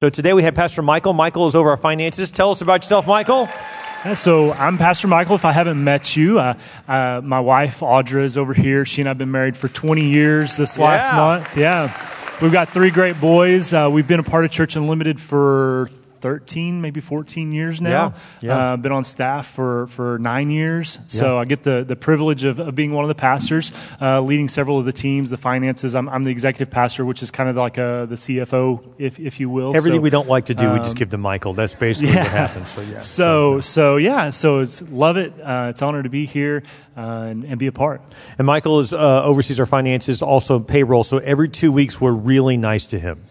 So 0.00 0.08
today 0.08 0.32
we 0.32 0.44
have 0.44 0.54
Pastor 0.54 0.80
Michael. 0.80 1.12
Michael 1.12 1.46
is 1.48 1.56
over 1.56 1.70
our 1.70 1.76
finances. 1.76 2.30
Tell 2.30 2.52
us 2.52 2.60
about 2.60 2.82
yourself, 2.84 3.08
Michael. 3.08 3.48
So 4.14 4.52
I'm 4.52 4.78
Pastor 4.78 5.08
Michael. 5.08 5.34
If 5.34 5.44
I 5.44 5.50
haven't 5.50 5.82
met 5.82 6.14
you, 6.16 6.38
uh, 6.38 6.54
uh, 6.86 7.20
my 7.24 7.40
wife 7.40 7.80
Audra 7.80 8.22
is 8.22 8.36
over 8.36 8.54
here. 8.54 8.84
She 8.84 9.02
and 9.02 9.08
I've 9.10 9.18
been 9.18 9.32
married 9.32 9.56
for 9.56 9.66
20 9.66 10.04
years 10.08 10.56
this 10.56 10.78
last 10.78 11.10
Yeah. 11.10 11.16
month. 11.18 11.56
Yeah, 11.58 11.90
we've 12.40 12.52
got 12.52 12.68
three 12.68 12.90
great 12.90 13.20
boys. 13.20 13.74
Uh, 13.74 13.88
we've 13.90 14.06
been 14.06 14.20
a 14.20 14.22
part 14.22 14.44
of 14.44 14.52
Church 14.52 14.76
Unlimited 14.76 15.18
for 15.20 15.90
13, 16.20 16.80
maybe 16.80 17.00
14 17.00 17.52
years 17.52 17.80
now. 17.80 18.14
Yeah, 18.40 18.48
yeah. 18.48 18.72
Uh, 18.72 18.76
been 18.76 18.92
on 18.92 19.04
staff 19.04 19.46
for, 19.46 19.86
for 19.86 20.18
nine 20.18 20.50
years. 20.50 20.98
So 21.08 21.38
I 21.38 21.44
get 21.44 21.62
the, 21.62 21.84
the 21.86 21.96
privilege 21.96 22.44
of, 22.44 22.58
of 22.58 22.74
being 22.74 22.92
one 22.92 23.04
of 23.04 23.08
the 23.08 23.14
pastors, 23.14 23.72
uh, 24.00 24.20
leading 24.20 24.48
several 24.48 24.78
of 24.78 24.84
the 24.84 24.92
teams, 24.92 25.30
the 25.30 25.36
finances. 25.36 25.94
I'm, 25.94 26.08
I'm 26.08 26.24
the 26.24 26.30
executive 26.30 26.70
pastor, 26.70 27.04
which 27.04 27.22
is 27.22 27.30
kind 27.30 27.48
of 27.48 27.56
like 27.56 27.78
a, 27.78 28.06
the 28.08 28.16
CFO, 28.16 28.82
if, 28.98 29.18
if 29.18 29.40
you 29.40 29.48
will. 29.48 29.76
Everything 29.76 30.00
So- 30.00 30.02
we 30.02 30.10
don't 30.10 30.28
like 30.28 30.46
to 30.46 30.54
do, 30.54 30.72
we 30.72 30.78
just 30.78 30.96
give 30.96 31.10
to 31.10 31.18
Michael. 31.18 31.54
That's 31.54 31.74
basically 31.74 32.14
what 32.16 32.26
happens. 32.42 32.70
So 32.70 32.80
yeah. 32.82 32.98
so, 32.98 33.60
so 33.60 33.96
yeah, 33.96 34.30
so 34.30 34.60
it's 34.60 34.90
love 34.90 35.16
it. 35.16 35.32
Uh, 35.40 35.68
it's 35.70 35.80
an 35.82 35.88
honor 35.88 36.02
to 36.02 36.08
be 36.08 36.26
here 36.26 36.62
uh, 36.96 37.26
and, 37.30 37.44
and 37.44 37.58
be 37.58 37.66
a 37.68 37.72
part. 37.72 38.02
and 38.38 38.46
Michael 38.46 38.80
is 38.80 38.92
uh, 38.92 39.24
oversees 39.24 39.60
our 39.60 39.66
finances, 39.66 40.22
also 40.22 40.58
payroll. 40.58 41.04
So 41.04 41.18
every 41.18 41.48
two 41.48 41.72
weeks, 41.72 42.00
we're 42.00 42.12
really 42.12 42.56
nice 42.56 42.88
to 42.88 42.98
him. 42.98 43.22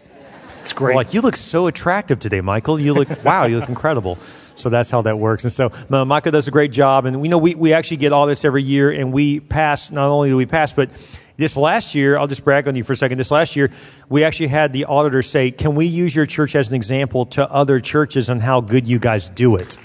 It's 0.60 0.72
great. 0.72 0.96
like, 0.96 1.14
you 1.14 1.20
look 1.20 1.36
so 1.36 1.66
attractive 1.66 2.18
today, 2.18 2.40
Michael. 2.40 2.78
You 2.78 2.94
look, 2.94 3.08
wow, 3.24 3.44
you 3.44 3.58
look 3.58 3.68
incredible. 3.68 4.16
So 4.16 4.68
that's 4.70 4.90
how 4.90 5.02
that 5.02 5.18
works. 5.18 5.44
And 5.44 5.52
so 5.52 5.70
Michael 6.04 6.32
does 6.32 6.48
a 6.48 6.50
great 6.50 6.72
job. 6.72 7.04
And 7.04 7.20
we 7.20 7.28
know 7.28 7.38
we, 7.38 7.54
we 7.54 7.72
actually 7.72 7.98
get 7.98 8.12
audits 8.12 8.44
every 8.44 8.62
year, 8.62 8.90
and 8.90 9.12
we 9.12 9.40
pass, 9.40 9.90
not 9.92 10.08
only 10.08 10.30
do 10.30 10.36
we 10.36 10.46
pass, 10.46 10.72
but 10.72 10.90
this 11.36 11.56
last 11.56 11.94
year, 11.94 12.18
I'll 12.18 12.26
just 12.26 12.44
brag 12.44 12.66
on 12.66 12.74
you 12.74 12.82
for 12.82 12.94
a 12.94 12.96
second. 12.96 13.16
This 13.16 13.30
last 13.30 13.54
year, 13.54 13.70
we 14.08 14.24
actually 14.24 14.48
had 14.48 14.72
the 14.72 14.86
auditor 14.86 15.22
say, 15.22 15.52
Can 15.52 15.76
we 15.76 15.86
use 15.86 16.14
your 16.14 16.26
church 16.26 16.56
as 16.56 16.68
an 16.68 16.74
example 16.74 17.26
to 17.26 17.48
other 17.48 17.78
churches 17.78 18.28
on 18.28 18.40
how 18.40 18.60
good 18.60 18.88
you 18.88 18.98
guys 18.98 19.28
do 19.28 19.54
it? 19.54 19.76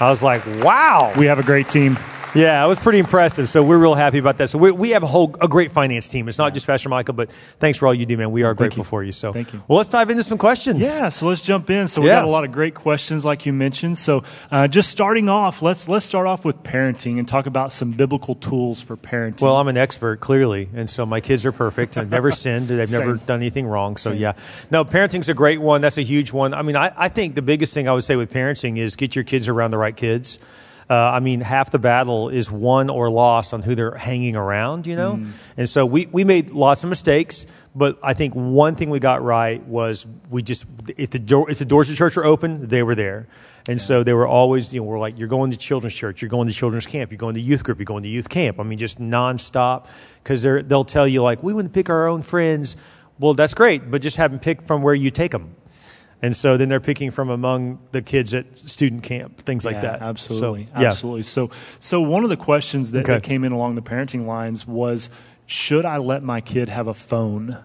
I 0.00 0.08
was 0.08 0.22
like, 0.22 0.44
wow. 0.62 1.12
we 1.16 1.26
have 1.26 1.38
a 1.38 1.42
great 1.42 1.68
team. 1.68 1.96
Yeah, 2.34 2.64
it 2.64 2.68
was 2.68 2.80
pretty 2.80 2.98
impressive. 2.98 3.48
So 3.48 3.62
we're 3.62 3.78
real 3.78 3.94
happy 3.94 4.18
about 4.18 4.38
that. 4.38 4.48
So 4.48 4.58
we, 4.58 4.72
we 4.72 4.90
have 4.90 5.02
a 5.02 5.06
whole 5.06 5.34
a 5.40 5.46
great 5.46 5.70
finance 5.70 6.08
team. 6.08 6.28
It's 6.28 6.38
not 6.38 6.52
just 6.52 6.66
Pastor 6.66 6.88
Michael, 6.88 7.14
but 7.14 7.30
thanks 7.30 7.78
for 7.78 7.86
all 7.86 7.94
you 7.94 8.06
do, 8.06 8.16
man. 8.16 8.32
We 8.32 8.42
are 8.42 8.54
grateful 8.54 8.80
you. 8.80 8.84
for 8.84 9.02
you. 9.04 9.12
So 9.12 9.32
Thank 9.32 9.52
you. 9.52 9.62
Well, 9.68 9.76
let's 9.78 9.88
dive 9.88 10.10
into 10.10 10.24
some 10.24 10.38
questions. 10.38 10.80
Yeah, 10.80 11.10
so 11.10 11.26
let's 11.26 11.42
jump 11.42 11.70
in. 11.70 11.86
So 11.86 12.00
we 12.02 12.08
Yeah. 12.08 12.20
got 12.20 12.24
a 12.24 12.30
lot 12.30 12.44
of 12.44 12.50
great 12.50 12.74
questions, 12.74 13.24
like 13.24 13.46
you 13.46 13.52
mentioned. 13.52 13.98
So 13.98 14.24
uh, 14.50 14.66
just 14.66 14.90
starting 14.90 15.28
off, 15.28 15.62
let's 15.62 15.88
let's 15.88 16.04
start 16.04 16.26
off 16.26 16.44
with 16.44 16.62
parenting 16.64 17.18
and 17.18 17.28
talk 17.28 17.46
about 17.46 17.72
some 17.72 17.92
biblical 17.92 18.34
tools 18.34 18.82
for 18.82 18.96
parenting. 18.96 19.42
Well, 19.42 19.56
I'm 19.56 19.68
an 19.68 19.76
expert, 19.76 20.20
clearly, 20.20 20.68
and 20.74 20.90
so 20.90 21.06
my 21.06 21.20
kids 21.20 21.46
are 21.46 21.52
perfect. 21.52 21.96
I've 21.96 22.10
never 22.10 22.30
sinned. 22.32 22.68
They've 22.68 22.90
never 22.90 23.14
done 23.14 23.40
anything 23.40 23.66
wrong. 23.66 23.96
So 23.96 24.10
yeah, 24.12 24.32
no, 24.72 24.84
parenting's 24.84 25.28
a 25.28 25.34
great 25.34 25.60
one. 25.60 25.82
That's 25.82 25.98
a 25.98 26.02
huge 26.02 26.32
one. 26.32 26.52
I 26.52 26.62
mean, 26.62 26.76
I, 26.76 26.92
I 26.96 27.08
think 27.08 27.36
the 27.36 27.42
biggest 27.42 27.74
thing 27.74 27.88
I 27.88 27.92
would 27.92 28.04
say 28.04 28.16
with 28.16 28.32
parenting 28.32 28.76
is 28.76 28.96
get 28.96 29.14
your 29.14 29.24
kids 29.24 29.48
around 29.48 29.70
the 29.70 29.78
right 29.78 29.96
kids. 29.96 30.38
Uh, 30.88 30.94
I 30.94 31.20
mean, 31.20 31.40
half 31.40 31.70
the 31.70 31.78
battle 31.78 32.28
is 32.28 32.50
won 32.50 32.90
or 32.90 33.10
lost 33.10 33.54
on 33.54 33.62
who 33.62 33.74
they're 33.74 33.94
hanging 33.94 34.36
around, 34.36 34.86
you 34.86 34.96
know? 34.96 35.22
And 35.56 35.68
so 35.68 35.86
we, 35.86 36.06
we 36.06 36.24
made 36.24 36.50
lots 36.50 36.84
of 36.84 36.90
mistakes, 36.90 37.46
but 37.74 37.98
I 38.02 38.12
think 38.12 38.34
one 38.34 38.74
thing 38.74 38.90
we 38.90 39.00
got 39.00 39.22
right 39.22 39.62
was 39.64 40.06
we 40.28 40.42
just, 40.42 40.66
if 40.98 41.10
the, 41.10 41.18
door, 41.18 41.50
if 41.50 41.58
the 41.58 41.64
doors 41.64 41.90
of 41.90 41.96
church 41.96 42.16
were 42.16 42.24
open, 42.24 42.68
they 42.68 42.82
were 42.82 42.94
there. 42.94 43.26
And 43.66 43.80
so 43.80 44.02
they 44.02 44.12
were 44.12 44.26
always, 44.26 44.74
you 44.74 44.80
know, 44.80 44.84
we're 44.84 44.98
like, 44.98 45.18
you're 45.18 45.28
going 45.28 45.50
to 45.50 45.56
children's 45.56 45.94
church, 45.94 46.20
you're 46.20 46.28
going 46.28 46.48
to 46.48 46.54
children's 46.54 46.86
camp, 46.86 47.10
you're 47.10 47.18
going 47.18 47.34
to 47.34 47.40
youth 47.40 47.64
group, 47.64 47.78
you're 47.78 47.86
going 47.86 48.02
to 48.02 48.08
youth 48.10 48.28
camp. 48.28 48.60
I 48.60 48.62
mean, 48.62 48.76
just 48.76 49.00
nonstop, 49.00 49.88
because 50.22 50.42
they'll 50.42 50.84
tell 50.84 51.08
you, 51.08 51.22
like, 51.22 51.42
we 51.42 51.54
wouldn't 51.54 51.72
pick 51.72 51.88
our 51.88 52.06
own 52.06 52.20
friends. 52.20 52.76
Well, 53.18 53.32
that's 53.32 53.54
great, 53.54 53.90
but 53.90 54.02
just 54.02 54.18
have 54.18 54.32
them 54.32 54.40
pick 54.40 54.60
from 54.60 54.82
where 54.82 54.94
you 54.94 55.10
take 55.10 55.30
them. 55.30 55.56
And 56.24 56.34
so 56.34 56.56
then 56.56 56.70
they're 56.70 56.80
picking 56.80 57.10
from 57.10 57.28
among 57.28 57.80
the 57.92 58.00
kids 58.00 58.32
at 58.32 58.56
student 58.56 59.02
camp, 59.02 59.36
things 59.36 59.66
like 59.66 59.82
that. 59.82 60.00
Absolutely, 60.00 60.64
So, 60.64 60.80
yeah. 60.80 60.86
absolutely. 60.86 61.22
So, 61.24 61.50
so 61.80 62.00
one 62.00 62.24
of 62.24 62.30
the 62.30 62.36
questions 62.38 62.92
that, 62.92 63.00
Okay. 63.00 63.12
that 63.12 63.22
came 63.22 63.44
in 63.44 63.52
along 63.52 63.74
the 63.74 63.82
parenting 63.82 64.24
lines 64.24 64.66
was, 64.66 65.10
should 65.44 65.84
I 65.84 65.98
let 65.98 66.22
my 66.22 66.40
kid 66.40 66.70
have 66.70 66.88
a 66.88 66.94
phone? 66.94 67.58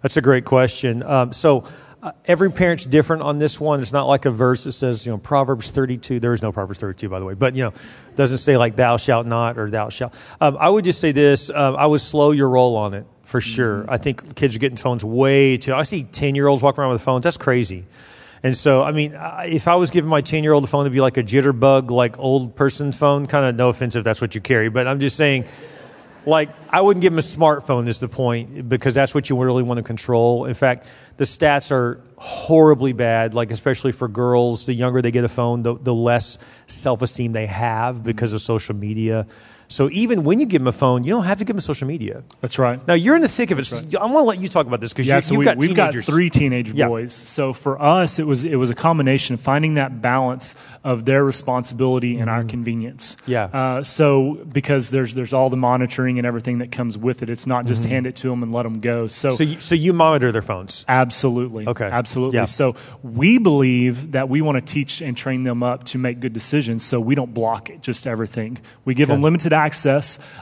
That's 0.00 0.16
a 0.16 0.22
great 0.22 0.44
question. 0.44 1.02
Um, 1.02 1.32
so 1.32 1.66
uh, 2.04 2.12
every 2.26 2.52
parent's 2.52 2.86
different 2.86 3.22
on 3.22 3.40
this 3.40 3.60
one. 3.60 3.80
It's 3.80 3.92
not 3.92 4.04
like 4.04 4.26
a 4.26 4.30
verse 4.30 4.62
that 4.62 4.72
says, 4.72 5.04
you 5.04 5.10
know, 5.10 5.18
Proverbs 5.18 5.72
32. 5.72 6.20
There 6.20 6.34
is 6.34 6.40
no 6.40 6.52
Proverbs 6.52 6.78
32, 6.78 7.08
by 7.08 7.18
the 7.18 7.24
way, 7.24 7.34
but 7.34 7.56
you 7.56 7.64
know, 7.64 7.72
doesn't 8.14 8.38
say 8.38 8.56
like 8.56 8.76
thou 8.76 8.96
shalt 8.96 9.26
not 9.26 9.58
or 9.58 9.70
thou 9.70 9.88
shalt. 9.88 10.14
Um, 10.40 10.56
I 10.60 10.68
would 10.68 10.84
just 10.84 11.00
say 11.00 11.10
this: 11.10 11.50
um, 11.50 11.74
I 11.74 11.86
would 11.86 12.00
slow 12.00 12.30
your 12.30 12.48
roll 12.48 12.76
on 12.76 12.94
it 12.94 13.06
for 13.24 13.40
sure. 13.40 13.84
I 13.88 13.96
think 13.96 14.34
kids 14.36 14.56
are 14.56 14.58
getting 14.58 14.76
phones 14.76 15.04
way 15.04 15.56
too. 15.56 15.74
I 15.74 15.82
see 15.82 16.04
10 16.04 16.34
year 16.34 16.46
olds 16.46 16.62
walking 16.62 16.80
around 16.80 16.92
with 16.92 17.02
phones. 17.02 17.22
That's 17.22 17.36
crazy. 17.36 17.84
And 18.42 18.54
so, 18.54 18.82
I 18.82 18.92
mean, 18.92 19.16
if 19.44 19.68
I 19.68 19.76
was 19.76 19.90
giving 19.90 20.10
my 20.10 20.20
10 20.20 20.44
year 20.44 20.52
old 20.52 20.64
a 20.64 20.66
phone, 20.66 20.82
it'd 20.82 20.92
be 20.92 21.00
like 21.00 21.16
a 21.16 21.22
jitterbug, 21.22 21.90
like 21.90 22.18
old 22.18 22.54
person 22.56 22.92
phone. 22.92 23.26
Kind 23.26 23.46
of 23.46 23.56
no 23.56 23.70
offense 23.70 23.96
if 23.96 24.04
that's 24.04 24.20
what 24.20 24.34
you 24.34 24.40
carry, 24.40 24.68
but 24.68 24.86
I'm 24.86 25.00
just 25.00 25.16
saying 25.16 25.44
like 26.26 26.48
I 26.72 26.80
wouldn't 26.80 27.02
give 27.02 27.12
them 27.12 27.18
a 27.18 27.22
smartphone 27.22 27.88
is 27.88 28.00
the 28.00 28.08
point 28.08 28.68
because 28.68 28.94
that's 28.94 29.14
what 29.14 29.28
you 29.28 29.42
really 29.42 29.62
want 29.62 29.78
to 29.78 29.82
control. 29.82 30.46
In 30.46 30.54
fact, 30.54 30.90
the 31.16 31.24
stats 31.24 31.70
are 31.70 32.00
horribly 32.16 32.92
bad, 32.92 33.34
like 33.34 33.50
especially 33.50 33.92
for 33.92 34.08
girls. 34.08 34.66
The 34.66 34.74
younger 34.74 35.02
they 35.02 35.10
get 35.10 35.24
a 35.24 35.28
phone, 35.28 35.62
the, 35.62 35.74
the 35.74 35.94
less 35.94 36.38
self-esteem 36.66 37.32
they 37.32 37.46
have 37.46 38.02
because 38.02 38.32
of 38.32 38.40
social 38.40 38.74
media. 38.74 39.26
So 39.74 39.90
even 39.90 40.22
when 40.22 40.38
you 40.38 40.46
give 40.46 40.60
them 40.60 40.68
a 40.68 40.72
phone, 40.72 41.02
you 41.02 41.12
don't 41.12 41.24
have 41.24 41.38
to 41.38 41.44
give 41.44 41.56
them 41.56 41.60
social 41.60 41.88
media. 41.88 42.22
That's 42.40 42.60
right. 42.60 42.78
Now 42.86 42.94
you're 42.94 43.16
in 43.16 43.22
the 43.22 43.28
thick 43.28 43.50
of 43.50 43.58
it. 43.58 43.66
I 44.00 44.06
want 44.06 44.18
to 44.18 44.22
let 44.22 44.40
you 44.40 44.46
talk 44.46 44.68
about 44.68 44.80
this 44.80 44.92
because 44.92 45.08
Yeah, 45.08 45.16
you, 45.16 45.20
so 45.22 45.32
you've 45.34 45.38
we, 45.40 45.44
got 45.44 45.56
we've 45.56 45.74
got 45.74 45.90
teenagers. 45.90 46.06
three 46.06 46.30
teenage 46.30 46.70
Yeah. 46.70 46.86
boys. 46.86 47.12
So 47.12 47.52
for 47.52 47.80
us, 47.82 48.20
it 48.20 48.26
was 48.26 48.44
it 48.44 48.54
was 48.54 48.70
a 48.70 48.74
combination 48.76 49.34
of 49.34 49.40
finding 49.40 49.74
that 49.74 50.00
balance 50.00 50.54
of 50.84 51.06
their 51.06 51.24
responsibility 51.24 52.18
and 52.18 52.30
our 52.30 52.44
convenience. 52.44 53.16
Mm-hmm. 53.16 53.30
Yeah. 53.32 53.44
Uh, 53.52 53.82
so 53.82 54.44
because 54.52 54.90
there's 54.90 55.14
there's 55.14 55.32
all 55.32 55.50
the 55.50 55.56
monitoring 55.56 56.18
and 56.18 56.26
everything 56.26 56.58
that 56.58 56.70
comes 56.70 56.96
with 56.96 57.24
it. 57.24 57.28
It's 57.28 57.46
not 57.46 57.66
just 57.66 57.84
hand 57.84 58.06
it 58.06 58.14
to 58.16 58.28
them 58.28 58.44
and 58.44 58.52
let 58.52 58.62
them 58.62 58.78
go. 58.78 59.08
So. 59.08 59.30
Mm-hmm. 59.30 59.36
So 59.36 59.42
you, 59.44 59.60
so 59.60 59.74
you 59.74 59.92
monitor 59.92 60.30
their 60.30 60.42
phones. 60.42 60.84
Absolutely. 60.86 61.66
Okay. 61.66 61.90
Absolutely. 61.90 62.36
Yeah. 62.36 62.44
So 62.44 62.76
we 63.02 63.38
believe 63.38 64.12
that 64.12 64.28
we 64.28 64.40
want 64.40 64.56
to 64.64 64.72
teach 64.72 65.02
and 65.02 65.16
train 65.16 65.42
them 65.42 65.64
up 65.64 65.82
to 65.84 65.98
make 65.98 66.20
good 66.20 66.32
decisions. 66.32 66.84
So 66.84 67.00
we 67.00 67.16
don't 67.16 67.34
block 67.34 67.70
it, 67.70 67.80
just 67.82 68.06
everything. 68.06 68.58
We 68.84 68.94
give 68.94 69.08
them 69.08 69.20
limited 69.20 69.52
access. 69.52 69.63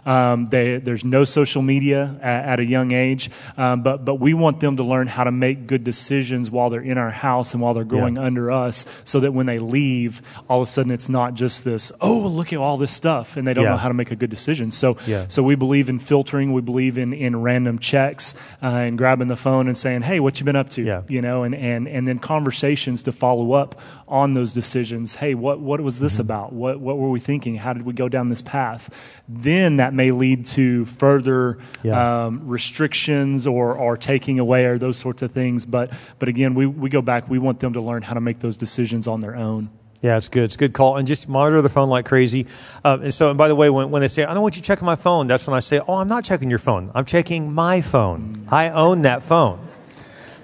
Um, 0.06 0.46
they, 0.46 0.78
there's 0.78 1.04
no 1.04 1.24
social 1.24 1.62
media 1.62 2.18
at, 2.20 2.44
at 2.44 2.60
a 2.60 2.64
young 2.64 2.92
age, 2.92 3.30
um, 3.56 3.82
but 3.82 4.04
but 4.04 4.16
we 4.16 4.34
want 4.34 4.60
them 4.60 4.76
to 4.76 4.82
learn 4.82 5.06
how 5.06 5.24
to 5.24 5.30
make 5.32 5.66
good 5.66 5.84
decisions 5.84 6.50
while 6.50 6.70
they're 6.70 6.80
in 6.80 6.98
our 6.98 7.10
house 7.10 7.54
and 7.54 7.62
while 7.62 7.74
they're 7.74 7.84
growing 7.84 8.18
under 8.18 8.50
us, 8.50 9.02
so 9.04 9.20
that 9.20 9.32
when 9.32 9.46
they 9.46 9.58
leave, 9.58 10.20
all 10.48 10.62
of 10.62 10.68
a 10.68 10.70
sudden 10.70 10.90
it's 10.92 11.08
not 11.08 11.34
just 11.34 11.64
this. 11.64 11.92
Oh, 12.00 12.18
look 12.18 12.52
at 12.52 12.58
all 12.58 12.76
this 12.76 12.92
stuff, 12.92 13.36
and 13.36 13.46
they 13.46 13.54
don't 13.54 13.64
Yeah. 13.64 13.70
know 13.70 13.76
how 13.76 13.88
to 13.88 13.94
make 13.94 14.10
a 14.10 14.16
good 14.16 14.30
decision. 14.30 14.70
So 14.72 14.96
Yeah. 15.06 15.26
so 15.28 15.42
we 15.42 15.54
believe 15.54 15.88
in 15.88 15.98
filtering. 15.98 16.52
We 16.52 16.60
believe 16.62 16.98
in 16.98 17.12
in 17.12 17.40
random 17.42 17.78
checks 17.78 18.34
uh, 18.62 18.66
and 18.66 18.98
grabbing 18.98 19.28
the 19.28 19.36
phone 19.36 19.68
and 19.68 19.76
saying, 19.76 20.02
"Hey, 20.02 20.20
what 20.20 20.38
you 20.40 20.44
been 20.46 20.56
up 20.56 20.68
to?" 20.70 20.82
Yeah. 20.82 21.02
You 21.08 21.22
know, 21.22 21.42
and 21.44 21.54
and 21.54 21.86
and 21.88 22.06
then 22.08 22.18
conversations 22.18 23.02
to 23.04 23.12
follow 23.12 23.52
up 23.52 23.80
on 24.12 24.34
those 24.34 24.52
decisions. 24.52 25.16
Hey, 25.16 25.34
what 25.34 25.58
what 25.58 25.80
was 25.80 25.98
this 25.98 26.14
Mm-hmm. 26.14 26.22
about? 26.22 26.52
What 26.52 26.78
what 26.80 26.98
were 26.98 27.10
we 27.10 27.18
thinking? 27.18 27.56
How 27.56 27.72
did 27.72 27.82
we 27.84 27.92
go 27.94 28.08
down 28.08 28.28
this 28.28 28.42
path? 28.42 29.22
Then 29.28 29.78
that 29.78 29.94
may 29.94 30.10
lead 30.12 30.44
to 30.58 30.84
further 30.84 31.58
Yeah. 31.82 32.24
um, 32.26 32.42
restrictions 32.46 33.46
or 33.46 33.72
or 33.76 33.96
taking 33.96 34.38
away 34.38 34.66
or 34.66 34.78
those 34.78 34.98
sorts 34.98 35.22
of 35.22 35.32
things. 35.32 35.64
But 35.66 35.90
but 36.18 36.28
again, 36.28 36.54
we 36.54 36.66
we 36.66 36.88
go 36.90 37.02
back. 37.02 37.28
We 37.28 37.38
want 37.38 37.58
them 37.60 37.72
to 37.72 37.80
learn 37.80 38.02
how 38.02 38.14
to 38.14 38.20
make 38.20 38.38
those 38.40 38.56
decisions 38.56 39.08
on 39.08 39.20
their 39.22 39.34
own. 39.34 39.70
Yeah, 40.02 40.16
it's 40.16 40.28
good. 40.28 40.44
It's 40.44 40.56
a 40.56 40.58
good 40.58 40.72
call. 40.72 40.96
And 40.96 41.06
just 41.06 41.28
monitor 41.28 41.62
the 41.62 41.68
phone 41.68 41.88
like 41.88 42.04
crazy. 42.06 42.46
Um, 42.82 43.02
and 43.02 43.14
so, 43.14 43.28
and 43.30 43.38
by 43.38 43.46
the 43.46 43.54
way, 43.54 43.70
when, 43.70 43.92
when 43.92 44.02
they 44.02 44.08
say, 44.08 44.24
I 44.24 44.34
don't 44.34 44.42
want 44.42 44.56
you 44.56 44.62
checking 44.62 44.84
my 44.84 44.96
phone, 44.96 45.28
that's 45.28 45.46
when 45.46 45.54
I 45.54 45.60
say, 45.60 45.78
Oh, 45.86 45.94
I'm 45.94 46.08
not 46.08 46.24
checking 46.24 46.50
your 46.50 46.58
phone. 46.58 46.90
I'm 46.92 47.04
checking 47.04 47.52
my 47.52 47.80
phone. 47.80 48.34
I 48.50 48.70
own 48.70 49.02
that 49.02 49.22
phone. 49.22 49.60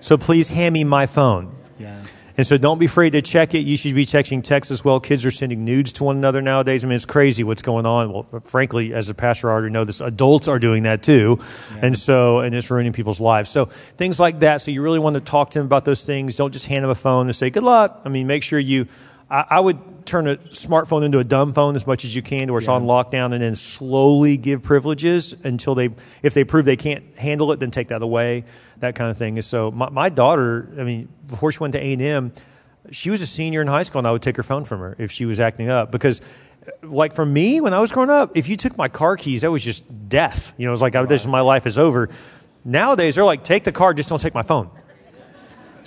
So 0.01 0.17
please 0.17 0.51
hand 0.51 0.75
me 0.75 0.85
my 0.85 1.07
phone. 1.07 1.51
Yeah. 2.39 2.43
And 2.43 2.47
so 2.47 2.57
don't 2.57 2.79
be 2.79 2.87
afraid 2.87 3.11
to 3.15 3.23
check 3.23 3.55
it. 3.55 3.67
You 3.67 3.77
should 3.77 3.97
be 3.97 4.05
checking 4.05 4.43
texts 4.43 4.71
as 4.71 4.85
well. 4.85 5.01
Kids 5.01 5.27
are 5.27 5.31
sending 5.33 5.65
nudes 5.65 5.93
to 5.95 6.05
one 6.05 6.17
another 6.17 6.41
nowadays. 6.41 6.85
I 6.85 6.87
mean, 6.87 6.95
it's 6.95 7.05
crazy 7.05 7.43
what's 7.43 7.63
going 7.63 7.85
on. 7.85 8.13
Well, 8.13 8.23
frankly, 8.23 8.95
as 8.95 9.11
a 9.11 9.15
pastor, 9.15 9.51
I 9.51 9.55
already 9.55 9.71
know 9.71 9.85
this. 9.85 10.01
Adults 10.01 10.47
are 10.47 10.61
doing 10.61 10.85
that 10.85 11.03
too. 11.03 11.41
And 11.83 11.99
so, 11.99 12.39
and 12.39 12.55
it's 12.55 12.71
ruining 12.71 12.93
people's 12.93 13.21
lives. 13.21 13.51
So 13.51 13.65
things 13.65 14.21
like 14.21 14.39
that. 14.39 14.61
So 14.61 14.71
you 14.71 14.83
really 14.83 15.01
want 15.01 15.15
to 15.15 15.21
talk 15.21 15.51
to 15.51 15.59
them 15.59 15.67
about 15.67 15.85
those 15.85 16.07
things. 16.07 16.37
Don't 16.37 16.53
just 16.53 16.67
hand 16.67 16.85
them 16.85 16.91
a 16.91 16.95
phone 16.95 17.27
and 17.27 17.35
say, 17.35 17.51
good 17.51 17.65
luck. 17.65 18.03
I 18.05 18.09
mean, 18.09 18.29
make 18.29 18.45
sure 18.45 18.61
you, 18.61 18.87
I, 19.31 19.45
I 19.51 19.61
would 19.61 19.79
turn 20.07 20.27
a 20.27 20.37
smartphone 20.37 21.05
into 21.05 21.19
a 21.19 21.25
dumb 21.25 21.53
phone 21.53 21.77
as 21.77 21.87
much 21.87 22.05
as 22.05 22.17
you 22.17 22.23
can 22.23 22.47
to 22.47 22.53
where 22.53 22.59
it's 22.59 22.69
on 22.69 22.85
lockdown 22.85 23.33
and 23.33 23.43
then 23.43 23.55
slowly 23.55 24.39
give 24.39 24.63
privileges 24.63 25.45
until 25.45 25.75
they, 25.75 25.91
if 26.23 26.33
they 26.33 26.45
prove 26.45 26.65
they 26.65 26.77
can't 26.77 27.17
handle 27.17 27.53
it, 27.53 27.61
then 27.61 27.71
take 27.71 27.89
that 27.89 28.01
away, 28.01 28.45
that 28.79 28.95
kind 28.95 29.11
of 29.11 29.19
thing. 29.19 29.37
And 29.37 29.45
so 29.45 29.71
my, 29.71 29.91
my 29.91 30.09
daughter, 30.09 30.73
I 30.79 30.85
mean, 30.85 31.09
before 31.29 31.53
she 31.53 31.59
went 31.59 31.73
to 31.73 31.79
A&M, 31.79 32.33
she 32.91 33.11
was 33.11 33.21
a 33.21 33.27
senior 33.27 33.61
in 33.61 33.69
high 33.69 33.83
school 33.83 33.99
and 33.99 34.09
I 34.09 34.13
would 34.13 34.23
take 34.23 34.37
her 34.39 34.43
phone 34.43 34.65
from 34.65 34.81
her 34.81 34.97
if 34.99 35.11
she 35.11 35.27
was 35.27 35.41
acting 35.41 35.69
up 35.69 35.93
because 35.93 36.23
like 36.83 37.13
for 37.13 37.27
me 37.27 37.61
when 37.61 37.75
I 37.75 37.81
was 37.81 37.93
growing 37.93 38.09
up, 38.09 38.31
if 38.35 38.49
you 38.49 38.57
took 38.57 38.79
my 38.79 38.89
car 38.89 39.17
keys, 39.17 39.43
that 39.43 39.51
was 39.51 39.63
just 39.63 40.09
death. 40.09 40.55
You 40.57 40.65
know, 40.65 40.71
it 40.71 40.73
was 40.73 40.83
like, 40.83 40.95
I 40.97 41.05
this 41.05 41.27
my 41.27 41.43
life 41.43 41.67
is 41.67 41.77
over. 41.77 42.09
Nowadays, 42.65 43.15
they're 43.15 43.25
like, 43.25 43.45
take 43.45 43.65
the 43.65 43.73
car, 43.73 43.95
just 43.95 44.09
don't 44.09 44.21
take 44.21 44.35
my 44.35 44.43
phone. 44.43 44.71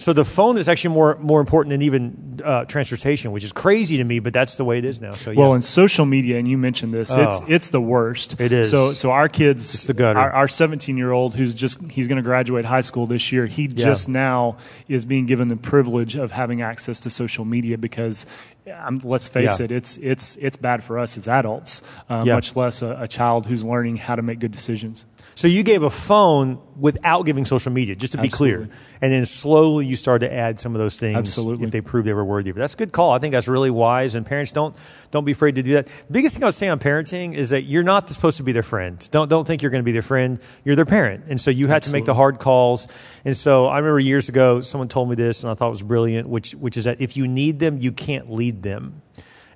So 0.02 0.14
the 0.14 0.26
phone 0.26 0.58
is 0.58 0.68
actually 0.68 0.96
more 0.96 1.18
more 1.20 1.40
important 1.40 1.70
than 1.72 1.82
even 1.84 2.40
uh, 2.44 2.66
transportation, 2.66 3.32
which 3.32 3.44
is 3.44 3.54
crazy 3.54 3.98
to 3.98 4.04
me, 4.04 4.20
but 4.20 4.34
that's 4.34 4.58
the 4.58 4.66
way 4.66 4.80
it 4.80 4.86
is 4.86 5.00
now. 5.00 5.12
So 5.12 5.30
yeah. 5.32 5.40
Well, 5.40 5.54
in 5.54 5.62
social 5.62 6.06
media, 6.06 6.40
and 6.40 6.48
you 6.48 6.58
mentioned 6.58 6.92
this, 6.94 7.12
it's 7.12 7.18
Oh. 7.18 7.24
it's 7.28 7.42
it's 7.56 7.70
the 7.70 7.82
worst. 7.82 8.40
It 8.42 8.52
is. 8.52 8.70
So 8.72 8.88
so 8.92 9.12
our 9.12 9.30
kids, 9.30 9.74
It's 9.76 9.86
the 9.88 9.94
gutter. 9.94 10.20
Our, 10.20 10.32
our 10.32 10.48
17 10.48 10.98
year 10.98 11.12
old 11.12 11.36
who's 11.36 11.54
just 11.54 11.92
he's 11.92 12.08
going 12.08 12.18
to 12.18 12.24
graduate 12.24 12.66
high 12.66 12.82
school 12.82 13.06
this 13.06 13.32
year. 13.32 13.46
He 13.46 13.68
just 13.68 14.10
now 14.10 14.58
is 14.88 15.06
being 15.06 15.28
given 15.28 15.48
the 15.50 15.56
privilege 15.56 16.16
of 16.16 16.32
having 16.32 16.62
access 16.62 17.00
to 17.02 17.10
social 17.10 17.46
media 17.46 17.78
because. 17.78 18.26
Um, 18.72 19.02
let's 19.04 19.28
face 19.28 19.60
Yeah. 19.60 19.66
it; 19.66 19.72
it's 19.72 19.98
it's 19.98 20.36
it's 20.36 20.56
bad 20.56 20.84
for 20.84 21.00
us 21.00 21.18
as 21.18 21.28
adults, 21.28 21.82
uh, 22.12 22.22
Yeah. 22.24 22.36
much 22.36 22.56
less 22.56 22.84
a, 22.84 22.96
a 23.02 23.08
child 23.08 23.48
who's 23.48 23.64
learning 23.64 23.98
how 23.98 24.16
to 24.16 24.22
make 24.22 24.38
good 24.38 24.52
decisions. 24.52 25.04
So 25.36 25.48
you 25.48 25.64
gave 25.64 25.84
a 25.84 25.90
phone 25.90 26.60
without 26.80 27.26
giving 27.26 27.46
social 27.46 27.72
media, 27.72 27.96
just 27.96 28.14
to 28.14 28.18
be 28.18 28.28
Absolutely. 28.28 28.66
clear. 28.68 28.78
And 29.02 29.12
then 29.12 29.26
slowly 29.26 29.86
you 29.86 29.96
started 29.96 30.28
to 30.28 30.34
add 30.34 30.60
some 30.60 30.76
of 30.76 30.80
those 30.80 31.00
things 31.00 31.18
Absolutely. 31.18 31.66
if 31.66 31.72
they 31.72 31.82
proved 31.82 32.08
they 32.08 32.14
were 32.14 32.26
worthy 32.26 32.50
it. 32.50 32.56
That's 32.56 32.74
a 32.74 32.78
good 32.78 32.92
call. 32.92 33.12
I 33.12 33.20
think 33.20 33.34
that's 33.34 33.48
really 33.48 33.72
wise 33.72 34.16
and 34.16 34.26
parents 34.26 34.52
don't 34.52 34.78
don't 35.12 35.26
be 35.26 35.32
afraid 35.32 35.56
to 35.56 35.64
do 35.64 35.74
that. 35.74 35.86
The 35.88 36.14
biggest 36.14 36.36
thing 36.36 36.44
I 36.44 36.48
would 36.48 36.54
say 36.54 36.70
on 36.70 36.80
parenting 36.80 37.34
is 37.34 37.52
that 37.52 37.64
you're 37.64 37.84
not 37.84 38.10
supposed 38.10 38.38
to 38.38 38.44
be 38.44 38.52
their 38.52 38.64
friend. 38.64 39.08
Don't 39.12 39.30
don't 39.30 39.46
think 39.46 39.62
you're 39.62 39.72
going 39.72 39.84
to 39.84 39.86
be 39.86 39.92
their 39.92 40.02
friend. 40.02 40.40
You're 40.64 40.76
their 40.76 40.86
parent. 40.86 41.26
And 41.30 41.40
so 41.40 41.52
you 41.52 41.68
had 41.68 41.84
to 41.84 41.92
make 41.92 42.06
the 42.06 42.14
hard 42.14 42.40
calls. 42.40 42.88
And 43.26 43.36
so 43.36 43.66
I 43.66 43.78
remember 43.78 44.00
years 44.00 44.30
ago 44.30 44.62
someone 44.62 44.88
told 44.88 45.10
me 45.10 45.16
this 45.16 45.44
and 45.44 45.52
I 45.52 45.56
thought 45.56 45.68
it 45.68 45.72
was 45.72 45.84
brilliant, 45.84 46.28
which 46.28 46.54
which 46.54 46.78
is 46.78 46.86
that 46.86 47.02
if 47.02 47.18
you 47.18 47.28
need 47.28 47.60
them, 47.60 47.78
you 47.78 47.92
can't 47.92 48.32
lead 48.32 48.64
them. 48.64 49.02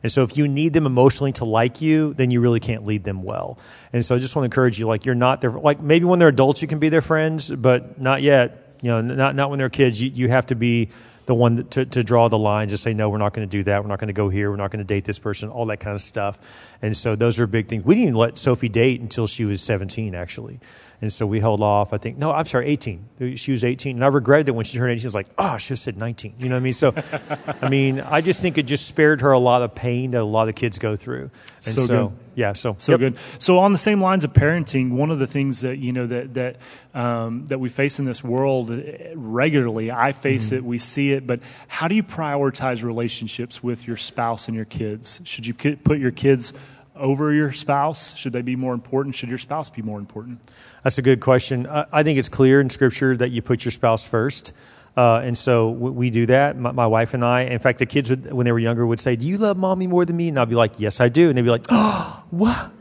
And 0.05 0.11
so 0.11 0.21
if 0.21 0.37
you 0.37 0.47
need 0.47 0.73
them 0.73 0.85
emotionally 0.85 1.31
to 1.31 1.45
like 1.45 1.81
you, 1.81 2.13
then 2.13 2.29
you 2.29 2.41
really 2.41 2.59
can't 2.59 2.85
lead 2.85 3.03
them 3.03 3.23
well. 3.23 3.57
And 3.91 4.05
so 4.05 4.13
I 4.13 4.19
just 4.19 4.35
want 4.35 4.43
to 4.43 4.45
encourage 4.45 4.77
you, 4.77 4.85
like 4.85 5.03
you're 5.03 5.15
not 5.15 5.41
their, 5.41 5.49
like 5.49 5.81
maybe 5.81 6.05
when 6.05 6.19
they're 6.19 6.27
adults 6.27 6.61
you 6.61 6.67
can 6.67 6.77
be 6.77 6.89
their 6.89 7.01
friends, 7.01 7.49
but 7.49 7.99
not 7.99 8.21
yet. 8.21 8.77
You 8.83 8.91
know, 8.91 9.01
not, 9.01 9.35
not 9.35 9.49
when 9.49 9.57
they're 9.57 9.71
kids. 9.71 9.99
You, 9.99 10.11
you 10.11 10.29
have 10.29 10.45
to 10.45 10.55
be 10.55 10.89
the 11.25 11.33
one 11.33 11.63
to, 11.69 11.85
to 11.85 12.03
draw 12.03 12.27
the 12.27 12.37
lines 12.37 12.71
to 12.71 12.77
say, 12.77 12.93
no, 12.93 13.09
we're 13.09 13.17
not 13.17 13.33
going 13.33 13.49
to 13.49 13.51
do 13.51 13.63
that. 13.63 13.81
We're 13.81 13.89
not 13.89 13.97
going 13.97 14.09
to 14.09 14.13
go 14.13 14.29
here. 14.29 14.51
We're 14.51 14.57
not 14.57 14.69
going 14.69 14.85
to 14.85 14.87
date 14.87 15.05
this 15.05 15.17
person, 15.17 15.49
all 15.49 15.65
that 15.65 15.79
kind 15.79 15.95
of 15.95 16.01
stuff. 16.01 16.74
And 16.81 16.95
so 16.95 17.15
those 17.15 17.39
are 17.39 17.47
big 17.47 17.67
things. 17.67 17.85
We 17.85 17.95
didn't 17.95 18.09
even 18.09 18.15
let 18.19 18.37
Sophie 18.37 18.69
date 18.69 19.01
until 19.01 19.27
she 19.27 19.45
was 19.45 19.61
17, 19.61 20.13
actually. 20.15 20.59
And 21.01 21.11
so 21.11 21.27
we 21.27 21.41
held 21.41 21.61
off, 21.61 21.91
I 21.93 21.97
think, 21.97 22.17
no, 22.17 22.31
I'm 22.31 22.45
sorry, 22.45 22.67
18. 22.67 23.35
She 23.35 23.51
was 23.51 23.63
18. 23.65 23.97
And 23.97 24.03
I 24.03 24.07
regretted 24.07 24.45
that 24.47 24.53
when 24.53 24.63
she 24.65 24.77
turned 24.77 24.91
18, 24.91 25.05
I 25.05 25.07
was 25.07 25.15
like, 25.15 25.27
oh, 25.37 25.43
I 25.51 25.57
should 25.57 25.71
have 25.71 25.79
said 25.79 25.97
19. 25.97 26.35
You 26.39 26.47
know 26.49 26.55
what 26.55 26.59
I 26.61 26.63
mean? 26.63 26.73
So, 26.73 26.93
I 27.61 27.69
mean, 27.69 27.99
I 27.99 28.21
just 28.21 28.41
think 28.41 28.57
it 28.57 28.63
just 28.65 28.87
spared 28.87 29.21
her 29.21 29.31
a 29.33 29.39
lot 29.39 29.61
of 29.61 29.75
pain 29.75 30.11
that 30.11 30.21
a 30.21 30.23
lot 30.23 30.47
of 30.47 30.55
kids 30.55 30.79
go 30.79 30.95
through. 30.95 31.23
And 31.23 31.31
So 31.63 31.81
so, 31.81 32.07
good. 32.09 32.17
yeah, 32.35 32.53
so, 32.53 32.75
So 32.77 32.93
yep. 32.93 32.99
good. 32.99 33.17
So 33.39 33.59
on 33.59 33.73
the 33.73 33.77
same 33.77 33.99
lines 34.01 34.23
of 34.23 34.31
parenting, 34.31 34.91
one 34.93 35.11
of 35.11 35.19
the 35.19 35.27
things 35.27 35.61
that 35.61 35.77
you 35.77 35.91
know 35.91 36.07
that 36.07 36.33
that 36.35 36.55
um, 36.93 37.45
that 37.47 37.59
we 37.59 37.67
face 37.69 37.99
in 37.99 38.05
this 38.05 38.23
world 38.23 38.71
uh, 38.71 38.77
regularly, 39.15 39.91
I 39.91 40.13
face 40.13 40.47
Mm-hmm. 40.47 40.55
it, 40.55 40.63
we 40.63 40.77
see 40.77 41.11
it. 41.11 41.27
But 41.27 41.41
how 41.67 41.87
do 41.89 41.95
you 41.95 42.03
prioritize 42.03 42.83
relationships 42.83 43.61
with 43.61 43.85
your 43.85 43.97
spouse 43.97 44.47
and 44.47 44.55
your 44.55 44.65
kids? 44.65 45.21
Should 45.25 45.45
you 45.45 45.53
put 45.53 45.99
your 45.99 46.11
kids 46.11 46.53
over 46.95 47.33
your 47.33 47.51
spouse? 47.51 48.15
Should 48.15 48.33
they 48.33 48.41
be 48.41 48.55
more 48.55 48.73
important? 48.73 49.15
Should 49.15 49.29
your 49.29 49.37
spouse 49.37 49.69
be 49.69 49.81
more 49.81 49.99
important? 49.99 50.53
That's 50.83 50.97
a 50.97 51.01
good 51.01 51.19
question. 51.19 51.67
I, 51.67 52.03
think 52.03 52.19
it's 52.19 52.29
clear 52.29 52.61
in 52.61 52.69
Scripture 52.69 53.15
that 53.17 53.29
you 53.29 53.41
put 53.41 53.65
your 53.65 53.71
spouse 53.71 54.07
first. 54.07 54.55
Uh, 54.95 55.21
and 55.23 55.37
so 55.37 55.71
we, 55.71 55.91
we 55.91 56.09
do 56.09 56.25
that, 56.27 56.57
my, 56.57 56.71
my 56.71 56.87
wife 56.87 57.13
and 57.13 57.23
I. 57.23 57.41
In 57.41 57.59
fact, 57.59 57.79
the 57.79 57.85
kids, 57.85 58.09
would, 58.09 58.31
when 58.31 58.45
they 58.45 58.51
were 58.51 58.59
younger, 58.59 58.85
would 58.85 58.99
say, 58.99 59.15
Do 59.15 59.27
you 59.27 59.37
love 59.37 59.57
mommy 59.57 59.87
more 59.87 60.05
than 60.05 60.15
me? 60.15 60.29
And 60.29 60.39
I'd 60.39 60.49
be 60.49 60.55
like, 60.55 60.79
Yes, 60.79 61.01
I 61.01 61.09
do. 61.09 61.27
And 61.27 61.37
they'd 61.37 61.41
be 61.41 61.49
like, 61.49 61.65
Oh, 61.69 62.23
what? 62.29 62.71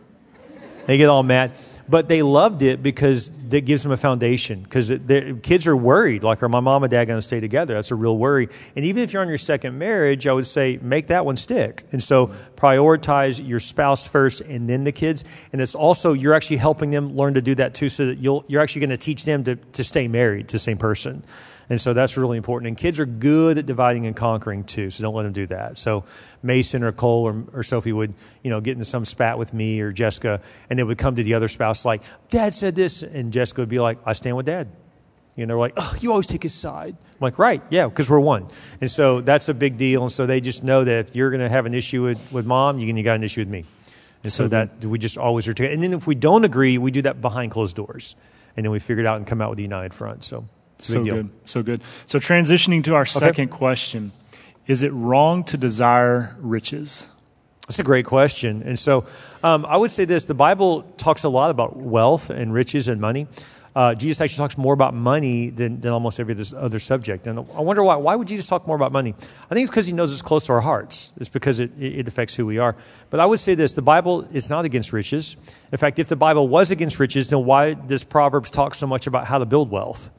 They 0.87 0.97
get 0.97 1.09
all 1.09 1.23
mad. 1.23 1.53
But 1.89 2.09
they 2.09 2.23
loved 2.23 2.63
it 2.63 2.83
because 2.83 3.31
it 3.53 3.67
gives 3.67 3.83
them 3.83 3.93
a 3.93 3.97
foundation. 3.97 4.63
Because 4.63 4.89
kids 5.43 5.67
are 5.67 5.77
worried, 5.77 6.23
like, 6.23 6.43
are 6.43 6.49
my 6.49 6.61
mom 6.61 6.83
and 6.83 6.91
dad 6.91 7.05
going 7.05 7.19
to 7.19 7.23
stay 7.23 7.41
together? 7.41 7.75
That's 7.75 7.91
a 7.91 7.95
real 7.95 8.17
worry. 8.17 8.49
And 8.75 8.85
even 8.85 9.03
if 9.03 9.13
you're 9.13 9.21
on 9.21 9.29
your 9.29 9.39
second 9.39 9.79
marriage, 9.79 10.27
I 10.27 10.33
would 10.33 10.47
say 10.47 10.79
make 10.81 11.09
that 11.09 11.27
one 11.27 11.37
stick. 11.37 11.83
And 11.93 12.03
so 12.03 12.29
prioritize 12.57 13.47
your 13.47 13.61
spouse 13.61 14.09
first 14.09 14.41
and 14.41 14.69
then 14.69 14.85
the 14.85 14.93
kids. 14.93 15.25
And 15.53 15.61
it's 15.61 15.75
also, 15.75 16.15
you're 16.15 16.35
actually 16.35 16.57
helping 16.57 16.91
them 16.91 17.11
learn 17.11 17.35
to 17.35 17.43
do 17.43 17.55
that 17.57 17.75
too, 17.75 17.89
so 17.91 18.07
that 18.07 18.17
you'll, 18.17 18.45
you're 18.49 18.63
actually 18.63 18.81
going 18.81 18.91
to 18.91 18.97
teach 18.97 19.25
them 19.25 19.45
to, 19.45 19.57
to 19.57 19.85
stay 19.85 20.09
married 20.09 20.49
to 20.49 20.53
the 20.55 20.61
same 20.61 20.79
person. 20.79 21.23
And 21.71 21.81
so 21.81 21.93
that's 21.95 22.17
really 22.17 22.37
important. 22.37 22.69
And 22.69 22.77
kids 22.77 23.01
are 23.01 23.07
good 23.07 23.59
at 23.59 23.67
dividing 23.67 24.07
and 24.07 24.15
conquering 24.15 24.65
too, 24.65 24.91
so 24.91 25.03
don't 25.03 25.15
let 25.15 25.23
them 25.23 25.33
do 25.33 25.47
that. 25.47 25.77
So 25.79 26.05
Mason 26.43 26.83
or 26.83 26.93
Cole 26.93 27.25
or, 27.25 27.45
or 27.53 27.63
Sophie 27.63 27.93
would, 27.93 28.15
you 28.43 28.51
know, 28.51 28.61
get 28.61 28.73
into 28.73 28.85
some 28.85 29.05
spat 29.05 29.39
with 29.39 29.55
me 29.55 29.81
or 29.81 29.91
Jessica, 29.93 30.41
and 30.69 30.79
they 30.79 30.85
would 30.85 30.99
come 30.99 31.15
to 31.15 31.23
the 31.23 31.35
other 31.35 31.49
spouse 31.49 31.85
like, 31.85 32.03
Dad 32.29 32.53
said 32.53 32.75
this. 32.75 33.03
And 33.03 33.33
Jessica 33.33 33.63
would 33.63 33.69
be 33.69 33.81
like, 33.81 33.99
I 34.05 34.13
stand 34.13 34.37
with 34.37 34.47
Dad. 34.47 34.69
You 35.37 35.47
know, 35.47 35.49
they're 35.49 35.59
like, 35.59 35.73
oh, 35.77 35.95
you 36.01 36.11
always 36.13 36.29
take 36.29 36.45
his 36.45 36.55
side. 36.55 36.95
I'm 36.95 37.19
like, 37.19 37.39
right, 37.41 37.61
yeah, 37.69 37.89
because 37.89 38.09
we're 38.09 38.21
one. 38.21 38.47
And 38.81 38.89
so 38.89 39.21
that's 39.21 39.49
a 39.49 39.55
big 39.55 39.77
deal. 39.77 40.03
And 40.03 40.13
so 40.13 40.27
they 40.27 40.41
just 40.41 40.63
know 40.63 40.85
that 40.85 41.09
if 41.09 41.17
you're 41.17 41.31
going 41.31 41.41
to 41.41 41.49
have 41.49 41.67
an 41.67 41.75
issue 41.75 42.05
with, 42.05 42.33
with 42.33 42.47
mom, 42.47 42.79
you, 42.79 42.87
you 42.87 43.03
got 43.03 43.17
an 43.17 43.25
issue 43.25 43.41
with 43.41 43.49
me. 43.49 43.65
And 44.23 44.31
so, 44.31 44.45
So 44.45 44.49
that 44.49 44.85
we 44.85 44.99
just 44.99 45.19
always 45.19 45.49
are 45.49 45.55
together. 45.55 45.75
And 45.75 45.83
then 45.83 45.93
if 45.93 46.07
we 46.07 46.15
don't 46.15 46.45
agree, 46.45 46.79
we 46.79 46.91
do 46.93 47.03
that 47.03 47.21
behind 47.21 47.51
closed 47.51 47.75
doors. 47.75 48.15
And 48.57 48.65
then 48.65 48.71
we 48.71 48.79
figure 48.79 49.03
it 49.03 49.07
out 49.07 49.19
and 49.19 49.27
come 49.27 49.41
out 49.41 49.51
with 49.51 49.59
a 49.59 49.63
united 49.63 49.93
front. 49.93 50.23
So 50.23 50.49
So 50.79 51.05
good. 51.15 51.31
So 51.45 51.63
good. 51.63 51.81
So 52.07 52.19
transitioning 52.19 52.85
to 52.85 52.95
our 52.95 53.07
second 53.07 53.49
question, 53.49 54.13
is 54.67 54.83
it 54.83 54.93
wrong 54.93 55.45
to 55.45 55.57
desire 55.57 56.37
riches? 56.41 57.11
That's 57.67 57.79
a 57.79 57.85
great 57.85 58.05
question. 58.05 58.63
And 58.63 58.79
so 58.79 59.07
um, 59.43 59.65
I 59.67 59.77
would 59.77 59.91
say 59.91 60.05
this 60.05 60.25
the 60.25 60.35
Bible 60.35 60.83
talks 60.99 61.25
a 61.25 61.29
lot 61.31 61.51
about 61.51 61.77
wealth 61.77 62.29
and 62.31 62.53
riches 62.53 62.89
and 62.89 63.01
money. 63.01 63.27
Uh, 63.75 63.93
Jesus 63.93 64.21
actually 64.21 64.37
talks 64.39 64.57
more 64.57 64.73
about 64.73 64.95
money 64.95 65.51
than, 65.51 65.81
than 65.81 65.91
almost 65.91 66.21
every 66.21 66.33
other- 66.35 66.57
other 66.59 66.79
subject. 66.79 67.27
And 67.27 67.41
I 67.41 67.61
wonder 67.61 67.83
why. 67.83 67.97
Why 67.97 68.15
would 68.15 68.29
Jesus 68.29 68.47
talk 68.47 68.69
more 68.69 68.77
about 68.77 68.93
money? 68.93 69.15
I 69.19 69.55
think 69.55 69.65
it's 69.65 69.71
because 69.71 69.87
he 69.87 69.93
knows 69.93 70.13
it's 70.13 70.23
close 70.23 70.45
to 70.45 70.53
our 70.53 70.61
hearts. 70.61 71.13
It's 71.17 71.29
because 71.29 71.59
it, 71.59 71.73
it 71.77 72.07
affects 72.07 72.37
who 72.37 72.47
we 72.47 72.59
are. 72.59 72.77
But 73.11 73.19
I 73.19 73.27
would 73.27 73.41
say 73.41 73.57
this 73.57 73.73
the 73.73 73.83
Bible 73.83 74.21
is 74.33 74.49
not 74.49 74.65
against 74.65 74.93
riches. 74.93 75.37
In 75.73 75.79
fact, 75.79 75.99
if 75.99 76.09
the 76.09 76.15
Bible 76.15 76.47
was 76.47 76.71
against 76.71 77.01
riches, 77.01 77.31
then 77.31 77.45
why 77.47 77.75
does 77.75 78.05
Proverbs 78.05 78.49
talk 78.49 78.75
so 78.77 78.87
much 78.87 79.09
about 79.09 79.27
how 79.27 79.39
to 79.39 79.47
build 79.47 79.73
wealth? 79.73 80.11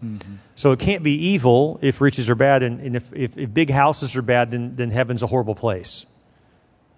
So 0.56 0.72
it 0.72 0.80
can't 0.80 1.04
be 1.04 1.14
evil 1.14 1.80
if 1.82 2.02
riches 2.02 2.30
are 2.30 2.36
bad. 2.36 2.64
And, 2.64 2.80
and 2.80 2.96
if, 2.96 3.14
if, 3.14 3.38
if 3.38 3.54
big 3.54 3.70
houses 3.70 4.16
are 4.16 4.22
bad, 4.22 4.52
then, 4.52 4.76
then 4.76 4.90
heaven's 4.90 5.22
a 5.22 5.28
horrible 5.28 5.56
place. 5.56 6.08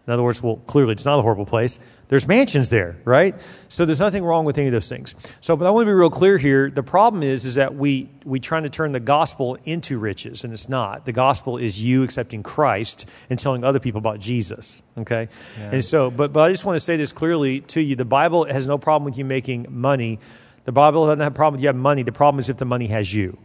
In 0.07 0.13
other 0.13 0.23
words, 0.23 0.41
well, 0.41 0.55
clearly 0.67 0.93
it's 0.93 1.03
not 1.03 1.19
a 1.19 1.21
horrible 1.21 1.45
place. 1.45 1.79
There's 2.07 2.29
mansions 2.29 2.69
there, 2.69 2.95
right? 3.03 3.37
So 3.67 3.83
there's 3.83 3.99
nothing 3.99 4.23
wrong 4.23 4.45
with 4.45 4.57
any 4.57 4.67
of 4.67 4.71
those 4.71 4.87
things. 4.87 5.37
So, 5.41 5.57
but 5.57 5.67
I 5.67 5.69
want 5.69 5.81
to 5.81 5.87
be 5.87 5.93
real 5.93 6.09
clear 6.09 6.37
here. 6.37 6.71
The 6.71 6.81
problem 6.81 7.23
is, 7.23 7.43
is 7.43 7.55
that 7.55 7.75
we 7.75 8.09
we 8.23 8.39
trying 8.39 8.63
to 8.63 8.69
turn 8.69 8.93
the 8.93 9.01
gospel 9.01 9.57
into 9.65 9.99
riches, 9.99 10.45
and 10.45 10.53
it's 10.53 10.69
not. 10.69 11.05
The 11.05 11.11
gospel 11.11 11.57
is 11.57 11.83
you 11.83 12.03
accepting 12.03 12.41
Christ 12.41 13.09
and 13.29 13.37
telling 13.37 13.65
other 13.65 13.81
people 13.81 13.99
about 13.99 14.21
Jesus. 14.21 14.81
Okay, 14.97 15.27
and 15.59 15.83
so, 15.83 16.09
but 16.09 16.31
but 16.31 16.39
I 16.39 16.51
just 16.51 16.63
want 16.63 16.77
to 16.77 16.79
say 16.79 16.95
this 16.95 17.11
clearly 17.11 17.59
to 17.59 17.81
you: 17.81 17.97
the 17.97 18.05
Bible 18.05 18.45
has 18.45 18.65
no 18.65 18.77
problem 18.77 19.03
with 19.03 19.17
you 19.17 19.25
making 19.25 19.65
money. 19.69 20.19
The 20.63 20.71
Bible 20.71 21.07
doesn't 21.07 21.19
have 21.19 21.33
a 21.33 21.35
problem 21.35 21.55
with 21.55 21.61
you 21.63 21.67
having 21.67 21.81
money. 21.81 22.03
The 22.03 22.13
problem 22.13 22.39
is 22.39 22.49
if 22.49 22.55
the 22.55 22.65
money 22.65 22.87
has 22.87 23.13
you. 23.13 23.37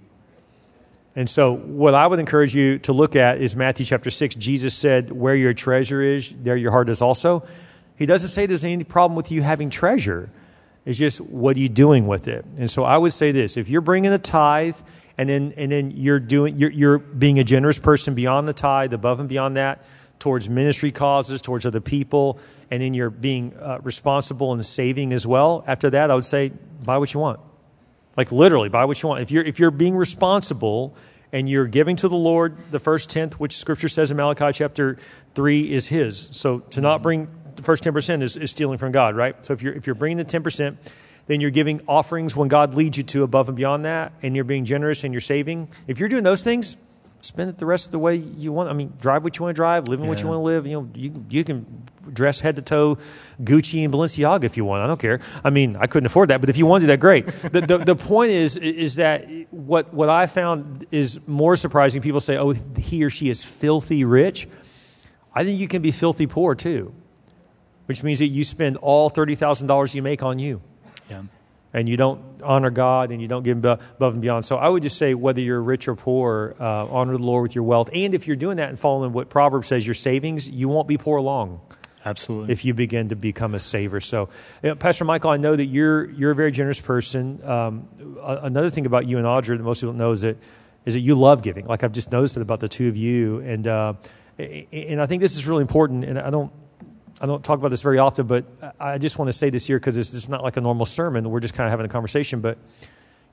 And 1.14 1.28
so, 1.28 1.56
what 1.56 1.94
I 1.94 2.06
would 2.06 2.18
encourage 2.18 2.54
you 2.54 2.78
to 2.80 2.92
look 2.92 3.16
at 3.16 3.38
is 3.38 3.54
Matthew 3.54 3.84
chapter 3.84 4.10
6. 4.10 4.34
Jesus 4.36 4.74
said, 4.74 5.10
Where 5.10 5.34
your 5.34 5.52
treasure 5.52 6.00
is, 6.00 6.34
there 6.42 6.56
your 6.56 6.70
heart 6.70 6.88
is 6.88 7.02
also. 7.02 7.46
He 7.98 8.06
doesn't 8.06 8.30
say 8.30 8.46
there's 8.46 8.64
any 8.64 8.84
problem 8.84 9.14
with 9.14 9.30
you 9.30 9.42
having 9.42 9.68
treasure. 9.68 10.30
It's 10.84 10.98
just, 10.98 11.20
what 11.20 11.56
are 11.56 11.60
you 11.60 11.68
doing 11.68 12.06
with 12.06 12.28
it? 12.28 12.44
And 12.56 12.70
so, 12.70 12.84
I 12.84 12.96
would 12.96 13.12
say 13.12 13.30
this 13.30 13.58
if 13.58 13.68
you're 13.68 13.82
bringing 13.82 14.12
a 14.12 14.18
tithe 14.18 14.76
and 15.18 15.28
then, 15.28 15.52
and 15.58 15.70
then 15.70 15.90
you're, 15.90 16.18
doing, 16.18 16.56
you're, 16.56 16.70
you're 16.70 16.98
being 16.98 17.38
a 17.38 17.44
generous 17.44 17.78
person 17.78 18.14
beyond 18.14 18.48
the 18.48 18.54
tithe, 18.54 18.94
above 18.94 19.20
and 19.20 19.28
beyond 19.28 19.58
that, 19.58 19.84
towards 20.18 20.48
ministry 20.48 20.90
causes, 20.90 21.42
towards 21.42 21.66
other 21.66 21.80
people, 21.80 22.40
and 22.70 22.80
then 22.82 22.94
you're 22.94 23.10
being 23.10 23.52
uh, 23.58 23.80
responsible 23.82 24.52
and 24.54 24.64
saving 24.64 25.12
as 25.12 25.26
well, 25.26 25.62
after 25.66 25.90
that, 25.90 26.10
I 26.10 26.14
would 26.14 26.24
say, 26.24 26.52
buy 26.86 26.96
what 26.96 27.12
you 27.12 27.20
want. 27.20 27.40
Like 28.16 28.30
literally, 28.32 28.68
buy 28.68 28.84
what 28.84 29.02
you 29.02 29.08
want. 29.08 29.22
If 29.22 29.30
you're 29.30 29.44
if 29.44 29.58
you're 29.58 29.70
being 29.70 29.96
responsible 29.96 30.94
and 31.32 31.48
you're 31.48 31.66
giving 31.66 31.96
to 31.96 32.08
the 32.08 32.16
Lord 32.16 32.56
the 32.70 32.78
first 32.78 33.08
tenth, 33.08 33.40
which 33.40 33.56
Scripture 33.56 33.88
says 33.88 34.10
in 34.10 34.16
Malachi 34.16 34.52
chapter 34.52 34.98
three 35.34 35.72
is 35.72 35.88
His. 35.88 36.28
So 36.32 36.60
to 36.60 36.80
not 36.80 37.02
bring 37.02 37.28
the 37.56 37.62
first 37.62 37.82
ten 37.82 37.92
percent 37.92 38.22
is, 38.22 38.36
is 38.36 38.50
stealing 38.50 38.78
from 38.78 38.92
God, 38.92 39.16
right? 39.16 39.42
So 39.44 39.52
if 39.54 39.62
you're 39.62 39.72
if 39.72 39.86
you're 39.86 39.94
bringing 39.94 40.18
the 40.18 40.24
ten 40.24 40.42
percent, 40.42 40.76
then 41.26 41.40
you're 41.40 41.50
giving 41.50 41.80
offerings 41.88 42.36
when 42.36 42.48
God 42.48 42.74
leads 42.74 42.98
you 42.98 43.04
to 43.04 43.22
above 43.22 43.48
and 43.48 43.56
beyond 43.56 43.84
that, 43.86 44.12
and 44.22 44.34
you're 44.36 44.44
being 44.44 44.64
generous 44.64 45.04
and 45.04 45.14
you're 45.14 45.20
saving. 45.20 45.68
If 45.86 45.98
you're 45.98 46.10
doing 46.10 46.24
those 46.24 46.42
things, 46.42 46.76
spend 47.22 47.48
it 47.48 47.56
the 47.56 47.66
rest 47.66 47.86
of 47.86 47.92
the 47.92 47.98
way 47.98 48.16
you 48.16 48.52
want. 48.52 48.68
I 48.68 48.74
mean, 48.74 48.92
drive 49.00 49.24
what 49.24 49.38
you 49.38 49.44
want 49.44 49.54
to 49.54 49.58
drive, 49.58 49.88
live 49.88 50.00
in 50.00 50.06
what 50.06 50.22
you 50.22 50.28
want 50.28 50.38
to 50.38 50.42
live. 50.42 50.66
You 50.66 50.82
know, 50.82 50.90
you 50.94 51.24
you 51.30 51.44
can 51.44 51.64
dress 52.12 52.40
head 52.40 52.56
to 52.56 52.62
toe 52.62 52.96
Gucci 53.40 53.84
and 53.84 53.94
Balenciaga 53.94 54.44
if 54.44 54.56
you 54.56 54.64
want. 54.64 54.82
I 54.82 54.86
don't 54.86 55.00
care. 55.00 55.20
I 55.44 55.50
mean, 55.50 55.76
I 55.76 55.86
couldn't 55.86 56.06
afford 56.06 56.28
that, 56.30 56.40
but 56.40 56.50
if 56.50 56.58
you 56.58 56.66
want 56.66 56.82
to 56.82 56.86
do 56.86 56.88
that, 56.88 57.00
great. 57.00 57.26
the, 57.26 57.60
the, 57.60 57.78
the 57.78 57.96
point 57.96 58.30
is 58.30 58.56
is 58.56 58.96
that 58.96 59.24
what 59.50 59.94
what 59.94 60.08
I 60.08 60.26
found 60.26 60.84
is 60.90 61.26
more 61.26 61.56
surprising. 61.56 62.02
People 62.02 62.20
say, 62.20 62.36
"Oh, 62.36 62.50
he 62.50 63.04
or 63.04 63.10
she 63.10 63.30
is 63.30 63.44
filthy 63.44 64.04
rich." 64.04 64.48
I 65.34 65.44
think 65.44 65.58
you 65.58 65.68
can 65.68 65.80
be 65.80 65.92
filthy 65.92 66.26
poor 66.26 66.54
too, 66.54 66.94
which 67.86 68.02
means 68.02 68.18
that 68.18 68.26
you 68.26 68.44
spend 68.44 68.76
all 68.78 69.08
thirty 69.08 69.34
thousand 69.34 69.68
dollars 69.68 69.94
you 69.94 70.02
make 70.02 70.22
on 70.22 70.38
you. 70.38 70.60
Yeah. 71.08 71.22
And 71.72 71.88
you 71.88 71.96
don't 71.96 72.20
honor 72.42 72.70
God 72.70 73.10
and 73.10 73.22
you 73.22 73.28
don't 73.28 73.42
give 73.42 73.64
above 73.64 74.12
and 74.12 74.20
beyond. 74.20 74.44
So 74.44 74.56
I 74.56 74.68
would 74.68 74.82
just 74.82 74.98
say, 74.98 75.14
whether 75.14 75.40
you're 75.40 75.62
rich 75.62 75.88
or 75.88 75.94
poor, 75.94 76.54
uh, 76.60 76.86
honor 76.86 77.16
the 77.16 77.22
Lord 77.22 77.42
with 77.42 77.54
your 77.54 77.64
wealth. 77.64 77.88
And 77.94 78.12
if 78.12 78.26
you're 78.26 78.36
doing 78.36 78.58
that 78.58 78.68
and 78.68 78.78
following 78.78 79.12
what 79.12 79.30
Proverbs 79.30 79.68
says, 79.68 79.86
your 79.86 79.94
savings, 79.94 80.50
you 80.50 80.68
won't 80.68 80.86
be 80.86 80.98
poor 80.98 81.20
long. 81.20 81.60
Absolutely. 82.04 82.52
If 82.52 82.64
you 82.64 82.74
begin 82.74 83.08
to 83.08 83.16
become 83.16 83.54
a 83.54 83.60
saver. 83.60 84.00
So, 84.00 84.28
you 84.62 84.70
know, 84.70 84.74
Pastor 84.74 85.04
Michael, 85.04 85.30
I 85.30 85.36
know 85.36 85.54
that 85.54 85.66
you're 85.66 86.10
you're 86.10 86.32
a 86.32 86.34
very 86.34 86.50
generous 86.50 86.80
person. 86.80 87.40
Um, 87.44 87.88
another 88.24 88.70
thing 88.70 88.86
about 88.86 89.06
you 89.06 89.18
and 89.18 89.26
Audra 89.26 89.56
that 89.56 89.62
most 89.62 89.80
people 89.80 89.94
know 89.94 90.10
is 90.10 90.22
that 90.22 90.36
is 90.84 90.94
that 90.94 91.00
you 91.00 91.14
love 91.14 91.42
giving. 91.42 91.66
Like 91.66 91.84
I've 91.84 91.92
just 91.92 92.10
noticed 92.10 92.36
it 92.36 92.42
about 92.42 92.60
the 92.60 92.68
two 92.68 92.88
of 92.88 92.96
you, 92.96 93.38
and 93.40 93.68
uh, 93.68 93.94
and 94.36 95.00
I 95.00 95.06
think 95.06 95.22
this 95.22 95.36
is 95.36 95.46
really 95.46 95.62
important. 95.62 96.02
And 96.02 96.18
I 96.18 96.30
don't 96.30 96.52
I 97.22 97.26
don't 97.26 97.42
talk 97.44 97.60
about 97.60 97.70
this 97.70 97.82
very 97.82 97.98
often, 97.98 98.26
but 98.26 98.44
I 98.80 98.98
just 98.98 99.16
want 99.16 99.28
to 99.28 99.32
say 99.32 99.48
this 99.48 99.64
here 99.64 99.78
because 99.78 99.96
it's, 99.96 100.12
is 100.12 100.28
not 100.28 100.42
like 100.42 100.56
a 100.56 100.60
normal 100.60 100.84
sermon. 100.84 101.30
We're 101.30 101.38
just 101.38 101.54
kind 101.54 101.68
of 101.68 101.70
having 101.70 101.86
a 101.86 101.88
conversation. 101.88 102.40
But, 102.40 102.58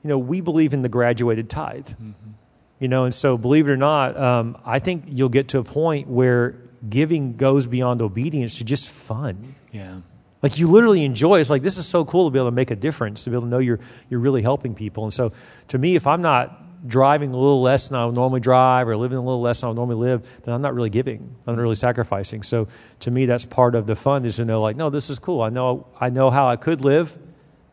you 0.02 0.08
know, 0.08 0.16
we 0.16 0.40
believe 0.40 0.72
in 0.72 0.82
the 0.82 0.88
graduated 0.88 1.50
tithe. 1.50 1.88
Mm-hmm. 1.88 2.30
You 2.78 2.88
know, 2.88 3.04
and 3.04 3.12
so 3.12 3.36
believe 3.36 3.68
it 3.68 3.72
or 3.72 3.76
not, 3.76 4.16
um, 4.16 4.56
I 4.64 4.78
think 4.78 5.04
you'll 5.08 5.28
get 5.28 5.48
to 5.48 5.58
a 5.58 5.64
point 5.64 6.08
where 6.08 6.54
giving 6.88 7.36
goes 7.36 7.66
beyond 7.66 8.00
obedience 8.00 8.58
to 8.58 8.64
just 8.64 8.90
fun. 8.90 9.56
Yeah. 9.72 10.00
Like 10.40 10.58
you 10.58 10.68
literally 10.68 11.04
enjoy. 11.04 11.40
It's 11.40 11.50
like 11.50 11.62
this 11.62 11.76
is 11.76 11.86
so 11.86 12.04
cool 12.04 12.28
to 12.28 12.32
be 12.32 12.38
able 12.38 12.48
to 12.48 12.54
make 12.54 12.70
a 12.70 12.76
difference, 12.76 13.24
to 13.24 13.30
be 13.30 13.36
able 13.36 13.42
to 13.42 13.48
know 13.48 13.58
you're 13.58 13.80
you're 14.08 14.20
really 14.20 14.40
helping 14.40 14.74
people. 14.74 15.04
And 15.04 15.12
so, 15.12 15.32
to 15.68 15.78
me, 15.78 15.96
if 15.96 16.06
I'm 16.06 16.22
not 16.22 16.58
driving 16.86 17.32
a 17.32 17.36
little 17.36 17.60
less 17.60 17.88
than 17.88 17.98
I 17.98 18.06
would 18.06 18.14
normally 18.14 18.40
drive 18.40 18.88
or 18.88 18.96
living 18.96 19.18
a 19.18 19.22
little 19.22 19.40
less 19.40 19.60
than 19.60 19.66
I 19.66 19.70
would 19.70 19.76
normally 19.76 19.96
live, 19.96 20.42
then 20.42 20.54
I'm 20.54 20.62
not 20.62 20.74
really 20.74 20.90
giving. 20.90 21.36
I'm 21.46 21.56
not 21.56 21.62
really 21.62 21.74
sacrificing. 21.74 22.42
So 22.42 22.68
to 23.00 23.10
me, 23.10 23.26
that's 23.26 23.44
part 23.44 23.74
of 23.74 23.86
the 23.86 23.96
fun 23.96 24.24
is 24.24 24.36
to 24.36 24.44
know 24.44 24.62
like, 24.62 24.76
no, 24.76 24.90
this 24.90 25.10
is 25.10 25.18
cool. 25.18 25.42
I 25.42 25.50
know 25.50 25.86
I 26.00 26.10
know 26.10 26.30
how 26.30 26.48
I 26.48 26.56
could 26.56 26.84
live, 26.84 27.18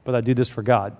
but 0.03 0.15
I 0.15 0.21
do 0.21 0.33
this 0.33 0.49
for 0.49 0.61
God 0.61 0.95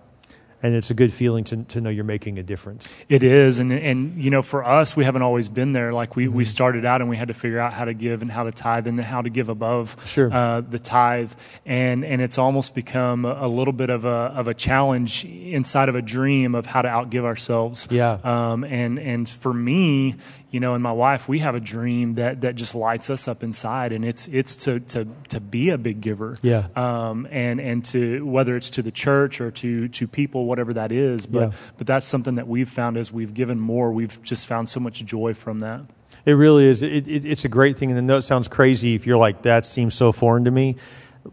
and 0.64 0.74
it's 0.74 0.90
a 0.90 0.94
good 0.94 1.14
feeling 1.14 1.44
to, 1.46 1.64
to 1.66 1.82
know 1.82 1.90
you're 1.90 2.04
making 2.04 2.40
a 2.40 2.44
difference. 2.44 3.04
It 3.10 3.22
is, 3.22 3.60
and 3.60 3.72
and 3.72 4.16
you 4.16 4.32
know, 4.32 4.42
for 4.42 4.66
us, 4.66 4.96
we 4.96 5.04
haven't 5.04 5.22
always 5.22 5.50
been 5.50 5.72
there. 5.72 5.94
Like 5.94 6.16
we, 6.16 6.26
mm-hmm. 6.26 6.38
we 6.38 6.46
started 6.46 6.84
out 6.84 7.02
and 7.02 7.10
we 7.10 7.16
had 7.16 7.28
to 7.28 7.34
figure 7.34 7.60
out 7.60 7.74
how 7.74 7.86
to 7.86 7.94
give 7.94 8.22
and 8.22 8.32
how 8.32 8.44
to 8.44 8.52
tithe 8.52 8.88
and 8.88 9.00
how 9.00 9.22
to 9.22 9.30
give 9.30 9.50
above 9.50 9.96
sure. 10.08 10.32
uh, 10.34 10.62
the 10.62 10.80
tithe, 10.80 11.34
and 11.66 12.04
and 12.04 12.22
it's 12.22 12.38
almost 12.38 12.74
become 12.74 13.26
a, 13.26 13.48
little 13.48 13.74
bit 13.74 13.90
of 13.90 14.06
a 14.06 14.34
of 14.36 14.48
a 14.48 14.54
challenge 14.54 15.26
inside 15.26 15.90
of 15.90 15.96
a 15.96 16.02
dream 16.02 16.56
of 16.56 16.66
how 16.66 16.82
to 16.82 16.88
outgive 16.88 17.24
ourselves. 17.24 17.88
Yeah. 17.92 18.20
Um, 18.24 18.64
and 18.64 19.00
and 19.00 19.30
for 19.30 19.54
me, 19.54 20.16
you 20.50 20.62
know, 20.62 20.75
and 20.75 20.82
my 20.82 20.94
wife, 20.94 21.27
we 21.27 21.39
have 21.39 21.56
a 21.56 21.60
dream 21.60 22.13
that 22.13 22.42
that 22.42 22.56
just 22.56 22.74
lights 22.74 23.10
us 23.10 23.27
up 23.27 23.44
inside, 23.44 23.92
and 23.92 24.06
it's 24.06 24.27
it's 24.27 24.56
to 24.66 24.80
to 24.80 25.08
to 25.30 25.42
be 25.42 25.70
a 25.72 25.77
big 25.77 26.00
giver. 26.00 26.36
Yeah. 26.42 26.68
Um, 26.75 27.27
and 27.32 27.60
and 27.60 27.84
to 27.86 28.25
whether 28.25 28.56
it's 28.56 28.70
to 28.72 28.82
the 28.82 28.92
church 28.92 29.42
or 29.42 29.51
to 29.51 29.89
to 29.89 30.08
people, 30.08 30.46
whatever 30.46 30.74
that 30.74 30.92
is, 30.92 31.25
but 31.25 31.51
yeah. 31.51 31.58
but 31.77 31.86
that's 31.86 32.06
something 32.06 32.36
that 32.36 32.48
we've 32.48 32.70
found 32.70 32.96
as 32.96 33.12
we've 33.12 33.34
given 33.34 33.60
more, 33.60 33.92
we've 33.92 34.22
just 34.24 34.48
found 34.48 34.70
so 34.70 34.80
much 34.80 35.04
joy 35.04 35.34
from 35.34 35.60
that. 35.60 35.82
It 36.25 36.34
really 36.34 36.66
is. 36.66 36.82
It, 36.82 37.08
it, 37.08 37.25
it's 37.25 37.44
a 37.44 37.50
great 37.50 37.77
thing, 37.77 37.89
and 37.89 38.00
I 38.00 38.01
know 38.01 38.18
it 38.18 38.22
sounds 38.22 38.48
crazy 38.48 38.96
if 38.96 39.06
you're 39.06 39.18
like 39.18 39.42
that 39.42 39.66
seems 39.66 39.96
so 39.96 40.12
foreign 40.13 40.46
to 40.46 40.51
me 40.51 40.77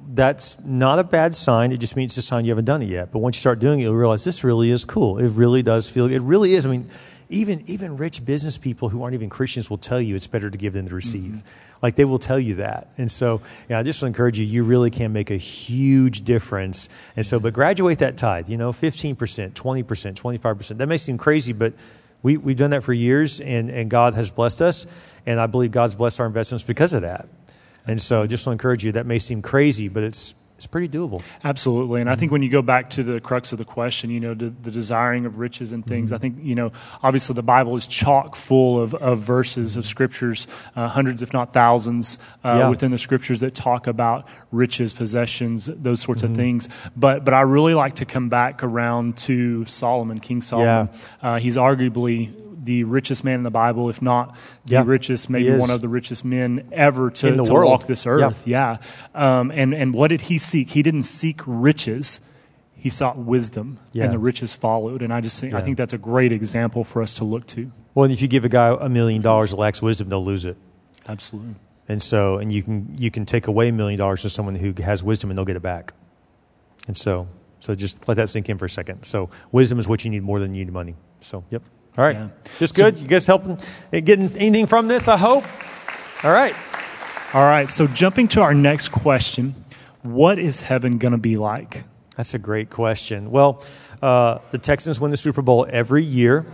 that's 0.08 0.64
not 0.64 0.98
a 0.98 1.04
bad 1.04 1.34
sign. 1.34 1.72
It 1.72 1.78
just 1.78 1.96
means 1.96 2.12
it's 2.12 2.18
a 2.18 2.22
sign 2.22 2.44
you 2.44 2.50
haven't 2.50 2.64
done 2.64 2.82
it 2.82 2.88
yet. 2.88 3.12
But 3.12 3.20
once 3.20 3.36
you 3.36 3.40
start 3.40 3.58
doing 3.58 3.80
it, 3.80 3.84
you'll 3.84 3.94
realize 3.94 4.24
this 4.24 4.44
really 4.44 4.70
is 4.70 4.84
cool. 4.84 5.18
It 5.18 5.28
really 5.30 5.62
does 5.62 5.90
feel. 5.90 6.06
It 6.06 6.22
really 6.22 6.54
is. 6.54 6.66
I 6.66 6.70
mean, 6.70 6.86
even 7.28 7.62
even 7.66 7.96
rich 7.96 8.24
business 8.24 8.58
people 8.58 8.88
who 8.88 9.02
aren't 9.02 9.14
even 9.14 9.28
Christians 9.28 9.70
will 9.70 9.78
tell 9.78 10.00
you 10.00 10.14
it's 10.16 10.26
better 10.26 10.50
to 10.50 10.58
give 10.58 10.74
than 10.74 10.88
to 10.88 10.94
receive. 10.94 11.32
Mm-hmm. 11.32 11.78
Like 11.82 11.96
they 11.96 12.04
will 12.04 12.18
tell 12.18 12.38
you 12.38 12.56
that. 12.56 12.94
And 12.98 13.10
so, 13.10 13.42
yeah, 13.68 13.78
I 13.78 13.82
just 13.82 14.02
want 14.02 14.14
to 14.14 14.18
encourage 14.18 14.38
you. 14.38 14.44
You 14.44 14.64
really 14.64 14.90
can 14.90 15.12
make 15.12 15.30
a 15.30 15.36
huge 15.36 16.22
difference. 16.22 16.88
And 17.16 17.24
so, 17.24 17.40
but 17.40 17.54
graduate 17.54 17.98
that 17.98 18.16
tithe. 18.16 18.48
You 18.48 18.58
know, 18.58 18.72
fifteen 18.72 19.16
percent, 19.16 19.54
twenty 19.54 19.82
percent, 19.82 20.16
twenty 20.16 20.38
five 20.38 20.56
percent. 20.56 20.78
That 20.78 20.88
may 20.88 20.96
seem 20.96 21.18
crazy, 21.18 21.52
but 21.52 21.74
we 22.22 22.36
we've 22.36 22.56
done 22.56 22.70
that 22.70 22.82
for 22.82 22.92
years, 22.92 23.40
and 23.40 23.70
and 23.70 23.90
God 23.90 24.14
has 24.14 24.30
blessed 24.30 24.62
us. 24.62 24.86
And 25.26 25.40
I 25.40 25.46
believe 25.46 25.72
God's 25.72 25.94
blessed 25.94 26.20
our 26.20 26.26
investments 26.26 26.64
because 26.64 26.92
of 26.92 27.02
that. 27.02 27.28
And 27.86 28.00
so, 28.00 28.26
just 28.26 28.44
to 28.44 28.50
encourage 28.50 28.84
you, 28.84 28.92
that 28.92 29.06
may 29.06 29.18
seem 29.18 29.42
crazy, 29.42 29.88
but 29.88 30.02
it's 30.02 30.34
it's 30.56 30.68
pretty 30.68 30.88
doable. 30.88 31.22
Absolutely. 31.42 32.00
And 32.00 32.08
I 32.08 32.14
think 32.14 32.30
when 32.30 32.40
you 32.42 32.48
go 32.48 32.62
back 32.62 32.90
to 32.90 33.02
the 33.02 33.20
crux 33.20 33.50
of 33.52 33.58
the 33.58 33.64
question, 33.64 34.10
you 34.10 34.20
know, 34.20 34.34
the, 34.34 34.50
the 34.50 34.70
desiring 34.70 35.26
of 35.26 35.38
riches 35.38 35.72
and 35.72 35.84
things, 35.84 36.08
mm-hmm. 36.08 36.14
I 36.14 36.18
think, 36.18 36.38
you 36.40 36.54
know, 36.54 36.70
obviously 37.02 37.34
the 37.34 37.42
Bible 37.42 37.76
is 37.76 37.88
chock 37.88 38.36
full 38.36 38.80
of, 38.80 38.94
of 38.94 39.18
verses, 39.18 39.76
of 39.76 39.84
scriptures, 39.84 40.46
uh, 40.76 40.86
hundreds, 40.86 41.22
if 41.22 41.32
not 41.32 41.52
thousands, 41.52 42.18
uh, 42.44 42.58
yeah. 42.60 42.68
within 42.68 42.92
the 42.92 42.98
scriptures 42.98 43.40
that 43.40 43.56
talk 43.56 43.88
about 43.88 44.28
riches, 44.52 44.92
possessions, 44.92 45.66
those 45.66 46.00
sorts 46.00 46.22
mm-hmm. 46.22 46.32
of 46.32 46.36
things. 46.36 46.90
But, 46.96 47.24
but 47.24 47.34
I 47.34 47.40
really 47.40 47.74
like 47.74 47.96
to 47.96 48.04
come 48.04 48.28
back 48.28 48.62
around 48.62 49.16
to 49.18 49.64
Solomon, 49.64 50.18
King 50.18 50.40
Solomon. 50.40 50.88
Yeah. 50.92 51.28
Uh, 51.30 51.38
he's 51.38 51.56
arguably 51.56 52.32
the 52.64 52.84
richest 52.84 53.24
man 53.24 53.34
in 53.34 53.42
the 53.42 53.50
Bible, 53.50 53.88
if 53.90 54.00
not 54.00 54.34
the 54.64 54.74
yeah, 54.74 54.82
richest, 54.84 55.28
maybe 55.28 55.56
one 55.56 55.70
of 55.70 55.80
the 55.80 55.88
richest 55.88 56.24
men 56.24 56.68
ever 56.72 57.10
to, 57.10 57.36
to 57.36 57.52
walk 57.52 57.86
this 57.86 58.06
earth. 58.06 58.46
Yeah. 58.46 58.78
yeah. 59.14 59.38
Um, 59.38 59.50
and, 59.50 59.74
and 59.74 59.94
what 59.94 60.08
did 60.08 60.22
he 60.22 60.38
seek? 60.38 60.70
He 60.70 60.82
didn't 60.82 61.04
seek 61.04 61.40
riches. 61.46 62.30
He 62.76 62.90
sought 62.90 63.16
wisdom, 63.16 63.78
yeah. 63.92 64.04
and 64.04 64.12
the 64.12 64.18
riches 64.18 64.54
followed. 64.54 65.00
And 65.00 65.12
I 65.12 65.22
just 65.22 65.40
think 65.40 65.54
I 65.54 65.62
think 65.62 65.78
that's 65.78 65.94
a 65.94 65.98
great 65.98 66.32
example 66.32 66.84
for 66.84 67.00
us 67.00 67.16
to 67.16 67.24
look 67.24 67.46
to. 67.48 67.70
Well, 67.94 68.10
if 68.10 68.20
you 68.20 68.28
give 68.28 68.44
a 68.44 68.48
guy 68.50 68.76
a 68.78 68.90
million 68.90 69.22
dollars 69.22 69.52
that 69.52 69.56
lacks 69.56 69.80
wisdom, 69.80 70.10
they'll 70.10 70.24
lose 70.24 70.44
it. 70.44 70.58
Absolutely. 71.08 71.54
And 71.88 72.02
so, 72.02 72.38
and 72.38 72.52
you 72.52 72.62
can 72.62 72.86
you 72.90 73.10
can 73.10 73.24
take 73.24 73.46
away 73.46 73.68
a 73.68 73.72
million 73.72 73.98
dollars 73.98 74.20
from 74.20 74.30
someone 74.30 74.54
who 74.54 74.74
has 74.82 75.02
wisdom, 75.02 75.30
and 75.30 75.38
they'll 75.38 75.46
get 75.46 75.56
it 75.56 75.62
back. 75.62 75.94
And 76.86 76.96
so, 76.96 77.26
so 77.58 77.74
just 77.74 78.06
let 78.08 78.18
that 78.18 78.28
sink 78.28 78.48
in 78.48 78.58
for 78.58 78.66
a 78.66 78.70
second. 78.70 79.04
So, 79.04 79.30
wisdom 79.52 79.78
is 79.78 79.88
what 79.88 80.04
you 80.04 80.10
need 80.10 80.22
more 80.22 80.38
than 80.38 80.54
you 80.54 80.64
need 80.64 80.72
money. 80.72 80.96
So, 81.20 81.44
yep. 81.50 81.62
All 81.96 82.04
right. 82.04 82.16
Yeah. 82.16 82.28
Just 82.56 82.74
good. 82.74 82.98
You 82.98 83.06
guys 83.06 83.26
helping 83.26 83.56
getting 83.90 84.30
anything 84.36 84.66
from 84.66 84.88
this, 84.88 85.06
I 85.08 85.16
hope? 85.16 85.44
All 86.24 86.32
right. 86.32 86.54
All 87.34 87.42
right. 87.44 87.70
So 87.70 87.86
jumping 87.86 88.28
to 88.28 88.42
our 88.42 88.54
next 88.54 88.88
question, 88.88 89.54
what 90.02 90.38
is 90.38 90.60
heaven 90.60 90.98
going 90.98 91.12
to 91.12 91.18
be 91.18 91.36
like? 91.36 91.84
That's 92.16 92.34
a 92.34 92.38
great 92.38 92.70
question. 92.70 93.30
Well, 93.30 93.64
uh, 94.02 94.38
the 94.50 94.58
Texans 94.58 95.00
win 95.00 95.10
the 95.10 95.16
Super 95.16 95.42
Bowl 95.42 95.66
every 95.70 96.02
year. 96.02 96.44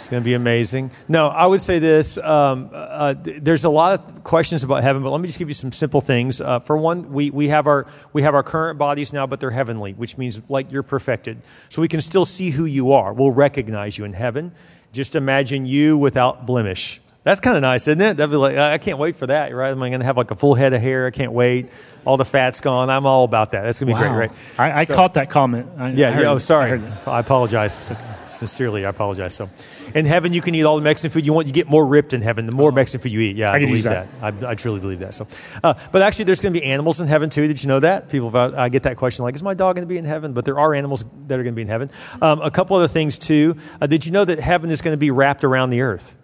It's 0.00 0.08
going 0.08 0.22
to 0.22 0.24
be 0.24 0.32
amazing. 0.32 0.90
No, 1.08 1.28
I 1.28 1.46
would 1.46 1.60
say 1.60 1.78
this. 1.78 2.16
Um, 2.16 2.70
uh, 2.72 3.14
there's 3.18 3.64
a 3.64 3.68
lot 3.68 4.00
of 4.00 4.24
questions 4.24 4.64
about 4.64 4.82
heaven, 4.82 5.02
but 5.02 5.10
let 5.10 5.20
me 5.20 5.26
just 5.26 5.38
give 5.38 5.48
you 5.48 5.54
some 5.54 5.72
simple 5.72 6.00
things. 6.00 6.40
Uh, 6.40 6.58
for 6.58 6.74
one, 6.74 7.12
we, 7.12 7.30
we, 7.30 7.48
have 7.48 7.66
our, 7.66 7.86
we 8.14 8.22
have 8.22 8.34
our 8.34 8.42
current 8.42 8.78
bodies 8.78 9.12
now, 9.12 9.26
but 9.26 9.40
they're 9.40 9.50
heavenly, 9.50 9.92
which 9.92 10.16
means 10.16 10.40
like 10.48 10.72
you're 10.72 10.82
perfected. 10.82 11.44
So 11.68 11.82
we 11.82 11.88
can 11.88 12.00
still 12.00 12.24
see 12.24 12.48
who 12.48 12.64
you 12.64 12.92
are. 12.92 13.12
We'll 13.12 13.30
recognize 13.30 13.98
you 13.98 14.06
in 14.06 14.14
heaven. 14.14 14.52
Just 14.90 15.16
imagine 15.16 15.66
you 15.66 15.98
without 15.98 16.46
blemish. 16.46 17.02
That's 17.22 17.40
kind 17.40 17.54
of 17.54 17.60
nice, 17.60 17.86
isn't 17.86 18.00
it? 18.00 18.16
That'd 18.16 18.30
be 18.30 18.38
like, 18.38 18.56
I 18.56 18.78
can't 18.78 18.98
wait 18.98 19.16
for 19.16 19.26
that, 19.26 19.54
right? 19.54 19.70
I'm 19.70 19.82
I 19.82 19.90
going 19.90 20.00
to 20.00 20.06
have 20.06 20.16
like 20.16 20.30
a 20.30 20.36
full 20.36 20.54
head 20.54 20.72
of 20.72 20.80
hair? 20.80 21.06
I 21.06 21.10
can't 21.10 21.32
wait. 21.32 21.70
All 22.06 22.16
the 22.16 22.24
fat's 22.24 22.62
gone. 22.62 22.88
I'm 22.88 23.04
all 23.04 23.24
about 23.24 23.52
that. 23.52 23.60
That's 23.64 23.80
going 23.80 23.94
to 23.94 24.00
be 24.00 24.02
wow. 24.02 24.14
great, 24.14 24.30
right? 24.30 24.74
I, 24.74 24.80
I 24.80 24.84
so, 24.84 24.94
caught 24.94 25.14
that 25.14 25.28
comment. 25.28 25.68
I, 25.76 25.90
yeah, 25.90 26.16
I 26.16 26.22
yeah. 26.22 26.30
Oh, 26.30 26.38
sorry. 26.38 26.80
I, 27.06 27.10
I 27.10 27.20
apologize. 27.20 27.92
Sincerely, 28.30 28.86
I 28.86 28.90
apologize. 28.90 29.34
So, 29.34 29.48
in 29.94 30.04
heaven, 30.04 30.32
you 30.32 30.40
can 30.40 30.54
eat 30.54 30.64
all 30.64 30.76
the 30.76 30.82
Mexican 30.82 31.10
food 31.10 31.26
you 31.26 31.32
want. 31.32 31.46
You 31.46 31.52
get 31.52 31.68
more 31.68 31.86
ripped 31.86 32.12
in 32.12 32.22
heaven 32.22 32.46
the 32.46 32.54
more 32.54 32.70
oh. 32.70 32.74
Mexican 32.74 33.02
food 33.02 33.12
you 33.12 33.20
eat. 33.20 33.36
Yeah, 33.36 33.52
I, 33.52 33.58
believe 33.58 33.82
that. 33.84 34.20
that. 34.20 34.44
I, 34.44 34.50
I, 34.50 34.54
truly 34.54 34.80
believe 34.80 35.00
that. 35.00 35.14
So, 35.14 35.26
uh, 35.62 35.74
but 35.92 36.02
actually, 36.02 36.26
there's 36.26 36.40
going 36.40 36.54
to 36.54 36.60
be 36.60 36.64
animals 36.64 37.00
in 37.00 37.06
heaven 37.06 37.30
too. 37.30 37.46
Did 37.46 37.62
you 37.62 37.68
know 37.68 37.80
that? 37.80 38.08
People, 38.08 38.36
I 38.36 38.68
get 38.68 38.84
that 38.84 38.96
question 38.96 39.24
like, 39.24 39.34
is 39.34 39.42
my 39.42 39.54
dog 39.54 39.76
going 39.76 39.86
to 39.86 39.92
be 39.92 39.98
in 39.98 40.04
heaven? 40.04 40.32
But 40.32 40.44
there 40.44 40.58
are 40.58 40.74
animals 40.74 41.04
that 41.26 41.38
are 41.38 41.42
going 41.42 41.54
to 41.54 41.56
be 41.56 41.62
in 41.62 41.68
heaven. 41.68 41.88
Um, 42.22 42.40
a 42.40 42.50
couple 42.50 42.76
other 42.76 42.88
things 42.88 43.18
too. 43.18 43.56
Uh, 43.80 43.86
did 43.86 44.06
you 44.06 44.12
know 44.12 44.24
that 44.24 44.38
heaven 44.38 44.70
is 44.70 44.80
going 44.80 44.94
to 44.94 45.00
be 45.00 45.10
wrapped 45.10 45.44
around 45.44 45.70
the 45.70 45.82
earth? 45.82 46.16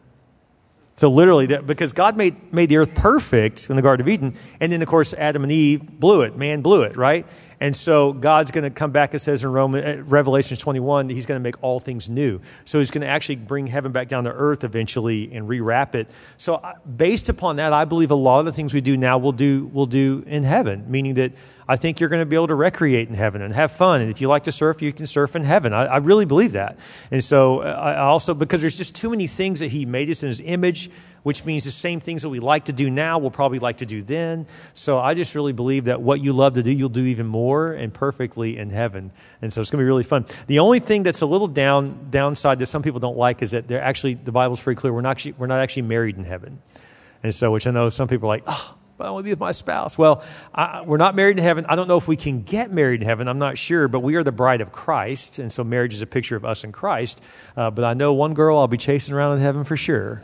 So 0.96 1.10
literally, 1.10 1.46
because 1.46 1.92
God 1.92 2.16
made, 2.16 2.54
made 2.54 2.70
the 2.70 2.78
earth 2.78 2.94
perfect 2.94 3.68
in 3.68 3.76
the 3.76 3.82
Garden 3.82 4.06
of 4.06 4.08
Eden, 4.08 4.32
and 4.62 4.72
then 4.72 4.80
of 4.80 4.88
course 4.88 5.12
Adam 5.12 5.42
and 5.42 5.52
Eve 5.52 6.00
blew 6.00 6.22
it. 6.22 6.36
Man 6.36 6.62
blew 6.62 6.84
it, 6.84 6.96
right? 6.96 7.26
And 7.60 7.74
so 7.74 8.12
God's 8.12 8.50
going 8.50 8.64
to 8.64 8.70
come 8.70 8.90
back, 8.90 9.14
it 9.14 9.20
says 9.20 9.44
in 9.44 9.52
Roman, 9.52 9.84
uh, 9.84 10.02
Revelation 10.04 10.56
21, 10.56 11.06
that 11.06 11.14
he's 11.14 11.26
going 11.26 11.40
to 11.40 11.42
make 11.42 11.62
all 11.62 11.78
things 11.78 12.10
new. 12.10 12.40
So 12.64 12.78
he's 12.78 12.90
going 12.90 13.02
to 13.02 13.08
actually 13.08 13.36
bring 13.36 13.66
heaven 13.66 13.92
back 13.92 14.08
down 14.08 14.24
to 14.24 14.32
earth 14.32 14.64
eventually 14.64 15.32
and 15.32 15.48
rewrap 15.48 15.94
it. 15.94 16.10
So 16.36 16.56
uh, 16.56 16.74
based 16.96 17.28
upon 17.28 17.56
that, 17.56 17.72
I 17.72 17.84
believe 17.84 18.10
a 18.10 18.16
lot 18.16 18.40
of 18.40 18.44
the 18.44 18.52
things 18.52 18.74
we 18.74 18.80
do 18.80 18.96
now 18.96 19.18
we'll 19.18 19.32
do, 19.32 19.66
we'll 19.72 19.86
do 19.86 20.22
in 20.26 20.42
heaven, 20.42 20.84
meaning 20.90 21.14
that 21.14 21.32
I 21.68 21.76
think 21.76 21.98
you're 21.98 22.08
going 22.08 22.22
to 22.22 22.26
be 22.26 22.36
able 22.36 22.46
to 22.46 22.54
recreate 22.54 23.08
in 23.08 23.14
heaven 23.14 23.42
and 23.42 23.52
have 23.52 23.72
fun. 23.72 24.00
And 24.00 24.10
if 24.10 24.20
you 24.20 24.28
like 24.28 24.44
to 24.44 24.52
surf, 24.52 24.82
you 24.82 24.92
can 24.92 25.06
surf 25.06 25.34
in 25.34 25.42
heaven. 25.42 25.72
I, 25.72 25.86
I 25.86 25.96
really 25.96 26.24
believe 26.24 26.52
that. 26.52 26.78
And 27.10 27.22
so 27.22 27.60
uh, 27.60 27.64
I 27.64 27.96
also, 27.96 28.34
because 28.34 28.60
there's 28.60 28.78
just 28.78 28.94
too 28.94 29.10
many 29.10 29.26
things 29.26 29.60
that 29.60 29.68
he 29.68 29.84
made 29.84 30.08
us 30.08 30.22
in 30.22 30.28
his 30.28 30.40
image, 30.40 30.90
which 31.24 31.44
means 31.44 31.64
the 31.64 31.72
same 31.72 31.98
things 31.98 32.22
that 32.22 32.28
we 32.28 32.38
like 32.38 32.66
to 32.66 32.72
do 32.72 32.88
now, 32.88 33.18
we'll 33.18 33.32
probably 33.32 33.58
like 33.58 33.78
to 33.78 33.86
do 33.86 34.00
then. 34.00 34.46
So 34.74 34.98
I 34.98 35.14
just 35.14 35.34
really 35.34 35.52
believe 35.52 35.86
that 35.86 36.00
what 36.00 36.20
you 36.20 36.32
love 36.32 36.54
to 36.54 36.62
do, 36.62 36.70
you'll 36.70 36.88
do 36.88 37.04
even 37.04 37.26
more 37.26 37.72
and 37.72 37.92
perfectly 37.92 38.58
in 38.58 38.70
heaven. 38.70 39.10
And 39.42 39.52
so 39.52 39.60
it's 39.60 39.70
going 39.70 39.80
to 39.80 39.82
be 39.82 39.88
really 39.88 40.04
fun. 40.04 40.24
The 40.46 40.60
only 40.60 40.78
thing 40.78 41.02
that's 41.02 41.22
a 41.22 41.26
little 41.26 41.48
down 41.48 42.10
downside 42.10 42.60
that 42.60 42.66
some 42.66 42.84
people 42.84 43.00
don't 43.00 43.16
like 43.16 43.42
is 43.42 43.50
that 43.50 43.66
they're 43.66 43.82
actually 43.82 44.14
the 44.14 44.30
Bible's 44.30 44.62
pretty 44.62 44.78
clear. 44.78 44.92
We're 44.92 45.00
not 45.00 45.10
actually 45.10 45.32
we're 45.32 45.48
not 45.48 45.58
actually 45.58 45.82
married 45.82 46.16
in 46.16 46.22
heaven. 46.22 46.60
And 47.24 47.34
so, 47.34 47.50
which 47.50 47.66
I 47.66 47.72
know 47.72 47.88
some 47.88 48.06
people 48.06 48.28
are 48.28 48.36
like, 48.36 48.44
oh, 48.46 48.75
but 48.96 49.06
I 49.06 49.10
want 49.10 49.22
to 49.22 49.24
be 49.24 49.30
with 49.30 49.40
my 49.40 49.52
spouse. 49.52 49.98
Well, 49.98 50.24
I, 50.54 50.82
we're 50.86 50.96
not 50.96 51.14
married 51.14 51.38
in 51.38 51.44
heaven. 51.44 51.66
I 51.68 51.76
don't 51.76 51.88
know 51.88 51.96
if 51.96 52.08
we 52.08 52.16
can 52.16 52.42
get 52.42 52.70
married 52.70 53.02
in 53.02 53.06
heaven. 53.06 53.28
I'm 53.28 53.38
not 53.38 53.58
sure, 53.58 53.88
but 53.88 54.00
we 54.00 54.16
are 54.16 54.24
the 54.24 54.32
bride 54.32 54.60
of 54.60 54.72
Christ. 54.72 55.38
And 55.38 55.52
so 55.52 55.64
marriage 55.64 55.94
is 55.94 56.02
a 56.02 56.06
picture 56.06 56.36
of 56.36 56.44
us 56.44 56.64
in 56.64 56.72
Christ. 56.72 57.22
Uh, 57.56 57.70
but 57.70 57.84
I 57.84 57.94
know 57.94 58.14
one 58.14 58.34
girl 58.34 58.58
I'll 58.58 58.68
be 58.68 58.76
chasing 58.76 59.14
around 59.14 59.34
in 59.34 59.40
heaven 59.40 59.64
for 59.64 59.76
sure. 59.76 60.22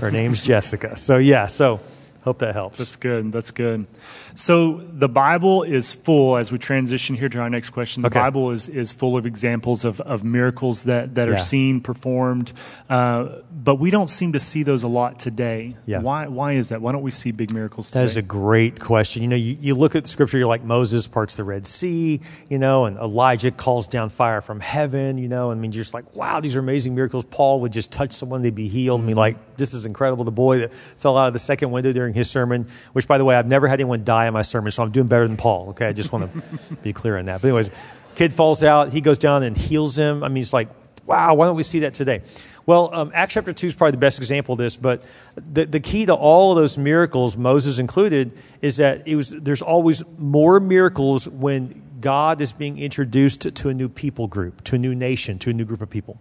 Her 0.00 0.10
name's 0.10 0.44
Jessica. 0.44 0.96
So, 0.96 1.18
yeah, 1.18 1.46
so 1.46 1.80
hope 2.24 2.38
that 2.38 2.54
helps. 2.54 2.78
That's 2.78 2.96
good. 2.96 3.30
That's 3.30 3.50
good. 3.50 3.86
So 4.34 4.78
the 4.78 5.08
Bible 5.08 5.62
is 5.62 5.92
full, 5.92 6.36
as 6.36 6.50
we 6.50 6.58
transition 6.58 7.14
here 7.14 7.28
to 7.28 7.38
our 7.38 7.50
next 7.50 7.70
question, 7.70 8.02
the 8.02 8.08
Okay. 8.08 8.18
Bible 8.18 8.50
is, 8.50 8.68
is 8.68 8.90
full 8.92 9.16
of 9.16 9.26
examples 9.26 9.84
of, 9.84 10.00
of 10.00 10.24
miracles 10.24 10.84
that, 10.84 11.14
that 11.14 11.28
are 11.28 11.36
seen, 11.36 11.80
performed, 11.80 12.52
uh, 12.88 13.28
but 13.52 13.76
we 13.76 13.90
don't 13.90 14.10
seem 14.10 14.32
to 14.32 14.40
see 14.40 14.62
those 14.62 14.82
a 14.82 14.88
lot 14.88 15.18
today. 15.18 15.74
Yeah. 15.86 16.00
Why, 16.00 16.26
why 16.26 16.52
is 16.52 16.70
that? 16.70 16.80
Why 16.80 16.92
don't 16.92 17.02
we 17.02 17.10
see 17.10 17.30
big 17.30 17.52
miracles 17.52 17.88
today? 17.88 18.00
That 18.00 18.10
is 18.10 18.16
a 18.16 18.22
great 18.22 18.80
question. 18.80 19.22
You 19.22 19.28
know, 19.28 19.36
you, 19.36 19.56
you 19.60 19.74
look 19.74 19.94
at 19.94 20.02
the 20.02 20.08
scripture, 20.08 20.38
you're 20.38 20.46
like 20.46 20.64
Moses 20.64 21.06
parts 21.06 21.36
the 21.36 21.44
Red 21.44 21.66
Sea, 21.66 22.20
you 22.48 22.58
know, 22.58 22.86
and 22.86 22.96
Elijah 22.96 23.50
calls 23.50 23.86
down 23.86 24.08
fire 24.08 24.40
from 24.40 24.60
heaven, 24.60 25.18
you 25.18 25.28
know, 25.28 25.50
and 25.50 25.58
I 25.58 25.62
mean, 25.62 25.72
you're 25.72 25.82
just 25.82 25.94
like, 25.94 26.14
wow, 26.16 26.40
these 26.40 26.56
are 26.56 26.60
amazing 26.60 26.94
miracles. 26.94 27.24
Paul 27.24 27.60
would 27.60 27.72
just 27.72 27.92
touch 27.92 28.12
someone, 28.12 28.42
they'd 28.42 28.54
be 28.54 28.68
healed. 28.68 29.00
I 29.00 29.04
mean, 29.04 29.16
like, 29.16 29.53
this 29.56 29.74
is 29.74 29.86
incredible. 29.86 30.24
The 30.24 30.30
boy 30.30 30.58
that 30.60 30.74
fell 30.74 31.16
out 31.16 31.28
of 31.28 31.32
the 31.32 31.38
second 31.38 31.70
window 31.70 31.92
during 31.92 32.14
his 32.14 32.30
sermon, 32.30 32.66
which, 32.92 33.08
by 33.08 33.18
the 33.18 33.24
way, 33.24 33.36
I've 33.36 33.48
never 33.48 33.68
had 33.68 33.80
anyone 33.80 34.04
die 34.04 34.26
in 34.26 34.34
my 34.34 34.42
sermon, 34.42 34.70
so 34.72 34.82
I'm 34.82 34.90
doing 34.90 35.06
better 35.06 35.26
than 35.26 35.36
Paul, 35.36 35.70
okay? 35.70 35.86
I 35.88 35.92
just 35.92 36.12
want 36.12 36.32
to 36.32 36.76
be 36.82 36.92
clear 36.92 37.18
on 37.18 37.26
that. 37.26 37.42
But, 37.42 37.48
anyways, 37.48 37.70
kid 38.14 38.32
falls 38.32 38.62
out, 38.62 38.90
he 38.90 39.00
goes 39.00 39.18
down 39.18 39.42
and 39.42 39.56
heals 39.56 39.98
him. 39.98 40.22
I 40.22 40.28
mean, 40.28 40.42
it's 40.42 40.52
like, 40.52 40.68
wow, 41.06 41.34
why 41.34 41.46
don't 41.46 41.56
we 41.56 41.62
see 41.62 41.80
that 41.80 41.94
today? 41.94 42.22
Well, 42.66 42.94
um, 42.94 43.10
Acts 43.14 43.34
chapter 43.34 43.52
2 43.52 43.66
is 43.66 43.76
probably 43.76 43.92
the 43.92 43.98
best 43.98 44.18
example 44.18 44.54
of 44.54 44.58
this, 44.58 44.76
but 44.76 45.02
the, 45.36 45.66
the 45.66 45.80
key 45.80 46.06
to 46.06 46.14
all 46.14 46.52
of 46.52 46.56
those 46.56 46.78
miracles, 46.78 47.36
Moses 47.36 47.78
included, 47.78 48.32
is 48.62 48.78
that 48.78 49.06
it 49.06 49.16
was, 49.16 49.30
there's 49.30 49.60
always 49.60 50.02
more 50.18 50.60
miracles 50.60 51.28
when 51.28 51.68
God 52.04 52.42
is 52.42 52.52
being 52.52 52.78
introduced 52.78 53.40
to, 53.42 53.50
to 53.50 53.70
a 53.70 53.74
new 53.74 53.88
people 53.88 54.26
group, 54.26 54.62
to 54.64 54.76
a 54.76 54.78
new 54.78 54.94
nation, 54.94 55.38
to 55.38 55.48
a 55.48 55.52
new 55.54 55.64
group 55.64 55.80
of 55.80 55.88
people. 55.88 56.20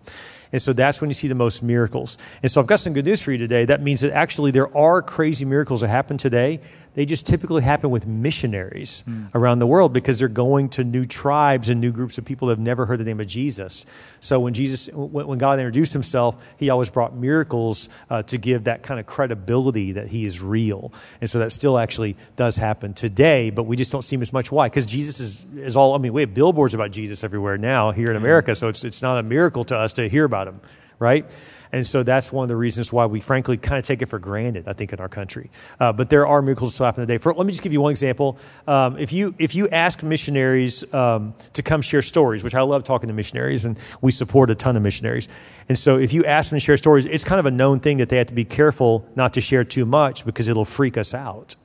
And 0.53 0.61
so 0.61 0.71
that's 0.71 1.01
when 1.01 1.09
you 1.09 1.13
see 1.13 1.27
the 1.27 1.35
most 1.35 1.61
miracles. 1.61 2.17
And 2.41 2.49
so 2.49 2.61
I've 2.61 2.67
got 2.67 2.79
some 2.79 2.93
good 2.93 3.03
news 3.03 3.21
for 3.21 3.31
you 3.33 3.37
today. 3.37 3.65
That 3.65 3.81
means 3.81 4.01
that 4.01 4.13
actually 4.13 4.51
there 4.51 4.73
are 4.77 5.01
crazy 5.01 5.43
miracles 5.43 5.81
that 5.81 5.89
happen 5.89 6.15
today. 6.17 6.61
They 6.93 7.05
just 7.05 7.25
typically 7.25 7.63
happen 7.63 7.89
with 7.89 8.05
missionaries 8.05 9.03
around 9.33 9.59
the 9.59 9.65
world 9.65 9.93
because 9.93 10.19
they're 10.19 10.27
going 10.27 10.69
to 10.69 10.83
new 10.83 11.05
tribes 11.05 11.69
and 11.69 11.81
new 11.81 11.91
groups 11.91 12.19
of 12.19 12.25
people 12.25 12.47
that 12.47 12.53
have 12.53 12.65
never 12.65 12.85
heard 12.85 12.99
the 12.99 13.03
name 13.03 13.19
of 13.19 13.25
Jesus. 13.25 13.87
So 14.19 14.39
when 14.39 14.53
Jesus, 14.53 14.89
when, 14.93 15.25
when 15.25 15.39
God 15.39 15.57
introduced 15.57 15.91
himself, 15.91 16.53
he 16.59 16.69
always 16.69 16.91
brought 16.91 17.15
miracles 17.15 17.89
uh, 18.11 18.21
to 18.23 18.37
give 18.37 18.65
that 18.65 18.83
kind 18.83 18.99
of 18.99 19.07
credibility 19.07 19.93
that 19.93 20.07
he 20.07 20.23
is 20.23 20.39
real. 20.43 20.93
And 21.19 21.27
so 21.27 21.39
that 21.39 21.51
still 21.51 21.79
actually 21.79 22.15
does 22.35 22.57
happen 22.57 22.93
today, 22.93 23.49
but 23.49 23.63
we 23.63 23.75
just 23.75 23.91
don't 23.91 24.03
see 24.03 24.15
him 24.15 24.21
as 24.21 24.31
much. 24.31 24.51
Why? 24.51 24.69
Because 24.69 24.85
Jesus 24.85 25.19
is, 25.19 25.45
is 25.55 25.72
all, 25.75 25.95
I 25.95 25.97
mean, 25.97 26.13
we 26.13 26.21
have 26.21 26.33
billboards 26.33 26.73
about 26.73 26.91
Jesus 26.91 27.23
everywhere 27.23 27.57
now 27.57 27.91
here 27.91 28.09
in 28.09 28.15
America, 28.15 28.55
so 28.55 28.69
it's, 28.69 28.83
it's 28.83 29.01
not 29.01 29.17
a 29.17 29.23
miracle 29.23 29.63
to 29.65 29.77
us 29.77 29.93
to 29.93 30.07
hear 30.07 30.25
about 30.25 30.47
him, 30.47 30.61
right? 30.99 31.25
And 31.73 31.85
so 31.87 32.03
that's 32.03 32.31
one 32.31 32.43
of 32.43 32.49
the 32.49 32.55
reasons 32.55 32.93
why 32.93 33.07
we 33.07 33.19
frankly 33.19 33.57
kind 33.57 33.79
of 33.79 33.83
take 33.83 34.03
it 34.03 34.05
for 34.05 34.19
granted, 34.19 34.67
I 34.67 34.73
think, 34.73 34.93
in 34.93 34.99
our 34.99 35.09
country. 35.09 35.49
Uh, 35.79 35.91
but 35.91 36.07
there 36.07 36.27
are 36.27 36.39
miracles 36.43 36.69
that 36.69 36.75
still 36.75 36.85
happen 36.85 37.01
today. 37.01 37.17
For, 37.17 37.33
let 37.33 37.47
me 37.47 37.51
just 37.51 37.63
give 37.63 37.73
you 37.73 37.81
one 37.81 37.89
example. 37.89 38.37
Um, 38.67 38.95
if, 38.99 39.11
you, 39.11 39.33
if 39.39 39.55
you 39.55 39.67
ask 39.69 40.03
missionaries 40.03 40.93
um, 40.93 41.33
to 41.53 41.63
come 41.63 41.81
share 41.81 42.03
stories, 42.03 42.43
which 42.43 42.53
I 42.53 42.61
love 42.61 42.83
talking 42.83 43.07
to 43.07 43.13
missionaries, 43.13 43.65
and 43.65 43.79
we 44.01 44.11
support 44.11 44.51
a 44.51 44.55
ton 44.55 44.77
of 44.77 44.83
missionaries. 44.83 45.27
And 45.67 45.77
so 45.77 45.97
if 45.97 46.13
you 46.13 46.23
ask 46.25 46.51
them 46.51 46.57
to 46.57 46.63
share 46.63 46.77
stories, 46.77 47.07
it's 47.07 47.23
kind 47.23 47.39
of 47.39 47.47
a 47.47 47.51
known 47.51 47.79
thing 47.79 47.97
that 47.97 48.09
they 48.09 48.17
have 48.17 48.27
to 48.27 48.35
be 48.35 48.45
careful 48.45 49.09
not 49.15 49.33
to 49.33 49.41
share 49.41 49.63
too 49.63 49.87
much 49.87 50.25
because 50.25 50.47
it'll 50.47 50.65
freak 50.65 50.95
us 50.95 51.15
out 51.15 51.55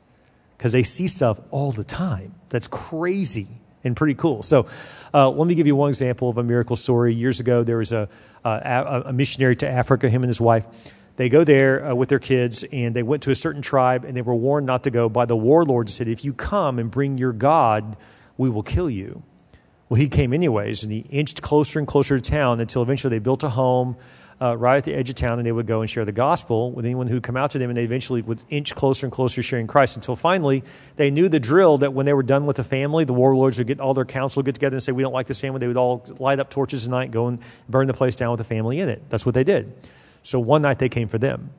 because 0.56 0.72
they 0.72 0.82
see 0.82 1.06
stuff 1.06 1.38
all 1.50 1.70
the 1.70 1.84
time. 1.84 2.34
That's 2.48 2.66
crazy 2.66 3.46
and 3.84 3.96
pretty 3.96 4.14
cool. 4.14 4.42
So, 4.42 4.66
uh, 5.14 5.30
let 5.30 5.46
me 5.46 5.54
give 5.54 5.66
you 5.66 5.76
one 5.76 5.88
example 5.88 6.28
of 6.28 6.38
a 6.38 6.42
miracle 6.42 6.76
story. 6.76 7.14
Years 7.14 7.40
ago, 7.40 7.62
there 7.62 7.78
was 7.78 7.92
a, 7.92 8.08
a, 8.44 9.02
a 9.06 9.12
missionary 9.12 9.56
to 9.56 9.68
Africa, 9.68 10.08
him 10.08 10.22
and 10.22 10.28
his 10.28 10.40
wife. 10.40 10.66
They 11.16 11.28
go 11.28 11.42
there 11.42 11.84
uh, 11.84 11.94
with 11.94 12.10
their 12.10 12.20
kids, 12.20 12.64
and 12.72 12.94
they 12.94 13.02
went 13.02 13.24
to 13.24 13.30
a 13.30 13.34
certain 13.34 13.62
tribe, 13.62 14.04
and 14.04 14.16
they 14.16 14.22
were 14.22 14.36
warned 14.36 14.66
not 14.66 14.84
to 14.84 14.90
go 14.90 15.08
by 15.08 15.24
the 15.24 15.36
warlord. 15.36 15.90
Said, 15.90 16.08
"If 16.08 16.24
you 16.24 16.32
come 16.32 16.78
and 16.78 16.90
bring 16.90 17.18
your 17.18 17.32
God, 17.32 17.96
we 18.36 18.48
will 18.48 18.62
kill 18.62 18.88
you." 18.88 19.24
Well, 19.88 19.98
he 19.98 20.08
came 20.08 20.32
anyways, 20.32 20.82
and 20.84 20.92
he 20.92 21.00
inched 21.10 21.40
closer 21.40 21.78
and 21.78 21.88
closer 21.88 22.20
to 22.20 22.30
town 22.30 22.60
until 22.60 22.82
eventually 22.82 23.10
they 23.10 23.22
built 23.22 23.42
a 23.42 23.48
home 23.48 23.96
uh, 24.40 24.56
right 24.56 24.76
at 24.76 24.84
the 24.84 24.94
edge 24.94 25.08
of 25.08 25.16
town, 25.16 25.38
and 25.38 25.46
they 25.46 25.52
would 25.52 25.66
go 25.66 25.80
and 25.80 25.90
share 25.90 26.04
the 26.04 26.12
gospel 26.12 26.70
with 26.70 26.84
anyone 26.84 27.06
who 27.06 27.20
come 27.20 27.36
out 27.36 27.50
to 27.52 27.58
them, 27.58 27.70
and 27.70 27.76
they 27.76 27.84
eventually 27.84 28.22
would 28.22 28.44
inch 28.48 28.74
closer 28.74 29.06
and 29.06 29.12
closer 29.12 29.42
sharing 29.42 29.66
Christ 29.66 29.96
until 29.96 30.16
finally 30.16 30.62
they 30.96 31.10
knew 31.10 31.28
the 31.28 31.40
drill 31.40 31.78
that 31.78 31.92
when 31.92 32.06
they 32.06 32.12
were 32.14 32.22
done 32.22 32.46
with 32.46 32.56
the 32.56 32.64
family, 32.64 33.04
the 33.04 33.12
warlords 33.12 33.58
would 33.58 33.66
get 33.66 33.80
all 33.80 33.94
their 33.94 34.04
council 34.04 34.42
get 34.42 34.54
together 34.54 34.76
and 34.76 34.82
say, 34.82 34.92
"We 34.92 35.02
don't 35.02 35.12
like 35.12 35.26
this 35.26 35.40
family." 35.40 35.58
They 35.58 35.68
would 35.68 35.76
all 35.76 36.04
light 36.18 36.38
up 36.38 36.50
torches 36.50 36.86
at 36.86 36.90
night, 36.90 37.10
go 37.10 37.26
and 37.26 37.40
burn 37.68 37.86
the 37.86 37.94
place 37.94 38.16
down 38.16 38.30
with 38.30 38.38
the 38.38 38.44
family 38.44 38.80
in 38.80 38.88
it. 38.88 39.02
That's 39.10 39.26
what 39.26 39.34
they 39.34 39.44
did. 39.44 39.72
So 40.22 40.38
one 40.40 40.62
night 40.62 40.78
they 40.78 40.88
came 40.88 41.08
for 41.08 41.18
them. 41.18 41.50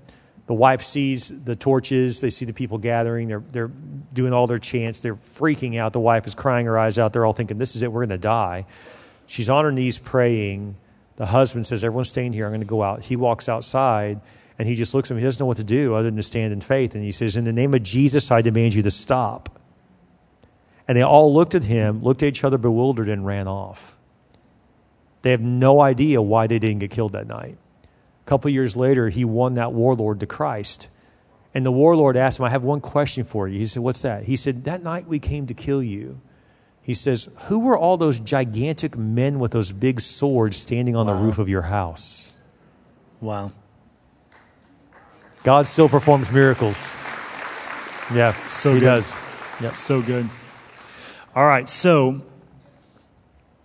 The 0.49 0.55
wife 0.55 0.81
sees 0.81 1.43
the 1.43 1.55
torches. 1.55 2.21
They 2.21 2.31
see 2.31 2.45
the 2.45 2.53
people 2.53 2.79
gathering. 2.79 3.27
They're, 3.27 3.43
they're 3.51 3.69
doing 4.13 4.33
all 4.33 4.47
their 4.47 4.57
chants. 4.57 4.99
They're 4.99 5.13
freaking 5.13 5.77
out. 5.77 5.93
The 5.93 5.99
wife 5.99 6.25
is 6.25 6.33
crying 6.33 6.65
her 6.65 6.77
eyes 6.79 6.97
out. 6.97 7.13
They're 7.13 7.23
all 7.23 7.33
thinking, 7.33 7.59
this 7.59 7.75
is 7.75 7.83
it. 7.83 7.91
We're 7.91 8.07
going 8.07 8.09
to 8.09 8.17
die. 8.17 8.65
She's 9.27 9.47
on 9.47 9.63
her 9.63 9.71
knees 9.71 9.99
praying. 9.99 10.73
The 11.19 11.25
husband 11.25 11.67
says, 11.67 11.83
everyone's 11.83 12.07
staying 12.07 12.31
here. 12.31 12.45
I'm 12.45 12.51
going 12.51 12.61
to 12.61 12.65
go 12.65 12.81
out. 12.81 13.01
He 13.01 13.17
walks 13.17 13.49
outside 13.49 14.21
and 14.57 14.65
he 14.65 14.75
just 14.75 14.93
looks 14.93 15.11
at 15.11 15.15
him. 15.15 15.19
He 15.19 15.25
doesn't 15.25 15.43
know 15.43 15.47
what 15.47 15.57
to 15.57 15.65
do 15.65 15.93
other 15.93 16.05
than 16.05 16.15
to 16.15 16.23
stand 16.23 16.53
in 16.53 16.61
faith. 16.61 16.95
And 16.95 17.03
he 17.03 17.11
says, 17.11 17.35
in 17.35 17.43
the 17.43 17.51
name 17.51 17.73
of 17.73 17.83
Jesus, 17.83 18.31
I 18.31 18.41
demand 18.41 18.73
you 18.73 18.81
to 18.83 18.89
stop. 18.89 19.59
And 20.87 20.97
they 20.97 21.01
all 21.01 21.33
looked 21.33 21.55
at 21.55 21.65
him, 21.65 22.01
looked 22.01 22.23
at 22.23 22.27
each 22.27 22.45
other 22.45 22.57
bewildered, 22.57 23.09
and 23.09 23.25
ran 23.25 23.49
off. 23.49 23.97
They 25.21 25.31
have 25.31 25.41
no 25.41 25.81
idea 25.81 26.21
why 26.21 26.47
they 26.47 26.57
didn't 26.57 26.79
get 26.79 26.91
killed 26.91 27.11
that 27.11 27.27
night. 27.27 27.57
A 27.83 28.25
couple 28.25 28.49
years 28.49 28.77
later, 28.77 29.09
he 29.09 29.25
won 29.25 29.55
that 29.55 29.73
warlord 29.73 30.21
to 30.21 30.25
Christ. 30.25 30.87
And 31.53 31.65
the 31.65 31.71
warlord 31.71 32.15
asked 32.15 32.39
him, 32.39 32.45
I 32.45 32.49
have 32.49 32.63
one 32.63 32.79
question 32.79 33.25
for 33.25 33.45
you. 33.45 33.59
He 33.59 33.65
said, 33.65 33.83
What's 33.83 34.03
that? 34.03 34.23
He 34.23 34.37
said, 34.37 34.63
That 34.63 34.83
night 34.83 35.05
we 35.05 35.19
came 35.19 35.47
to 35.47 35.53
kill 35.53 35.83
you. 35.83 36.21
He 36.89 36.95
says, 36.95 37.29
Who 37.49 37.59
were 37.59 37.77
all 37.77 37.97
those 37.97 38.19
gigantic 38.19 38.97
men 38.97 39.37
with 39.37 39.51
those 39.51 39.71
big 39.71 39.99
swords 39.99 40.57
standing 40.57 40.95
on 40.95 41.05
the 41.05 41.13
roof 41.13 41.37
of 41.37 41.47
your 41.47 41.61
house? 41.61 42.41
wow. 43.21 43.51
God 45.43 45.67
still 45.67 45.87
performs 45.87 46.31
miracles. 46.31 46.95
Yeah, 48.11 48.31
So 48.45 48.73
he 48.73 48.79
good. 48.79 48.85
does. 48.87 49.15
Yeah, 49.61 49.73
So 49.73 50.01
good. 50.01 50.27
All 51.35 51.45
right. 51.45 51.69
So, 51.69 52.23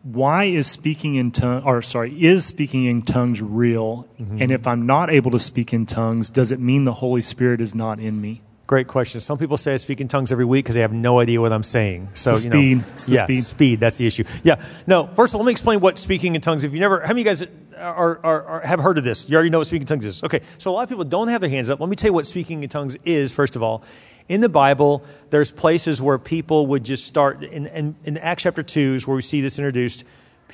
why 0.02 0.44
is 0.44 0.70
speaking 0.70 1.14
in 1.14 1.30
tongues, 1.30 1.64
or 1.64 1.80
sorry, 1.80 2.10
is 2.22 2.44
speaking 2.44 2.84
in 2.84 3.00
tongues 3.00 3.40
real? 3.40 4.06
Mm-hmm. 4.20 4.42
And 4.42 4.52
if 4.52 4.66
I'm 4.66 4.84
not 4.84 5.08
able 5.08 5.30
to 5.30 5.40
speak 5.40 5.72
in 5.72 5.86
tongues, 5.86 6.28
does 6.28 6.52
it 6.52 6.60
mean 6.60 6.84
the 6.84 6.92
Holy 6.92 7.22
Spirit 7.22 7.62
is 7.62 7.74
not 7.74 7.98
in 7.98 8.20
me? 8.20 8.42
Great 8.66 8.86
question. 8.88 9.20
Some 9.20 9.36
people 9.36 9.58
say 9.58 9.74
I 9.74 9.76
speak 9.76 10.00
in 10.00 10.08
tongues 10.08 10.32
every 10.32 10.46
week 10.46 10.64
because 10.64 10.74
they 10.74 10.80
have 10.80 10.92
no 10.92 11.20
idea 11.20 11.38
what 11.38 11.52
I'm 11.52 11.62
saying. 11.62 12.08
So 12.14 12.34
The 12.34 12.36
you 12.36 12.50
speed. 12.50 12.76
know, 12.78 12.84
It's 12.94 13.04
the 13.04 13.12
yeah, 13.14 13.40
speed. 13.42 13.80
That's 13.80 13.98
the 13.98 14.06
issue. 14.06 14.24
Yeah. 14.42 14.54
No. 14.86 15.06
First 15.06 15.34
of 15.34 15.40
all, 15.40 15.44
let 15.44 15.48
me 15.48 15.52
explain 15.52 15.80
what 15.80 15.98
speaking 15.98 16.34
in 16.34 16.40
tongues. 16.40 16.64
If 16.64 16.72
you 16.72 16.80
never, 16.80 17.00
how 17.00 17.08
many 17.08 17.20
of 17.20 17.26
you 17.26 17.46
guys 17.46 17.46
are, 17.78 18.18
are, 18.24 18.42
are 18.42 18.60
have 18.60 18.80
heard 18.80 18.96
of 18.96 19.04
this? 19.04 19.28
You 19.28 19.34
already 19.34 19.50
know 19.50 19.58
what 19.58 19.66
speaking 19.66 19.82
in 19.82 19.86
tongues 19.88 20.06
is. 20.06 20.24
Okay. 20.24 20.40
So 20.56 20.70
a 20.70 20.72
lot 20.72 20.82
of 20.84 20.88
people 20.88 21.04
don't 21.04 21.28
have 21.28 21.42
their 21.42 21.50
hands 21.50 21.68
up. 21.68 21.78
Let 21.78 21.90
me 21.90 21.96
tell 21.96 22.08
you 22.08 22.14
what 22.14 22.24
speaking 22.24 22.62
in 22.62 22.70
tongues 22.70 22.96
is. 23.04 23.34
First 23.34 23.54
of 23.54 23.62
all, 23.62 23.84
in 24.30 24.40
the 24.40 24.48
Bible, 24.48 25.04
there's 25.28 25.50
places 25.50 26.00
where 26.00 26.16
people 26.18 26.66
would 26.68 26.84
just 26.86 27.06
start. 27.06 27.42
In, 27.42 27.66
in, 27.66 27.94
in 28.04 28.16
Acts 28.16 28.44
chapter 28.44 28.62
two 28.62 28.94
is 28.94 29.06
where 29.06 29.14
we 29.16 29.20
see 29.22 29.42
this 29.42 29.58
introduced 29.58 30.04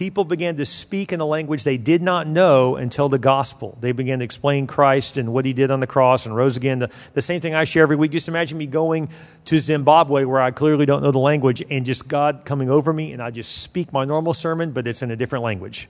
people 0.00 0.24
began 0.24 0.56
to 0.56 0.64
speak 0.64 1.12
in 1.12 1.20
a 1.20 1.26
language 1.26 1.62
they 1.62 1.76
did 1.76 2.00
not 2.00 2.26
know 2.26 2.74
until 2.76 3.10
the 3.10 3.18
gospel. 3.18 3.76
They 3.82 3.92
began 3.92 4.20
to 4.20 4.24
explain 4.24 4.66
Christ 4.66 5.18
and 5.18 5.30
what 5.30 5.44
he 5.44 5.52
did 5.52 5.70
on 5.70 5.80
the 5.80 5.86
cross 5.86 6.24
and 6.24 6.34
rose 6.34 6.56
again. 6.56 6.78
The, 6.78 6.86
the 7.12 7.20
same 7.20 7.42
thing 7.42 7.54
I 7.54 7.64
share 7.64 7.82
every 7.82 7.96
week. 7.96 8.10
Just 8.10 8.26
imagine 8.26 8.56
me 8.56 8.66
going 8.66 9.10
to 9.44 9.58
Zimbabwe 9.58 10.24
where 10.24 10.40
I 10.40 10.52
clearly 10.52 10.86
don't 10.86 11.02
know 11.02 11.10
the 11.10 11.18
language 11.18 11.62
and 11.70 11.84
just 11.84 12.08
God 12.08 12.46
coming 12.46 12.70
over 12.70 12.94
me 12.94 13.12
and 13.12 13.20
I 13.20 13.30
just 13.30 13.58
speak 13.58 13.92
my 13.92 14.06
normal 14.06 14.32
sermon, 14.32 14.72
but 14.72 14.86
it's 14.86 15.02
in 15.02 15.10
a 15.10 15.16
different 15.16 15.44
language. 15.44 15.86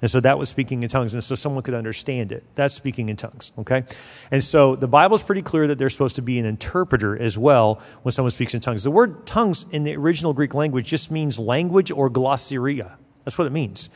And 0.00 0.08
so 0.08 0.20
that 0.20 0.38
was 0.38 0.48
speaking 0.48 0.84
in 0.84 0.88
tongues. 0.88 1.14
And 1.14 1.24
so 1.24 1.34
someone 1.34 1.64
could 1.64 1.74
understand 1.74 2.30
it. 2.30 2.44
That's 2.54 2.72
speaking 2.72 3.08
in 3.08 3.16
tongues, 3.16 3.50
okay? 3.58 3.82
And 4.30 4.44
so 4.44 4.76
the 4.76 4.86
Bible's 4.86 5.24
pretty 5.24 5.42
clear 5.42 5.66
that 5.66 5.76
there's 5.76 5.92
supposed 5.92 6.14
to 6.14 6.22
be 6.22 6.38
an 6.38 6.44
interpreter 6.44 7.20
as 7.20 7.36
well 7.36 7.82
when 8.02 8.12
someone 8.12 8.30
speaks 8.30 8.54
in 8.54 8.60
tongues. 8.60 8.84
The 8.84 8.92
word 8.92 9.26
tongues 9.26 9.66
in 9.72 9.82
the 9.82 9.96
original 9.96 10.34
Greek 10.34 10.54
language 10.54 10.86
just 10.86 11.10
means 11.10 11.40
language 11.40 11.90
or 11.90 12.08
glossaria. 12.08 12.96
That's 13.24 13.38
what 13.38 13.46
it 13.46 13.52
means. 13.52 13.90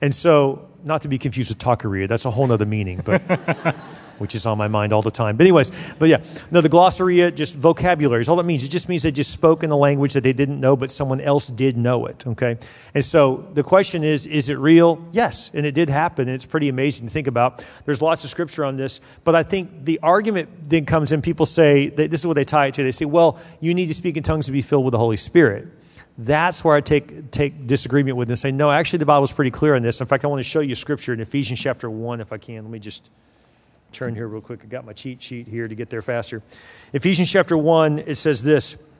And 0.00 0.14
so, 0.14 0.68
not 0.84 1.02
to 1.02 1.08
be 1.08 1.18
confused 1.18 1.50
with 1.50 1.58
taqueria, 1.58 2.08
that's 2.08 2.24
a 2.24 2.30
whole 2.30 2.50
other 2.52 2.66
meaning. 2.66 3.00
But 3.04 3.22
which 4.18 4.34
is 4.34 4.46
on 4.46 4.58
my 4.58 4.68
mind 4.68 4.92
all 4.92 5.02
the 5.02 5.10
time. 5.10 5.36
But, 5.36 5.44
anyways, 5.44 5.94
but 5.94 6.08
yeah, 6.08 6.18
no, 6.50 6.60
the 6.60 6.68
glossaria, 6.68 7.28
uh, 7.28 7.30
just 7.30 7.58
vocabulary 7.58 8.20
is 8.20 8.28
all 8.28 8.36
that 8.36 8.44
means. 8.44 8.64
It 8.64 8.70
just 8.70 8.88
means 8.88 9.02
they 9.02 9.10
just 9.10 9.30
spoke 9.30 9.62
in 9.62 9.70
a 9.70 9.76
language 9.76 10.14
that 10.14 10.22
they 10.22 10.32
didn't 10.32 10.60
know, 10.60 10.76
but 10.76 10.90
someone 10.90 11.20
else 11.20 11.48
did 11.48 11.76
know 11.76 12.06
it, 12.06 12.26
okay? 12.26 12.58
And 12.94 13.04
so 13.04 13.36
the 13.36 13.62
question 13.62 14.04
is, 14.04 14.26
is 14.26 14.48
it 14.48 14.58
real? 14.58 15.04
Yes, 15.12 15.50
and 15.54 15.66
it 15.66 15.72
did 15.72 15.88
happen. 15.88 16.28
And 16.28 16.34
it's 16.34 16.46
pretty 16.46 16.68
amazing 16.68 17.08
to 17.08 17.12
think 17.12 17.26
about. 17.26 17.64
There's 17.84 18.02
lots 18.02 18.24
of 18.24 18.30
scripture 18.30 18.64
on 18.64 18.76
this, 18.76 19.00
but 19.24 19.34
I 19.34 19.42
think 19.42 19.84
the 19.84 19.98
argument 20.02 20.48
then 20.68 20.86
comes 20.86 21.12
in 21.12 21.22
people 21.22 21.46
say, 21.46 21.88
this 21.88 22.20
is 22.20 22.26
what 22.26 22.34
they 22.34 22.44
tie 22.44 22.66
it 22.66 22.74
to. 22.74 22.82
They 22.82 22.92
say, 22.92 23.04
well, 23.04 23.40
you 23.60 23.74
need 23.74 23.88
to 23.88 23.94
speak 23.94 24.16
in 24.16 24.22
tongues 24.22 24.46
to 24.46 24.52
be 24.52 24.62
filled 24.62 24.84
with 24.84 24.92
the 24.92 24.98
Holy 24.98 25.16
Spirit. 25.16 25.68
That's 26.18 26.64
where 26.64 26.74
I 26.74 26.80
take, 26.80 27.30
take 27.30 27.66
disagreement 27.66 28.16
with 28.16 28.28
and 28.30 28.38
say, 28.38 28.50
no, 28.50 28.70
actually, 28.70 29.00
the 29.00 29.06
Bible's 29.06 29.32
pretty 29.32 29.50
clear 29.50 29.74
on 29.74 29.82
this. 29.82 30.00
In 30.00 30.06
fact, 30.06 30.24
I 30.24 30.28
want 30.28 30.40
to 30.40 30.48
show 30.48 30.60
you 30.60 30.74
scripture 30.74 31.12
in 31.12 31.20
Ephesians 31.20 31.60
chapter 31.60 31.90
1, 31.90 32.20
if 32.20 32.32
I 32.32 32.38
can. 32.38 32.64
Let 32.64 32.70
me 32.70 32.78
just 32.78 33.10
turn 33.92 34.14
here 34.14 34.26
real 34.26 34.40
quick. 34.40 34.60
I 34.62 34.66
got 34.66 34.86
my 34.86 34.94
cheat 34.94 35.22
sheet 35.22 35.46
here 35.46 35.68
to 35.68 35.74
get 35.74 35.90
there 35.90 36.02
faster. 36.02 36.42
Ephesians 36.94 37.30
chapter 37.30 37.56
1, 37.58 37.98
it 37.98 38.14
says 38.14 38.42
this 38.42 38.90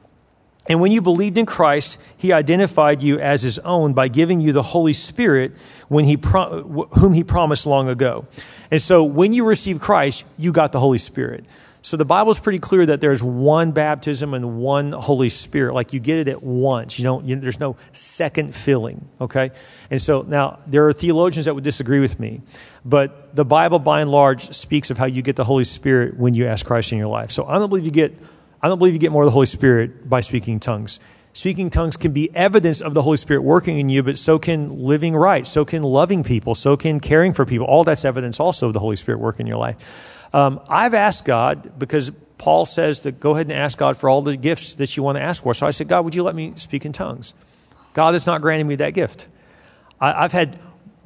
And 0.69 0.79
when 0.79 0.93
you 0.93 1.01
believed 1.01 1.39
in 1.39 1.47
Christ, 1.47 1.99
he 2.19 2.35
identified 2.35 3.01
you 3.01 3.19
as 3.19 3.43
his 3.43 3.59
own 3.61 3.95
by 3.95 4.09
giving 4.09 4.43
you 4.43 4.53
the 4.53 4.63
Holy 4.63 4.93
Spirit 4.93 5.53
when 5.89 6.05
he 6.05 6.19
whom 6.23 7.15
he 7.15 7.25
promised 7.25 7.67
long 7.67 7.89
ago. 7.89 8.27
And 8.71 8.81
so 8.81 9.05
when 9.05 9.33
you 9.33 9.47
received 9.47 9.81
Christ, 9.81 10.27
you 10.37 10.53
got 10.53 10.73
the 10.73 10.81
Holy 10.81 10.99
Spirit. 10.99 11.47
So 11.87 11.97
the 11.97 12.05
Bible 12.05 12.33
is 12.33 12.41
pretty 12.41 12.59
clear 12.59 12.85
that 12.85 13.01
there's 13.01 13.23
one 13.23 13.71
baptism 13.71 14.35
and 14.35 14.59
one 14.59 14.91
Holy 14.91 15.29
Spirit. 15.29 15.73
Like 15.73 15.93
you 15.93 16.01
get 16.01 16.19
it 16.19 16.27
at 16.27 16.43
once. 16.43 16.99
You 16.99 17.05
don't. 17.05 17.25
You, 17.25 17.37
there's 17.37 17.61
no 17.61 17.77
second 17.93 18.57
filling. 18.57 19.09
Okay. 19.21 19.53
And 19.89 20.03
so 20.03 20.23
now 20.23 20.59
there 20.67 20.89
are 20.89 20.93
theologians 20.93 21.47
that 21.47 21.55
would 21.55 21.63
disagree 21.63 22.01
with 22.01 22.19
me, 22.19 22.41
but 22.85 23.37
the 23.37 23.45
Bible, 23.45 23.79
by 23.79 24.01
and 24.01 24.11
large, 24.11 24.51
speaks 24.51 24.91
of 24.91 24.99
how 24.99 25.05
you 25.07 25.23
get 25.23 25.37
the 25.37 25.45
Holy 25.45 25.63
Spirit 25.63 26.17
when 26.17 26.35
you 26.35 26.47
ask 26.47 26.67
Christ 26.67 26.91
in 26.91 26.99
your 26.99 27.07
life. 27.07 27.31
So 27.31 27.47
I 27.47 27.57
don't 27.57 27.69
believe 27.69 27.85
you 27.85 27.93
get. 27.93 28.19
I 28.61 28.67
don't 28.67 28.79
believe 28.79 28.95
you 28.95 28.99
get 28.99 29.13
more 29.13 29.23
of 29.23 29.27
the 29.27 29.31
Holy 29.31 29.47
Spirit 29.47 30.11
by 30.11 30.23
speaking 30.23 30.59
tongues. 30.59 30.99
Speaking 31.37 31.69
tongues 31.69 31.99
can 31.99 32.13
be 32.13 32.35
evidence 32.35 32.81
of 32.81 32.95
the 32.95 33.03
Holy 33.03 33.19
Spirit 33.19 33.43
working 33.43 33.79
in 33.79 33.91
you, 33.91 34.03
but 34.03 34.17
so 34.17 34.39
can 34.39 34.75
living 34.75 35.15
right, 35.15 35.45
so 35.45 35.67
can 35.67 35.83
loving 35.83 36.25
people, 36.25 36.55
so 36.55 36.79
can 36.79 36.99
caring 36.99 37.35
for 37.35 37.45
people. 37.45 37.67
All 37.67 37.85
that's 37.85 38.07
evidence 38.07 38.41
also 38.41 38.69
of 38.69 38.73
the 38.73 38.81
Holy 38.81 38.97
Spirit 38.97 39.19
working 39.19 39.45
in 39.45 39.49
your 39.49 39.59
life. 39.59 40.35
Um, 40.35 40.59
I've 40.71 40.95
asked 40.95 41.27
God 41.27 41.79
because 41.79 42.11
Paul 42.39 42.65
says 42.65 43.01
to 43.01 43.13
go 43.13 43.35
ahead 43.35 43.51
and 43.51 43.53
ask 43.53 43.77
God 43.77 43.99
for 43.99 44.09
all 44.09 44.23
the 44.23 44.35
gifts 44.35 44.77
that 44.77 44.97
you 44.97 45.03
want 45.03 45.17
to 45.17 45.23
ask 45.23 45.43
for. 45.43 45.53
So 45.53 45.67
I 45.67 45.73
said, 45.73 45.89
God, 45.89 46.07
would 46.07 46.15
you 46.15 46.23
let 46.23 46.35
me 46.35 46.55
speak 46.57 46.87
in 46.87 46.93
tongues? 46.93 47.35
God 47.93 48.15
has 48.15 48.27
not 48.27 48.41
granted 48.41 48.65
me 48.65 48.77
that 48.77 48.95
gift. 48.95 49.29
I, 50.01 50.25
I've 50.25 50.33
had 50.33 50.59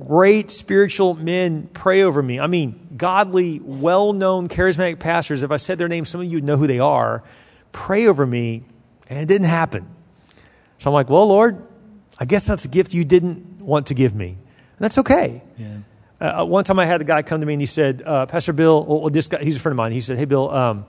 great 0.07 0.53
spiritual 0.53 1.15
men 1.15 1.69
pray 1.73 2.05
over 2.05 2.23
me. 2.23 2.39
I 2.39 2.47
mean, 2.47 2.79
godly, 2.97 3.59
well 3.65 4.13
known, 4.13 4.47
charismatic 4.47 5.01
pastors, 5.01 5.43
if 5.43 5.51
I 5.51 5.57
said 5.57 5.79
their 5.79 5.89
name, 5.89 6.05
some 6.05 6.21
of 6.21 6.29
you 6.29 6.41
know 6.41 6.57
who 6.57 6.69
they 6.69 6.79
are, 6.79 7.25
pray 7.73 8.07
over 8.07 8.25
me, 8.25 8.63
and 9.09 9.19
it 9.19 9.27
didn't 9.27 9.49
happen. 9.49 9.97
So 10.81 10.91
I'm 10.91 10.95
like, 10.95 11.11
well, 11.11 11.27
Lord, 11.27 11.63
I 12.19 12.25
guess 12.25 12.47
that's 12.47 12.65
a 12.65 12.69
gift 12.69 12.95
you 12.95 13.05
didn't 13.05 13.61
want 13.61 13.89
to 13.89 13.95
give 13.95 14.15
me. 14.15 14.29
And 14.29 14.79
that's 14.79 14.97
okay. 14.97 15.43
Yeah. 15.59 15.77
Uh, 16.19 16.47
one 16.47 16.65
time 16.65 16.79
I 16.79 16.87
had 16.87 17.03
a 17.03 17.05
guy 17.05 17.21
come 17.21 17.41
to 17.41 17.47
me 17.47 17.53
and 17.53 17.61
he 17.61 17.67
said, 17.67 18.03
uh, 18.05 18.25
Pastor 18.25 18.55
Bill, 18.55 18.85
well, 18.87 19.11
this 19.11 19.29
guy, 19.29 19.43
he's 19.43 19.59
a 19.59 19.61
friend 19.61 19.75
of 19.75 19.77
mine. 19.77 19.93
He 19.93 20.01
said, 20.01 20.17
Hey, 20.17 20.25
Bill, 20.25 20.51
um, 20.51 20.87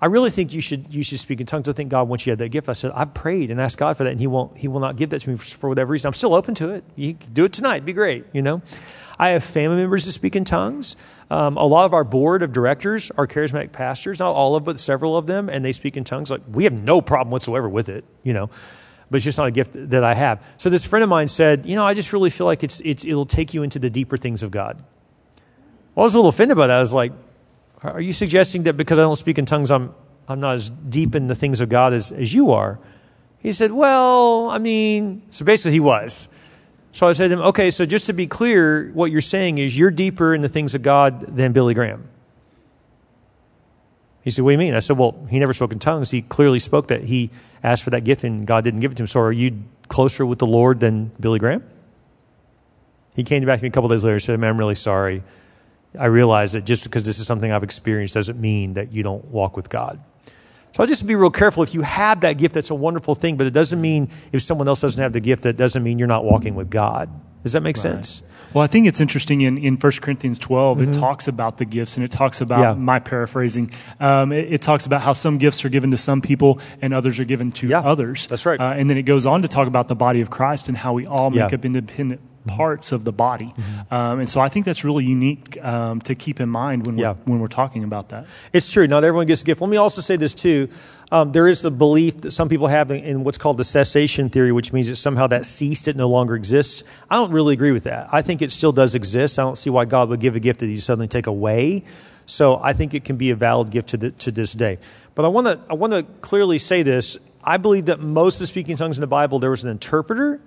I 0.00 0.06
really 0.06 0.30
think 0.30 0.54
you 0.54 0.62
should, 0.62 0.92
you 0.94 1.02
should 1.02 1.20
speak 1.20 1.40
in 1.40 1.46
tongues. 1.46 1.68
I 1.68 1.72
think 1.72 1.90
God 1.90 2.08
wants 2.08 2.24
you 2.24 2.30
to 2.30 2.32
have 2.32 2.38
that 2.38 2.48
gift. 2.48 2.70
I 2.70 2.72
said, 2.72 2.92
I've 2.94 3.12
prayed 3.12 3.50
and 3.50 3.60
asked 3.60 3.78
God 3.78 3.98
for 3.98 4.04
that, 4.04 4.10
and 4.10 4.20
He 4.20 4.26
won't, 4.26 4.56
He 4.56 4.66
will 4.66 4.80
not 4.80 4.96
give 4.96 5.10
that 5.10 5.20
to 5.20 5.30
me 5.30 5.36
for, 5.36 5.44
for 5.44 5.68
whatever 5.68 5.92
reason. 5.92 6.08
I'm 6.08 6.14
still 6.14 6.34
open 6.34 6.54
to 6.56 6.70
it. 6.70 6.84
You 6.96 7.14
can 7.14 7.32
do 7.32 7.44
it 7.44 7.52
tonight. 7.52 7.76
It'd 7.76 7.86
be 7.86 7.92
great, 7.92 8.24
you 8.32 8.42
know? 8.42 8.62
I 9.18 9.30
have 9.30 9.44
family 9.44 9.76
members 9.76 10.06
that 10.06 10.12
speak 10.12 10.36
in 10.36 10.44
tongues. 10.44 10.96
Um, 11.30 11.56
a 11.56 11.64
lot 11.64 11.84
of 11.84 11.94
our 11.94 12.04
board 12.04 12.42
of 12.42 12.52
directors 12.52 13.10
are 13.12 13.26
charismatic 13.26 13.72
pastors, 13.72 14.20
not 14.20 14.32
all 14.32 14.56
of, 14.56 14.64
but 14.64 14.78
several 14.78 15.16
of 15.16 15.26
them, 15.26 15.48
and 15.48 15.64
they 15.64 15.72
speak 15.72 15.96
in 15.96 16.04
tongues. 16.04 16.30
Like, 16.30 16.42
we 16.50 16.64
have 16.64 16.82
no 16.82 17.00
problem 17.00 17.30
whatsoever 17.30 17.68
with 17.68 17.88
it, 17.88 18.04
you 18.22 18.32
know? 18.32 18.48
But 19.14 19.18
it's 19.18 19.24
just 19.26 19.38
not 19.38 19.46
a 19.46 19.52
gift 19.52 19.74
that 19.74 20.02
I 20.02 20.12
have. 20.12 20.44
So 20.58 20.68
this 20.68 20.84
friend 20.84 21.04
of 21.04 21.08
mine 21.08 21.28
said, 21.28 21.66
you 21.66 21.76
know, 21.76 21.86
I 21.86 21.94
just 21.94 22.12
really 22.12 22.30
feel 22.30 22.48
like 22.48 22.64
it's, 22.64 22.80
it's, 22.80 23.04
it'll 23.04 23.24
take 23.24 23.54
you 23.54 23.62
into 23.62 23.78
the 23.78 23.88
deeper 23.88 24.16
things 24.16 24.42
of 24.42 24.50
God. 24.50 24.82
I 25.96 26.00
was 26.00 26.14
a 26.14 26.18
little 26.18 26.30
offended 26.30 26.56
by 26.56 26.66
that. 26.66 26.78
I 26.78 26.80
was 26.80 26.92
like, 26.92 27.12
are 27.84 28.00
you 28.00 28.12
suggesting 28.12 28.64
that 28.64 28.72
because 28.72 28.98
I 28.98 29.02
don't 29.02 29.14
speak 29.14 29.38
in 29.38 29.44
tongues, 29.44 29.70
I'm, 29.70 29.94
I'm 30.26 30.40
not 30.40 30.56
as 30.56 30.68
deep 30.68 31.14
in 31.14 31.28
the 31.28 31.36
things 31.36 31.60
of 31.60 31.68
God 31.68 31.92
as, 31.92 32.10
as 32.10 32.34
you 32.34 32.50
are? 32.50 32.80
He 33.38 33.52
said, 33.52 33.70
Well, 33.70 34.50
I 34.50 34.58
mean, 34.58 35.22
so 35.30 35.44
basically 35.44 35.74
he 35.74 35.80
was. 35.80 36.26
So 36.90 37.06
I 37.06 37.12
said 37.12 37.28
to 37.28 37.34
him, 37.34 37.40
Okay, 37.42 37.70
so 37.70 37.86
just 37.86 38.06
to 38.06 38.12
be 38.12 38.26
clear, 38.26 38.90
what 38.94 39.12
you're 39.12 39.20
saying 39.20 39.58
is 39.58 39.78
you're 39.78 39.92
deeper 39.92 40.34
in 40.34 40.40
the 40.40 40.48
things 40.48 40.74
of 40.74 40.82
God 40.82 41.20
than 41.20 41.52
Billy 41.52 41.72
Graham. 41.72 42.08
He 44.24 44.30
said, 44.30 44.42
What 44.42 44.50
do 44.50 44.52
you 44.52 44.58
mean? 44.58 44.74
I 44.74 44.78
said, 44.78 44.96
Well, 44.96 45.14
he 45.28 45.38
never 45.38 45.52
spoke 45.52 45.72
in 45.72 45.78
tongues. 45.78 46.10
He 46.10 46.22
clearly 46.22 46.58
spoke 46.58 46.88
that. 46.88 47.02
He 47.02 47.30
asked 47.62 47.84
for 47.84 47.90
that 47.90 48.04
gift 48.04 48.24
and 48.24 48.46
God 48.46 48.64
didn't 48.64 48.80
give 48.80 48.90
it 48.90 48.94
to 48.96 49.02
him. 49.02 49.06
So 49.06 49.20
are 49.20 49.30
you 49.32 49.62
closer 49.88 50.24
with 50.24 50.38
the 50.38 50.46
Lord 50.46 50.80
than 50.80 51.12
Billy 51.20 51.38
Graham? 51.38 51.62
He 53.14 53.22
came 53.22 53.44
back 53.44 53.58
to 53.58 53.62
me 53.62 53.68
a 53.68 53.72
couple 53.72 53.90
days 53.90 54.02
later 54.02 54.14
and 54.14 54.22
said, 54.22 54.40
Man, 54.40 54.50
I'm 54.50 54.58
really 54.58 54.74
sorry. 54.74 55.22
I 56.00 56.06
realize 56.06 56.54
that 56.54 56.64
just 56.64 56.84
because 56.84 57.04
this 57.04 57.18
is 57.18 57.26
something 57.26 57.52
I've 57.52 57.62
experienced 57.62 58.14
doesn't 58.14 58.40
mean 58.40 58.74
that 58.74 58.92
you 58.92 59.02
don't 59.02 59.24
walk 59.26 59.56
with 59.56 59.68
God. 59.68 60.00
So 60.72 60.82
I'll 60.82 60.88
just 60.88 61.06
be 61.06 61.14
real 61.14 61.30
careful. 61.30 61.62
If 61.62 61.72
you 61.72 61.82
have 61.82 62.22
that 62.22 62.36
gift, 62.36 62.54
that's 62.54 62.70
a 62.70 62.74
wonderful 62.74 63.14
thing, 63.14 63.36
but 63.36 63.46
it 63.46 63.52
doesn't 63.52 63.80
mean 63.80 64.08
if 64.32 64.42
someone 64.42 64.66
else 64.66 64.80
doesn't 64.80 65.00
have 65.00 65.12
the 65.12 65.20
gift, 65.20 65.44
that 65.44 65.56
doesn't 65.56 65.84
mean 65.84 66.00
you're 66.00 66.08
not 66.08 66.24
walking 66.24 66.56
with 66.56 66.68
God. 66.68 67.08
Does 67.44 67.52
that 67.52 67.60
make 67.60 67.76
right. 67.76 67.82
sense? 67.82 68.22
Well, 68.54 68.62
I 68.62 68.68
think 68.68 68.86
it's 68.86 69.00
interesting 69.00 69.40
in, 69.40 69.58
in 69.58 69.76
1 69.76 69.92
Corinthians 70.00 70.38
12, 70.38 70.78
mm-hmm. 70.78 70.90
it 70.90 70.94
talks 70.94 71.26
about 71.26 71.58
the 71.58 71.64
gifts 71.64 71.96
and 71.96 72.04
it 72.04 72.10
talks 72.12 72.40
about, 72.40 72.60
yeah. 72.60 72.74
my 72.74 73.00
paraphrasing, 73.00 73.72
um, 73.98 74.30
it, 74.30 74.52
it, 74.52 74.62
talks 74.62 74.86
about 74.86 75.02
how 75.02 75.12
some 75.12 75.38
gifts 75.38 75.64
are 75.64 75.68
given 75.68 75.90
to 75.90 75.96
some 75.96 76.22
people 76.22 76.60
and 76.80 76.94
others 76.94 77.18
are 77.18 77.24
given 77.24 77.50
to 77.50 77.68
yeah, 77.68 77.80
others. 77.80 78.28
That's 78.28 78.46
right. 78.46 78.60
Uh, 78.60 78.74
and 78.76 78.88
then 78.88 78.96
it 78.96 79.02
goes 79.02 79.26
on 79.26 79.42
to 79.42 79.48
talk 79.48 79.66
about 79.66 79.88
the 79.88 79.96
body 79.96 80.20
of 80.20 80.30
Christ 80.30 80.68
and 80.68 80.76
how 80.76 80.92
we 80.92 81.04
all 81.04 81.30
make 81.30 81.38
yeah. 81.38 81.46
up 81.46 81.64
independent 81.64 82.20
parts 82.46 82.92
of 82.92 83.04
the 83.04 83.12
body. 83.12 83.46
Mm-hmm. 83.46 83.94
Um, 83.94 84.20
and 84.20 84.28
so 84.28 84.40
I 84.40 84.48
think 84.48 84.66
that's 84.66 84.84
really 84.84 85.04
unique 85.04 85.62
um, 85.64 86.00
to 86.02 86.14
keep 86.14 86.40
in 86.40 86.48
mind 86.48 86.86
when, 86.86 86.96
yeah. 86.96 87.12
we're, 87.12 87.32
when 87.32 87.40
we're 87.40 87.48
talking 87.48 87.84
about 87.84 88.10
that. 88.10 88.26
It's 88.52 88.70
true. 88.70 88.86
Not 88.86 89.04
everyone 89.04 89.26
gets 89.26 89.42
a 89.42 89.44
gift. 89.44 89.60
Let 89.60 89.70
me 89.70 89.76
also 89.76 90.00
say 90.00 90.16
this, 90.16 90.34
too. 90.34 90.68
Um, 91.14 91.30
there 91.30 91.46
is 91.46 91.64
a 91.64 91.70
belief 91.70 92.22
that 92.22 92.32
some 92.32 92.48
people 92.48 92.66
have 92.66 92.90
in, 92.90 93.04
in, 93.04 93.22
what's 93.22 93.38
called 93.38 93.56
the 93.56 93.62
cessation 93.62 94.28
theory, 94.28 94.50
which 94.50 94.72
means 94.72 94.88
that 94.88 94.96
somehow 94.96 95.28
that 95.28 95.44
ceased, 95.44 95.86
it 95.86 95.94
no 95.94 96.08
longer 96.08 96.34
exists. 96.34 96.82
I 97.08 97.14
don't 97.14 97.30
really 97.30 97.54
agree 97.54 97.70
with 97.70 97.84
that. 97.84 98.08
I 98.12 98.20
think 98.20 98.42
it 98.42 98.50
still 98.50 98.72
does 98.72 98.96
exist. 98.96 99.38
I 99.38 99.42
don't 99.42 99.54
see 99.54 99.70
why 99.70 99.84
God 99.84 100.08
would 100.08 100.18
give 100.18 100.34
a 100.34 100.40
gift 100.40 100.58
that 100.58 100.66
He 100.66 100.76
suddenly 100.78 101.06
take 101.06 101.28
away. 101.28 101.84
So 102.26 102.58
I 102.60 102.72
think 102.72 102.94
it 102.94 103.04
can 103.04 103.16
be 103.16 103.30
a 103.30 103.36
valid 103.36 103.70
gift 103.70 103.90
to, 103.90 103.96
the, 103.96 104.10
to 104.10 104.32
this 104.32 104.54
day. 104.54 104.78
But 105.14 105.24
I 105.24 105.28
want 105.28 105.46
to 105.46 105.60
I 105.70 105.74
want 105.74 105.92
to 105.92 106.02
clearly 106.20 106.58
say 106.58 106.82
this. 106.82 107.16
I 107.44 107.58
believe 107.58 107.86
that 107.86 108.00
most 108.00 108.36
of 108.36 108.40
the 108.40 108.46
speaking 108.48 108.74
tongues 108.74 108.96
in 108.96 109.00
the 109.00 109.06
Bible, 109.06 109.38
there 109.38 109.50
was 109.50 109.62
an 109.62 109.70
interpreter 109.70 110.40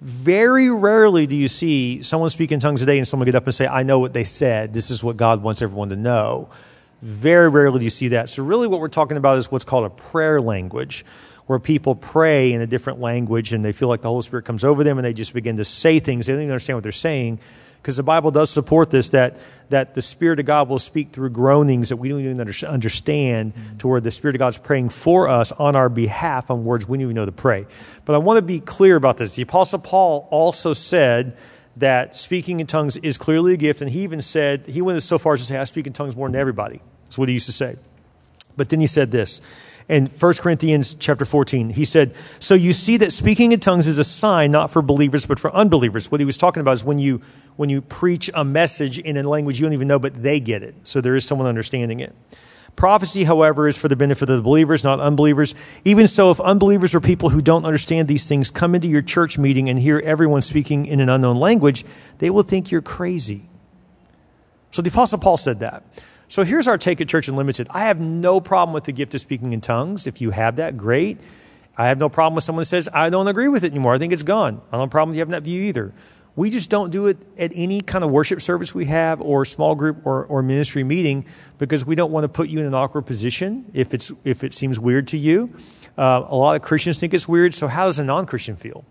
very 0.00 0.70
rarely 0.70 1.26
do 1.26 1.34
you 1.34 1.48
see 1.48 2.02
someone 2.02 2.28
speak 2.28 2.52
in 2.52 2.60
tongues 2.60 2.80
today 2.80 2.98
and 2.98 3.06
someone 3.06 3.24
get 3.24 3.34
up 3.34 3.44
and 3.44 3.54
say, 3.54 3.66
I 3.66 3.84
know 3.84 4.00
what 4.00 4.12
they 4.12 4.24
said. 4.24 4.74
This 4.74 4.90
is 4.90 5.02
what 5.02 5.16
God 5.16 5.42
wants 5.42 5.62
everyone 5.62 5.88
to 5.90 5.96
know. 5.96 6.50
Very 7.04 7.50
rarely 7.50 7.80
do 7.80 7.84
you 7.84 7.90
see 7.90 8.08
that. 8.08 8.30
So, 8.30 8.42
really, 8.42 8.66
what 8.66 8.80
we're 8.80 8.88
talking 8.88 9.18
about 9.18 9.36
is 9.36 9.52
what's 9.52 9.66
called 9.66 9.84
a 9.84 9.90
prayer 9.90 10.40
language, 10.40 11.04
where 11.46 11.58
people 11.58 11.94
pray 11.94 12.54
in 12.54 12.62
a 12.62 12.66
different 12.66 12.98
language 12.98 13.52
and 13.52 13.62
they 13.62 13.72
feel 13.72 13.88
like 13.88 14.00
the 14.00 14.08
Holy 14.08 14.22
Spirit 14.22 14.46
comes 14.46 14.64
over 14.64 14.82
them 14.82 14.96
and 14.96 15.04
they 15.04 15.12
just 15.12 15.34
begin 15.34 15.58
to 15.58 15.66
say 15.66 15.98
things. 15.98 16.24
They 16.24 16.32
don't 16.32 16.40
even 16.40 16.52
understand 16.52 16.78
what 16.78 16.82
they're 16.82 16.92
saying 16.92 17.40
because 17.76 17.98
the 17.98 18.02
Bible 18.02 18.30
does 18.30 18.48
support 18.48 18.90
this 18.90 19.10
that, 19.10 19.38
that 19.68 19.94
the 19.94 20.00
Spirit 20.00 20.40
of 20.40 20.46
God 20.46 20.70
will 20.70 20.78
speak 20.78 21.10
through 21.10 21.28
groanings 21.28 21.90
that 21.90 21.98
we 21.98 22.08
don't 22.08 22.20
even 22.20 22.40
understand, 22.40 23.54
mm-hmm. 23.54 23.76
to 23.76 23.88
where 23.88 24.00
the 24.00 24.10
Spirit 24.10 24.36
of 24.36 24.38
God 24.38 24.48
is 24.48 24.56
praying 24.56 24.88
for 24.88 25.28
us 25.28 25.52
on 25.52 25.76
our 25.76 25.90
behalf 25.90 26.50
on 26.50 26.64
words 26.64 26.88
we 26.88 26.96
don't 26.96 27.02
even 27.02 27.16
know 27.16 27.26
to 27.26 27.32
pray. 27.32 27.66
But 28.06 28.14
I 28.14 28.18
want 28.18 28.38
to 28.38 28.42
be 28.42 28.60
clear 28.60 28.96
about 28.96 29.18
this. 29.18 29.36
The 29.36 29.42
Apostle 29.42 29.80
Paul 29.80 30.26
also 30.30 30.72
said 30.72 31.36
that 31.76 32.16
speaking 32.16 32.60
in 32.60 32.66
tongues 32.66 32.96
is 32.96 33.18
clearly 33.18 33.52
a 33.52 33.56
gift, 33.58 33.82
and 33.82 33.90
he 33.90 34.00
even 34.00 34.22
said, 34.22 34.64
he 34.64 34.80
went 34.80 35.02
so 35.02 35.18
far 35.18 35.34
as 35.34 35.40
to 35.40 35.44
say, 35.44 35.58
I 35.58 35.64
speak 35.64 35.86
in 35.86 35.92
tongues 35.92 36.16
more 36.16 36.26
than 36.28 36.36
everybody. 36.40 36.80
What 37.18 37.28
he 37.28 37.34
used 37.34 37.46
to 37.46 37.52
say. 37.52 37.76
But 38.56 38.68
then 38.68 38.80
he 38.80 38.86
said 38.86 39.10
this 39.10 39.40
in 39.88 40.06
1 40.06 40.32
Corinthians 40.34 40.94
chapter 40.94 41.24
14. 41.24 41.70
He 41.70 41.84
said, 41.84 42.14
So 42.40 42.54
you 42.54 42.72
see 42.72 42.96
that 42.98 43.12
speaking 43.12 43.52
in 43.52 43.60
tongues 43.60 43.86
is 43.86 43.98
a 43.98 44.04
sign 44.04 44.50
not 44.50 44.70
for 44.70 44.82
believers, 44.82 45.26
but 45.26 45.38
for 45.38 45.54
unbelievers. 45.54 46.10
What 46.10 46.20
he 46.20 46.26
was 46.26 46.36
talking 46.36 46.60
about 46.60 46.72
is 46.72 46.84
when 46.84 46.98
you 46.98 47.20
when 47.56 47.70
you 47.70 47.80
preach 47.80 48.30
a 48.34 48.44
message 48.44 48.98
in 48.98 49.16
a 49.16 49.22
language 49.22 49.60
you 49.60 49.66
don't 49.66 49.74
even 49.74 49.86
know, 49.86 49.98
but 49.98 50.14
they 50.14 50.40
get 50.40 50.62
it. 50.64 50.74
So 50.84 51.00
there 51.00 51.14
is 51.14 51.24
someone 51.24 51.46
understanding 51.46 52.00
it. 52.00 52.12
Prophecy, 52.74 53.22
however, 53.22 53.68
is 53.68 53.78
for 53.78 53.86
the 53.86 53.94
benefit 53.94 54.28
of 54.28 54.36
the 54.36 54.42
believers, 54.42 54.82
not 54.82 54.98
unbelievers. 54.98 55.54
Even 55.84 56.08
so, 56.08 56.32
if 56.32 56.40
unbelievers 56.40 56.92
or 56.92 57.00
people 57.00 57.28
who 57.28 57.40
don't 57.40 57.64
understand 57.64 58.08
these 58.08 58.26
things 58.26 58.50
come 58.50 58.74
into 58.74 58.88
your 58.88 59.02
church 59.02 59.38
meeting 59.38 59.68
and 59.68 59.78
hear 59.78 60.02
everyone 60.04 60.42
speaking 60.42 60.86
in 60.86 60.98
an 60.98 61.08
unknown 61.08 61.36
language, 61.36 61.84
they 62.18 62.30
will 62.30 62.42
think 62.42 62.72
you're 62.72 62.82
crazy. 62.82 63.42
So 64.72 64.82
the 64.82 64.90
Apostle 64.90 65.20
Paul 65.20 65.36
said 65.36 65.60
that. 65.60 65.84
So 66.28 66.42
here's 66.42 66.66
our 66.66 66.78
take 66.78 67.00
at 67.00 67.08
Church 67.08 67.28
Unlimited. 67.28 67.68
I 67.70 67.80
have 67.80 68.04
no 68.04 68.40
problem 68.40 68.72
with 68.74 68.84
the 68.84 68.92
gift 68.92 69.14
of 69.14 69.20
speaking 69.20 69.52
in 69.52 69.60
tongues. 69.60 70.06
If 70.06 70.20
you 70.20 70.30
have 70.30 70.56
that, 70.56 70.76
great. 70.76 71.18
I 71.76 71.88
have 71.88 71.98
no 71.98 72.08
problem 72.08 72.34
with 72.34 72.44
someone 72.44 72.62
that 72.62 72.66
says, 72.66 72.88
I 72.92 73.10
don't 73.10 73.28
agree 73.28 73.48
with 73.48 73.64
it 73.64 73.72
anymore. 73.72 73.94
I 73.94 73.98
think 73.98 74.12
it's 74.12 74.22
gone. 74.22 74.60
I 74.68 74.72
don't 74.72 74.80
have 74.80 74.88
a 74.88 74.90
problem 74.90 75.10
with 75.10 75.16
you 75.16 75.20
having 75.20 75.32
that 75.32 75.42
view 75.42 75.62
either. 75.62 75.92
We 76.36 76.50
just 76.50 76.68
don't 76.68 76.90
do 76.90 77.06
it 77.06 77.16
at 77.38 77.52
any 77.54 77.80
kind 77.80 78.02
of 78.02 78.10
worship 78.10 78.40
service 78.40 78.74
we 78.74 78.86
have 78.86 79.20
or 79.20 79.44
small 79.44 79.76
group 79.76 80.04
or, 80.04 80.24
or 80.26 80.42
ministry 80.42 80.82
meeting 80.82 81.26
because 81.58 81.86
we 81.86 81.94
don't 81.94 82.10
want 82.10 82.24
to 82.24 82.28
put 82.28 82.48
you 82.48 82.58
in 82.58 82.66
an 82.66 82.74
awkward 82.74 83.02
position 83.02 83.66
if, 83.72 83.94
it's, 83.94 84.12
if 84.24 84.42
it 84.42 84.52
seems 84.52 84.80
weird 84.80 85.06
to 85.08 85.16
you. 85.16 85.50
Uh, 85.96 86.24
a 86.26 86.34
lot 86.34 86.56
of 86.56 86.62
Christians 86.62 86.98
think 86.98 87.14
it's 87.14 87.28
weird, 87.28 87.54
so 87.54 87.68
how 87.68 87.84
does 87.84 88.00
a 88.00 88.04
non 88.04 88.26
Christian 88.26 88.56
feel? 88.56 88.84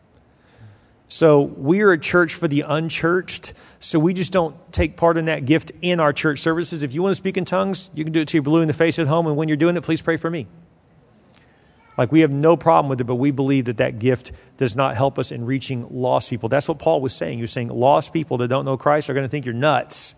So 1.13 1.43
we 1.43 1.81
are 1.83 1.91
a 1.91 1.99
church 1.99 2.33
for 2.33 2.47
the 2.47 2.63
unchurched. 2.67 3.53
So 3.79 3.99
we 3.99 4.15
just 4.15 4.33
don't 4.33 4.55
take 4.73 4.97
part 4.97 5.15
in 5.15 5.25
that 5.25 5.45
gift 5.45 5.71
in 5.83 5.99
our 5.99 6.11
church 6.11 6.39
services. 6.39 6.81
If 6.81 6.95
you 6.95 7.03
want 7.03 7.11
to 7.11 7.15
speak 7.15 7.37
in 7.37 7.45
tongues, 7.45 7.91
you 7.93 8.03
can 8.03 8.13
do 8.13 8.21
it 8.21 8.29
to 8.29 8.37
your 8.37 8.41
blue 8.41 8.63
in 8.63 8.67
the 8.67 8.73
face 8.73 8.97
at 8.97 9.05
home. 9.05 9.27
And 9.27 9.37
when 9.37 9.47
you're 9.47 9.55
doing 9.55 9.77
it, 9.77 9.83
please 9.83 10.01
pray 10.01 10.17
for 10.17 10.31
me. 10.31 10.47
Like 11.99 12.11
we 12.11 12.21
have 12.21 12.31
no 12.31 12.57
problem 12.57 12.89
with 12.89 12.99
it, 12.99 13.03
but 13.03 13.17
we 13.17 13.29
believe 13.29 13.65
that 13.65 13.77
that 13.77 13.99
gift 13.99 14.31
does 14.57 14.75
not 14.75 14.95
help 14.95 15.19
us 15.19 15.31
in 15.31 15.45
reaching 15.45 15.85
lost 15.91 16.31
people. 16.31 16.49
That's 16.49 16.67
what 16.67 16.79
Paul 16.79 16.99
was 16.99 17.13
saying. 17.13 17.37
He 17.37 17.43
was 17.43 17.51
saying 17.51 17.67
lost 17.67 18.11
people 18.11 18.37
that 18.37 18.47
don't 18.47 18.65
know 18.65 18.75
Christ 18.75 19.07
are 19.11 19.13
going 19.13 19.23
to 19.23 19.29
think 19.29 19.45
you're 19.45 19.53
nuts 19.53 20.15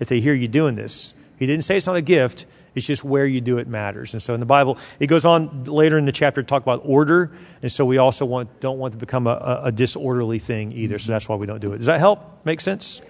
if 0.00 0.08
they 0.08 0.18
hear 0.18 0.34
you 0.34 0.48
doing 0.48 0.74
this. 0.74 1.14
He 1.38 1.46
didn't 1.46 1.62
say 1.62 1.76
it's 1.76 1.86
not 1.86 1.94
a 1.94 2.02
gift. 2.02 2.46
It's 2.74 2.86
just 2.86 3.04
where 3.04 3.26
you 3.26 3.40
do 3.40 3.58
it 3.58 3.68
matters. 3.68 4.14
And 4.14 4.22
so 4.22 4.34
in 4.34 4.40
the 4.40 4.46
Bible, 4.46 4.78
it 4.98 5.06
goes 5.06 5.24
on 5.24 5.64
later 5.64 5.98
in 5.98 6.06
the 6.06 6.12
chapter 6.12 6.42
to 6.42 6.46
talk 6.46 6.62
about 6.62 6.80
order. 6.84 7.30
And 7.60 7.70
so 7.70 7.84
we 7.84 7.98
also 7.98 8.24
want, 8.24 8.60
don't 8.60 8.78
want 8.78 8.92
to 8.92 8.98
become 8.98 9.26
a, 9.26 9.62
a 9.64 9.72
disorderly 9.72 10.38
thing 10.38 10.72
either. 10.72 10.98
So 10.98 11.12
that's 11.12 11.28
why 11.28 11.36
we 11.36 11.46
don't 11.46 11.60
do 11.60 11.72
it. 11.72 11.78
Does 11.78 11.86
that 11.86 12.00
help? 12.00 12.44
Make 12.46 12.60
sense? 12.60 13.00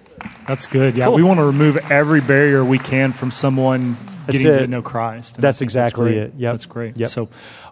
That's 0.47 0.67
good. 0.67 0.97
Yeah. 0.97 1.05
Cool. 1.05 1.15
We 1.15 1.23
want 1.23 1.39
to 1.39 1.45
remove 1.45 1.77
every 1.91 2.21
barrier 2.21 2.63
we 2.63 2.79
can 2.79 3.11
from 3.11 3.31
someone 3.31 3.95
that's 4.25 4.41
getting 4.41 4.51
it. 4.51 4.65
to 4.65 4.67
know 4.67 4.81
Christ. 4.81 5.35
And 5.35 5.43
that's 5.43 5.61
exactly 5.61 6.15
that's 6.15 6.33
it. 6.33 6.39
Yeah. 6.39 6.51
That's 6.51 6.65
great. 6.65 6.97
Yep. 6.97 7.09
So, 7.09 7.29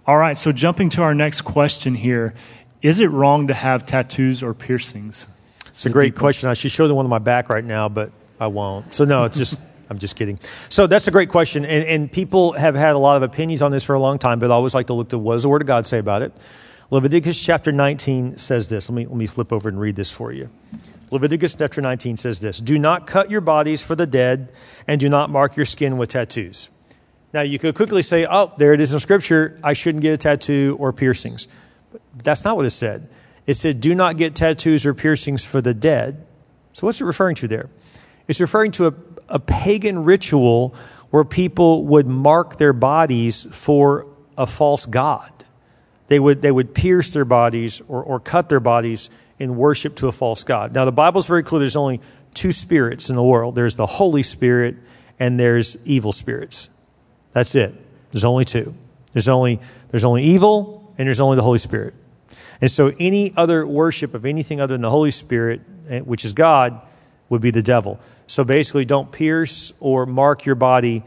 all 0.08 0.17
right. 0.17 0.38
So 0.38 0.51
jumping 0.51 0.89
to 0.89 1.04
our 1.04 1.13
next 1.13 1.41
question 1.41 1.95
here. 1.95 2.34
Is 2.82 2.99
it 2.99 3.12
wrong 3.12 3.47
to 3.47 3.54
have 3.54 3.86
tattoos 3.86 4.41
or 4.41 4.54
piercings? 4.54 5.27
It's 5.67 5.86
a 5.86 5.91
great 5.91 6.13
people? 6.13 6.21
question. 6.21 6.49
I 6.49 6.54
should 6.56 6.71
show 6.71 6.88
them 6.88 6.97
one 6.97 7.06
on 7.06 7.10
my 7.10 7.19
back 7.19 7.49
right 7.49 7.63
now, 7.63 7.89
but 7.89 8.12
I 8.39 8.47
won't. 8.47 8.93
So 8.93 9.06
no, 9.06 9.25
it's 9.25 9.38
just 9.38 9.62
I'm 9.91 9.99
just 9.99 10.15
kidding. 10.15 10.39
So 10.69 10.88
that's 10.88 11.10
a 11.10 11.12
great 11.12 11.27
question. 11.27 11.65
And, 11.65 11.86
and, 11.86 12.10
people 12.10 12.54
have 12.54 12.75
had 12.75 12.95
a 12.95 12.97
lot 12.97 13.17
of 13.17 13.23
opinions 13.23 13.62
on 13.62 13.71
this 13.71 13.84
for 13.86 13.93
a 13.93 13.99
long 13.99 14.17
time, 14.17 14.39
but 14.39 14.49
I 14.49 14.54
always 14.54 14.73
like 14.73 14.88
to 14.88 14.93
look 14.93 15.10
to 15.10 15.19
what 15.19 15.34
does 15.34 15.43
the 15.43 15.49
Word 15.49 15.62
of 15.62 15.67
God 15.67 15.86
say 15.86 15.99
about 15.99 16.21
it. 16.21 16.32
Leviticus 16.91 17.45
chapter 17.45 17.73
19 17.73 18.38
says 18.38 18.69
this. 18.69 18.89
Let 18.89 18.95
me, 18.95 19.06
let 19.06 19.17
me 19.17 19.27
flip 19.27 19.51
over 19.51 19.67
and 19.67 19.77
read 19.77 19.97
this 19.97 20.10
for 20.10 20.32
you. 20.32 20.47
Leviticus 21.12 21.56
chapter 21.56 21.82
19 21.82 22.15
says 22.15 22.39
this 22.39 22.62
Do 22.62 22.80
not 22.80 23.06
cut 23.06 23.30
your 23.30 23.41
bodies 23.41 23.84
for 23.84 23.95
the 23.95 24.06
dead, 24.06 24.54
and 24.88 24.97
do 24.97 25.10
not 25.10 25.30
mark 25.30 25.58
your 25.58 25.65
skin 25.65 25.97
with 25.97 26.08
tattoos. 26.08 26.69
Now, 27.34 27.41
you 27.41 27.60
could 27.60 27.75
quickly 27.75 28.01
say, 28.01 28.25
oh, 28.30 28.54
there 28.58 28.73
it 28.73 28.80
is 28.80 28.93
in 28.93 28.99
Scripture, 28.99 29.60
I 29.62 29.73
shouldn't 29.73 30.04
get 30.04 30.13
a 30.13 30.17
tattoo 30.17 30.77
or 30.80 30.93
piercings. 30.93 31.49
But 31.91 32.01
that's 32.23 32.45
not 32.45 32.56
what 32.56 32.65
it 32.65 32.71
said. 32.71 33.10
It 33.45 33.56
said, 33.56 33.82
do 33.82 33.93
not 33.93 34.15
get 34.15 34.36
tattoos 34.36 34.86
or 34.86 34.93
piercings 34.93 35.43
for 35.43 35.60
the 35.60 35.73
dead. 35.73 36.25
So, 36.71 36.88
what's 36.88 37.01
it 37.01 37.06
referring 37.06 37.36
to 37.36 37.49
there? 37.49 37.69
It's 38.30 38.39
referring 38.39 38.71
to 38.71 38.88
a 38.88 38.91
a 39.32 39.39
pagan 39.39 40.04
ritual 40.04 40.76
where 41.10 41.24
people 41.24 41.86
would 41.88 42.08
mark 42.08 42.58
their 42.58 42.74
bodies 42.74 43.46
for 43.63 44.08
a 44.38 44.46
false 44.46 44.86
god. 44.86 45.32
They 46.08 46.20
would, 46.20 46.41
they 46.41 46.52
would 46.52 46.74
pierce 46.74 47.13
their 47.13 47.26
bodies 47.26 47.82
or, 47.88 48.04
or 48.04 48.20
cut 48.20 48.50
their 48.50 48.60
bodies 48.60 49.10
in 49.39 49.56
worship 49.56 49.96
to 49.98 50.08
a 50.08 50.12
false 50.12 50.44
god. 50.44 50.74
Now, 50.74 50.86
the 50.86 50.91
Bible's 50.91 51.28
very 51.28 51.44
clear 51.44 51.60
there's 51.60 51.76
only 51.76 52.02
two 52.34 52.52
spirits 52.52 53.10
in 53.10 53.15
the 53.15 53.24
world 53.24 53.56
there's 53.56 53.76
the 53.76 53.86
Holy 53.86 54.24
Spirit 54.24 54.76
and 55.20 55.39
there's 55.39 55.86
evil 55.88 56.12
spirits. 56.12 56.70
That's 57.32 57.56
it. 57.56 57.74
There's 58.12 58.26
only 58.26 58.46
two. 58.46 58.74
There's 59.13 59.30
only, 59.30 59.60
there's 59.89 60.06
only 60.06 60.24
evil 60.24 60.94
and 60.98 61.08
there's 61.08 61.20
only 61.20 61.36
the 61.36 61.44
Holy 61.44 61.60
Spirit. 61.60 61.94
And 62.60 62.70
so, 62.70 62.91
any 63.00 63.32
other 63.36 63.65
worship 63.65 64.13
of 64.13 64.26
anything 64.26 64.62
other 64.62 64.76
than 64.76 64.82
the 64.82 64.89
Holy 64.89 65.12
Spirit, 65.12 65.62
eh, 65.89 66.02
which 66.02 66.26
is 66.26 66.34
God, 66.34 66.86
would 67.32 67.41
be 67.41 67.50
the 67.50 67.63
devil. 67.63 68.00
So 68.28 68.44
basically, 68.44 68.86
don't 68.86 69.12
pierce 69.12 69.74
or 69.80 70.06
mark 70.06 70.46
your 70.46 70.56
body 70.56 71.04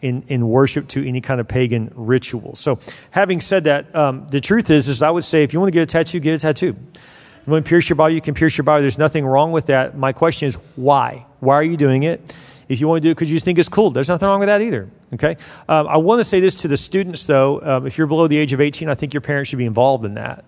in, 0.00 0.22
in 0.28 0.46
worship 0.46 0.86
to 0.88 1.06
any 1.06 1.20
kind 1.20 1.40
of 1.40 1.48
pagan 1.48 1.90
ritual. 1.94 2.54
So, 2.54 2.78
having 3.10 3.40
said 3.40 3.64
that, 3.64 3.94
um, 3.94 4.26
the 4.30 4.40
truth 4.40 4.70
is, 4.70 4.88
is 4.88 5.02
I 5.02 5.10
would 5.10 5.24
say 5.24 5.42
if 5.42 5.52
you 5.52 5.60
want 5.60 5.72
to 5.72 5.78
get 5.78 5.82
a 5.82 5.86
tattoo, 5.86 6.20
get 6.20 6.34
a 6.34 6.38
tattoo. 6.38 6.66
You 6.66 7.52
want 7.52 7.64
to 7.64 7.68
pierce 7.68 7.88
your 7.88 7.96
body, 7.96 8.14
you 8.14 8.20
can 8.20 8.34
pierce 8.34 8.56
your 8.56 8.64
body. 8.64 8.82
There's 8.82 8.98
nothing 8.98 9.26
wrong 9.26 9.50
with 9.50 9.66
that. 9.66 9.96
My 9.96 10.12
question 10.12 10.46
is, 10.46 10.56
why? 10.76 11.26
Why 11.40 11.56
are 11.56 11.64
you 11.64 11.76
doing 11.76 12.04
it? 12.04 12.20
If 12.68 12.80
you 12.80 12.88
want 12.88 13.02
to 13.02 13.08
do 13.08 13.10
it 13.10 13.14
because 13.14 13.32
you 13.32 13.38
think 13.40 13.58
it's 13.58 13.68
cool, 13.68 13.90
there's 13.90 14.08
nothing 14.08 14.28
wrong 14.28 14.40
with 14.40 14.48
that 14.48 14.62
either. 14.62 14.88
Okay. 15.12 15.36
Um, 15.68 15.88
I 15.88 15.96
want 15.96 16.20
to 16.20 16.24
say 16.24 16.40
this 16.40 16.54
to 16.56 16.68
the 16.68 16.76
students, 16.76 17.26
though. 17.26 17.60
Um, 17.60 17.86
if 17.86 17.98
you're 17.98 18.06
below 18.06 18.26
the 18.26 18.38
age 18.38 18.52
of 18.52 18.60
18, 18.60 18.88
I 18.88 18.94
think 18.94 19.12
your 19.12 19.20
parents 19.20 19.50
should 19.50 19.58
be 19.58 19.66
involved 19.66 20.04
in 20.04 20.14
that 20.14 20.44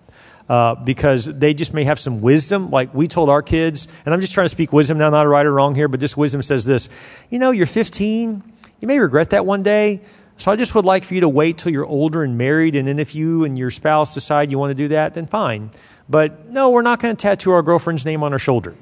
uh, 0.49 0.75
because 0.75 1.39
they 1.39 1.53
just 1.53 1.73
may 1.73 1.83
have 1.83 1.99
some 1.99 2.21
wisdom. 2.21 2.69
Like 2.69 2.93
we 2.93 3.07
told 3.07 3.29
our 3.29 3.41
kids, 3.41 3.87
and 4.05 4.13
I'm 4.13 4.21
just 4.21 4.33
trying 4.33 4.45
to 4.45 4.49
speak 4.49 4.73
wisdom 4.73 4.97
now, 4.97 5.09
not 5.09 5.27
right 5.27 5.45
or 5.45 5.53
wrong 5.53 5.75
here, 5.75 5.87
but 5.87 5.99
just 5.99 6.17
wisdom 6.17 6.41
says 6.41 6.65
this 6.65 6.89
You 7.29 7.39
know, 7.39 7.51
you're 7.51 7.65
15, 7.65 8.43
you 8.79 8.87
may 8.87 8.99
regret 8.99 9.31
that 9.31 9.45
one 9.45 9.63
day. 9.63 10.01
So 10.39 10.51
I 10.51 10.55
just 10.55 10.75
would 10.75 10.85
like 10.85 11.03
for 11.03 11.15
you 11.15 11.21
to 11.21 11.29
wait 11.29 11.57
till 11.57 11.71
you're 11.71 11.85
older 11.85 12.23
and 12.23 12.37
married, 12.37 12.75
and 12.75 12.87
then 12.87 12.99
if 12.99 13.15
you 13.15 13.43
and 13.43 13.57
your 13.57 13.71
spouse 13.71 14.13
decide 14.13 14.51
you 14.51 14.59
want 14.59 14.69
to 14.69 14.75
do 14.75 14.89
that, 14.89 15.15
then 15.15 15.25
fine. 15.25 15.71
But 16.07 16.45
no, 16.45 16.69
we're 16.69 16.83
not 16.83 16.99
going 16.99 17.15
to 17.15 17.19
tattoo 17.19 17.51
our 17.51 17.63
girlfriend's 17.63 18.05
name 18.05 18.23
on 18.23 18.33
our 18.33 18.39
shoulder 18.39 18.75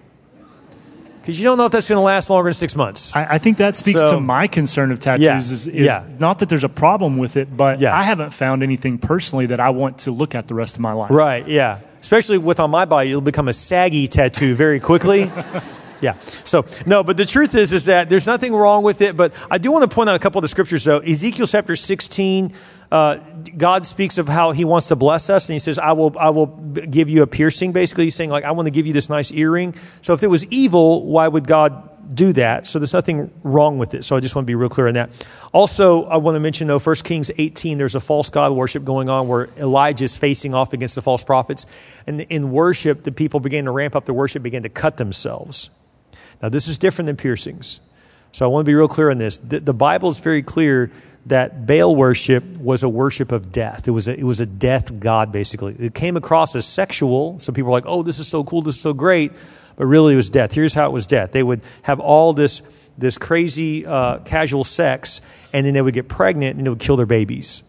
because 1.25 1.39
you 1.39 1.43
don't 1.43 1.57
know 1.57 1.65
if 1.65 1.71
that's 1.71 1.89
going 1.89 1.97
to 1.97 2.03
last 2.03 2.29
longer 2.29 2.49
than 2.49 2.53
six 2.53 2.75
months. 2.75 3.15
I, 3.15 3.25
I 3.25 3.37
think 3.39 3.57
that 3.57 3.75
speaks 3.75 3.99
so, 3.99 4.11
to 4.11 4.19
my 4.19 4.45
concern 4.45 4.91
of 4.91 4.99
tattoos. 4.99 5.25
Yeah, 5.25 5.39
is, 5.39 5.65
is 5.65 5.73
yeah. 5.73 6.03
not 6.19 6.37
that 6.37 6.49
there's 6.49 6.63
a 6.63 6.69
problem 6.69 7.17
with 7.17 7.35
it, 7.35 7.57
but 7.57 7.79
yeah. 7.79 7.97
I 7.97 8.03
haven't 8.03 8.29
found 8.29 8.61
anything 8.61 8.99
personally 8.99 9.47
that 9.47 9.59
I 9.59 9.71
want 9.71 9.97
to 9.99 10.11
look 10.11 10.35
at 10.35 10.47
the 10.47 10.53
rest 10.53 10.75
of 10.75 10.81
my 10.81 10.91
life. 10.91 11.09
Right. 11.09 11.47
Yeah. 11.47 11.79
Especially 11.99 12.37
with 12.37 12.59
on 12.59 12.69
my 12.69 12.85
body, 12.85 13.09
it'll 13.09 13.21
become 13.21 13.47
a 13.47 13.53
saggy 13.53 14.07
tattoo 14.07 14.53
very 14.53 14.79
quickly. 14.79 15.31
yeah. 15.99 16.13
So 16.19 16.63
no, 16.85 17.03
but 17.03 17.17
the 17.17 17.25
truth 17.25 17.55
is, 17.55 17.73
is 17.73 17.85
that 17.85 18.07
there's 18.07 18.27
nothing 18.27 18.53
wrong 18.53 18.83
with 18.83 19.01
it. 19.01 19.17
But 19.17 19.47
I 19.49 19.57
do 19.57 19.71
want 19.71 19.89
to 19.89 19.93
point 19.93 20.11
out 20.11 20.15
a 20.15 20.19
couple 20.19 20.37
of 20.37 20.43
the 20.43 20.47
scriptures 20.47 20.83
though. 20.83 20.99
Ezekiel 20.99 21.47
chapter 21.47 21.75
16 21.75 22.53
uh, 22.95 23.19
God 23.57 23.85
speaks 23.85 24.17
of 24.17 24.29
how 24.29 24.51
He 24.51 24.63
wants 24.63 24.87
to 24.87 24.95
bless 24.95 25.29
us, 25.29 25.49
and 25.49 25.53
He 25.55 25.59
says, 25.59 25.77
"I 25.77 25.91
will, 25.91 26.17
I 26.17 26.29
will 26.29 26.45
give 26.45 27.09
you 27.09 27.23
a 27.23 27.27
piercing." 27.27 27.73
Basically, 27.73 28.05
He's 28.05 28.15
saying, 28.15 28.29
like, 28.29 28.45
"I 28.45 28.51
want 28.51 28.67
to 28.67 28.71
give 28.71 28.87
you 28.87 28.93
this 28.93 29.09
nice 29.09 29.33
earring." 29.33 29.73
So, 29.73 30.13
if 30.13 30.23
it 30.23 30.27
was 30.27 30.49
evil, 30.49 31.05
why 31.05 31.27
would 31.27 31.45
God 31.45 32.15
do 32.15 32.31
that? 32.33 32.65
So, 32.65 32.79
there's 32.79 32.93
nothing 32.93 33.31
wrong 33.43 33.77
with 33.77 33.95
it. 33.95 34.05
So, 34.05 34.15
I 34.15 34.21
just 34.21 34.33
want 34.33 34.45
to 34.45 34.47
be 34.47 34.55
real 34.55 34.69
clear 34.69 34.87
on 34.87 34.93
that. 34.93 35.27
Also, 35.51 36.05
I 36.05 36.15
want 36.15 36.37
to 36.37 36.39
mention 36.39 36.69
though, 36.69 36.79
1 36.79 36.95
Kings 37.03 37.31
18, 37.37 37.77
there's 37.77 37.95
a 37.95 37.99
false 37.99 38.29
god 38.29 38.53
worship 38.53 38.85
going 38.85 39.09
on 39.09 39.27
where 39.27 39.49
Elijah 39.57 40.05
is 40.05 40.17
facing 40.17 40.53
off 40.53 40.71
against 40.71 40.95
the 40.95 41.01
false 41.01 41.21
prophets, 41.21 41.65
and 42.07 42.21
in 42.21 42.49
worship, 42.49 43.03
the 43.03 43.11
people 43.11 43.41
began 43.41 43.65
to 43.65 43.71
ramp 43.71 43.97
up 43.97 44.05
the 44.05 44.13
worship, 44.13 44.41
began 44.41 44.63
to 44.63 44.69
cut 44.69 44.95
themselves. 44.95 45.69
Now, 46.41 46.47
this 46.47 46.69
is 46.69 46.77
different 46.77 47.07
than 47.07 47.17
piercings. 47.17 47.81
So, 48.31 48.45
I 48.45 48.47
want 48.47 48.65
to 48.65 48.69
be 48.69 48.73
real 48.73 48.87
clear 48.87 49.11
on 49.11 49.17
this. 49.17 49.35
The, 49.35 49.59
the 49.59 49.73
Bible 49.73 50.09
is 50.09 50.19
very 50.19 50.43
clear 50.43 50.91
that 51.27 51.65
Baal 51.65 51.95
worship 51.95 52.43
was 52.57 52.83
a 52.83 52.89
worship 52.89 53.31
of 53.31 53.51
death. 53.51 53.87
It 53.87 53.91
was 53.91 54.07
a, 54.07 54.17
it 54.17 54.23
was 54.23 54.39
a 54.39 54.45
death 54.45 54.99
god, 54.99 55.31
basically. 55.31 55.73
It 55.73 55.95
came 55.95 56.17
across 56.17 56.55
as 56.55 56.65
sexual. 56.65 57.39
So 57.39 57.51
people 57.51 57.71
were 57.71 57.77
like, 57.77 57.85
oh, 57.87 58.03
this 58.03 58.19
is 58.19 58.27
so 58.27 58.43
cool, 58.43 58.61
this 58.61 58.75
is 58.75 58.81
so 58.81 58.93
great. 58.93 59.31
But 59.75 59.87
really, 59.87 60.13
it 60.13 60.17
was 60.17 60.29
death. 60.29 60.53
Here's 60.53 60.73
how 60.73 60.87
it 60.87 60.93
was 60.93 61.07
death 61.07 61.31
they 61.31 61.43
would 61.43 61.61
have 61.83 61.99
all 61.99 62.33
this, 62.33 62.61
this 62.97 63.17
crazy 63.17 63.85
uh, 63.85 64.19
casual 64.19 64.63
sex, 64.63 65.21
and 65.51 65.65
then 65.65 65.73
they 65.73 65.81
would 65.81 65.93
get 65.93 66.07
pregnant 66.07 66.57
and 66.57 66.65
they 66.65 66.69
would 66.69 66.79
kill 66.79 66.95
their 66.95 67.05
babies. 67.05 67.63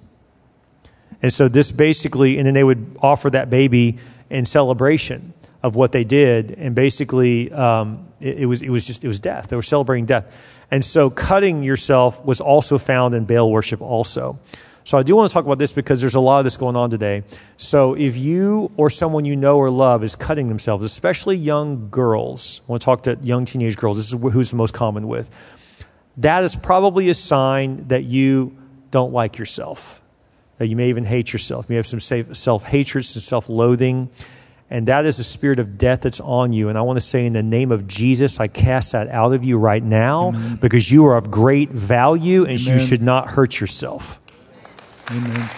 And 1.23 1.33
so, 1.33 1.49
this 1.49 1.73
basically, 1.73 2.37
and 2.37 2.47
then 2.47 2.55
they 2.55 2.63
would 2.65 2.97
offer 3.01 3.31
that 3.31 3.49
baby 3.49 3.99
in 4.29 4.45
celebration 4.45 5.33
of 5.63 5.75
what 5.75 5.93
they 5.93 6.05
did. 6.05 6.53
And 6.53 6.75
basically, 6.75 7.51
um, 7.53 8.07
it, 8.21 8.41
it 8.41 8.47
was, 8.47 8.63
it 8.63 8.71
was 8.71 8.87
just, 8.87 9.05
it 9.05 9.09
was 9.09 9.19
death. 9.19 9.49
They 9.49 9.57
were 9.57 9.63
celebrating 9.63 10.05
death. 10.07 10.56
And 10.71 10.85
so 10.85 11.11
cutting 11.11 11.63
yourself 11.63 12.25
was 12.25 12.41
also 12.41 12.79
found 12.79 13.15
in 13.15 13.25
Baal 13.25 13.51
worship 13.51 13.81
also. 13.81 14.39
So 14.87 14.97
I 14.97 15.03
do 15.03 15.17
want 15.17 15.29
to 15.29 15.35
talk 15.35 15.45
about 15.45 15.59
this 15.59 15.73
because 15.73 16.01
there's 16.01 16.15
a 16.15 16.21
lot 16.21 16.39
of 16.39 16.45
this 16.45 16.57
going 16.57 16.77
on 16.77 16.91
today. 16.91 17.25
So 17.57 17.95
if 17.95 18.17
you 18.17 18.71
or 18.77 18.89
someone 18.89 19.25
you 19.25 19.35
know 19.35 19.59
or 19.59 19.69
love 19.69 20.05
is 20.05 20.15
cutting 20.15 20.47
themselves, 20.47 20.85
especially 20.85 21.37
young 21.37 21.91
girls, 21.91 22.61
I 22.69 22.73
want 22.73 22.83
to 22.83 22.85
talk 22.85 23.03
to 23.03 23.19
young 23.21 23.45
teenage 23.45 23.77
girls. 23.77 23.97
This 23.97 24.13
is 24.13 24.21
who's 24.33 24.51
the 24.53 24.57
most 24.57 24.75
common 24.75 25.09
with. 25.09 25.29
That 26.19 26.45
is 26.45 26.55
probably 26.55 27.09
a 27.09 27.15
sign 27.15 27.89
that 27.89 28.05
you 28.05 28.57
don't 28.93 29.13
like 29.13 29.39
yourself. 29.39 30.01
That 30.59 30.69
you 30.69 30.77
may 30.77 30.89
even 30.89 31.05
hate 31.05 31.33
yourself. 31.33 31.67
You 31.69 31.75
may 31.75 31.77
have 31.77 31.87
some 31.87 32.01
self 32.01 32.65
hatred, 32.65 33.05
some 33.05 33.21
self 33.21 33.49
loathing. 33.49 34.09
And 34.69 34.89
that 34.89 35.05
is 35.05 35.21
a 35.21 35.25
spirit 35.25 35.61
of 35.61 35.79
death 35.79 36.01
that's 36.01 36.21
on 36.21 36.53
you. 36.53 36.69
And 36.69 36.77
I 36.77 36.83
want 36.83 36.97
to 36.97 37.01
say, 37.01 37.25
in 37.25 37.35
the 37.35 37.43
name 37.43 37.71
of 37.71 37.87
Jesus, 37.87 38.41
I 38.41 38.49
cast 38.49 38.93
that 38.93 39.09
out 39.09 39.33
of 39.33 39.45
you 39.45 39.59
right 39.59 39.83
now 39.83 40.29
Amen. 40.29 40.57
because 40.57 40.91
you 40.91 41.07
are 41.07 41.17
of 41.17 41.31
great 41.31 41.71
value 41.71 42.45
and 42.45 42.61
Amen. 42.61 42.75
you 42.75 42.79
should 42.81 43.03
not 43.03 43.29
hurt 43.29 43.61
yourself. 43.61 44.21
Amen. 45.11 45.49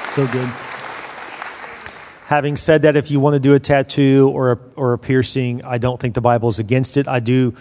So 0.00 0.26
good. 0.28 0.48
Having 2.26 2.56
said 2.56 2.82
that, 2.82 2.96
if 2.96 3.10
you 3.10 3.20
want 3.20 3.34
to 3.34 3.40
do 3.40 3.54
a 3.54 3.60
tattoo 3.60 4.30
or 4.34 4.52
a, 4.52 4.58
or 4.76 4.92
a 4.94 4.98
piercing, 4.98 5.62
I 5.62 5.76
don't 5.78 6.00
think 6.00 6.14
the 6.14 6.22
Bible 6.22 6.48
is 6.48 6.58
against 6.58 6.96
it. 6.96 7.06
I 7.06 7.20
do 7.20 7.54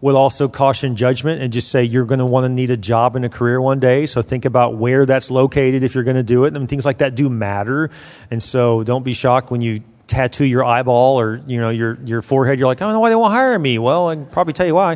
will 0.00 0.16
also 0.16 0.48
caution 0.48 0.96
judgment 0.96 1.42
and 1.42 1.52
just 1.52 1.70
say 1.70 1.84
you're 1.84 2.06
going 2.06 2.18
to 2.20 2.26
want 2.26 2.44
to 2.44 2.48
need 2.48 2.70
a 2.70 2.76
job 2.76 3.16
and 3.16 3.24
a 3.24 3.28
career 3.28 3.60
one 3.60 3.78
day. 3.78 4.06
So 4.06 4.22
think 4.22 4.44
about 4.44 4.76
where 4.76 5.04
that's 5.04 5.30
located 5.30 5.82
if 5.82 5.94
you're 5.94 6.04
going 6.04 6.16
to 6.16 6.22
do 6.22 6.44
it. 6.44 6.56
And 6.56 6.68
things 6.68 6.86
like 6.86 6.98
that 6.98 7.14
do 7.14 7.28
matter. 7.28 7.90
And 8.30 8.42
so 8.42 8.82
don't 8.82 9.04
be 9.04 9.12
shocked 9.12 9.50
when 9.50 9.60
you 9.60 9.80
tattoo 10.06 10.44
your 10.44 10.64
eyeball 10.64 11.20
or 11.20 11.40
you 11.46 11.60
know 11.60 11.70
your 11.70 11.96
your 12.04 12.22
forehead. 12.22 12.58
You're 12.58 12.66
like, 12.66 12.82
I 12.82 12.86
don't 12.86 12.94
know 12.94 13.00
why 13.00 13.10
they 13.10 13.16
won't 13.16 13.32
hire 13.32 13.58
me. 13.58 13.78
Well, 13.78 14.08
I 14.08 14.16
can 14.16 14.26
probably 14.26 14.52
tell 14.52 14.66
you 14.66 14.74
why. 14.74 14.92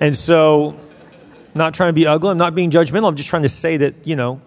And 0.00 0.16
so, 0.16 0.78
not 1.54 1.74
trying 1.74 1.90
to 1.90 1.94
be 1.94 2.06
ugly. 2.06 2.30
I'm 2.30 2.38
not 2.38 2.54
being 2.54 2.70
judgmental. 2.70 3.08
I'm 3.08 3.16
just 3.16 3.30
trying 3.30 3.42
to 3.42 3.48
say 3.48 3.76
that 3.78 4.06
you 4.06 4.16
know, 4.16 4.40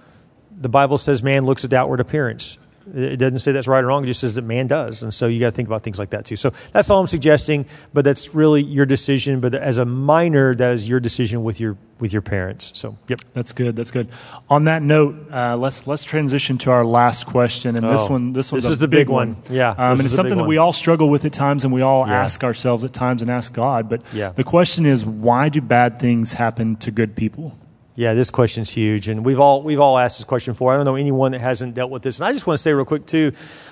the 0.59 0.69
Bible 0.69 0.97
says 0.97 1.23
man 1.23 1.45
looks 1.45 1.63
at 1.63 1.69
the 1.69 1.77
outward 1.77 1.99
appearance. 1.99 2.57
It 2.94 3.17
doesn't 3.17 3.39
say 3.39 3.52
that's 3.52 3.67
right 3.67 3.84
or 3.84 3.88
wrong. 3.88 4.04
It 4.04 4.08
just 4.08 4.22
says 4.22 4.36
that 4.36 4.44
man 4.44 4.67
does. 4.67 5.04
And 5.04 5.13
so 5.13 5.28
you 5.28 5.39
got 5.39 5.48
to 5.48 5.52
think 5.52 5.67
about 5.67 5.84
things 5.84 6.00
like 6.00 6.12
that 6.12 6.26
too. 6.26 6.36
So 6.36 6.50
that's 6.50 6.89
all 6.89 7.00
I'm 7.00 7.08
suggesting, 7.08 7.65
but 7.94 8.06
that's 8.06 8.34
really 8.34 8.62
your 8.62 8.86
decision. 8.86 9.39
But 9.39 9.56
as 9.56 9.78
a 9.78 9.86
minor, 9.86 10.56
that 10.56 10.72
is 10.72 10.89
your 10.89 11.00
decision 11.00 11.44
with 11.44 11.60
your 11.60 11.78
with 12.02 12.12
your 12.12 12.24
parents. 12.24 12.72
So, 12.78 12.98
yep. 13.08 13.22
That's 13.34 13.54
good. 13.54 13.76
That's 13.76 13.91
good. 13.91 14.08
On 14.50 14.65
that 14.65 14.82
note, 14.82 15.32
uh, 15.32 15.56
let's 15.56 15.88
let's 15.88 16.04
transition 16.04 16.58
to 16.60 16.72
our 16.72 16.84
last 16.84 17.28
question, 17.28 17.76
and 17.76 17.86
oh, 17.86 17.91
this 17.91 18.10
one 18.10 18.34
this 18.34 18.50
this 18.50 18.65
is 18.65 18.80
the 18.80 18.88
big, 18.88 19.08
big 19.08 19.10
one. 19.10 19.36
one. 19.36 19.44
Yeah, 19.50 19.70
um, 19.70 19.91
and 19.91 20.00
it's 20.02 20.13
something 20.13 20.38
that 20.38 20.48
we 20.48 20.58
all 20.58 20.74
struggle 20.74 21.10
with 21.10 21.24
at 21.24 21.32
times, 21.34 21.63
and 21.63 21.72
we 21.72 21.82
all 21.82 22.08
yeah. 22.08 22.24
ask 22.24 22.44
ourselves 22.44 22.84
at 22.84 22.91
times, 22.91 23.22
and 23.22 23.32
ask 23.32 23.54
God. 23.54 23.88
But 23.88 24.04
yeah. 24.12 24.30
the 24.32 24.44
question 24.44 24.86
is, 24.86 25.06
why 25.06 25.50
do 25.50 25.62
bad 25.62 26.00
things 26.00 26.34
happen 26.34 26.76
to 26.78 26.91
good 26.91 27.15
people? 27.15 27.56
Yeah, 28.01 28.15
this 28.15 28.31
question's 28.31 28.71
huge, 28.71 29.09
and 29.09 29.23
we've 29.23 29.39
all 29.39 29.61
we've 29.61 29.79
all 29.79 29.95
asked 29.95 30.17
this 30.17 30.25
question 30.25 30.53
before. 30.53 30.73
I 30.73 30.75
don't 30.75 30.85
know 30.85 30.95
anyone 30.95 31.33
that 31.33 31.41
hasn't 31.41 31.75
dealt 31.75 31.91
with 31.91 32.01
this. 32.01 32.19
And 32.19 32.27
I 32.27 32.33
just 32.33 32.47
want 32.47 32.57
to 32.57 32.61
say 32.63 32.73
real 32.73 32.83
quick 32.83 33.05
too, 33.05 33.29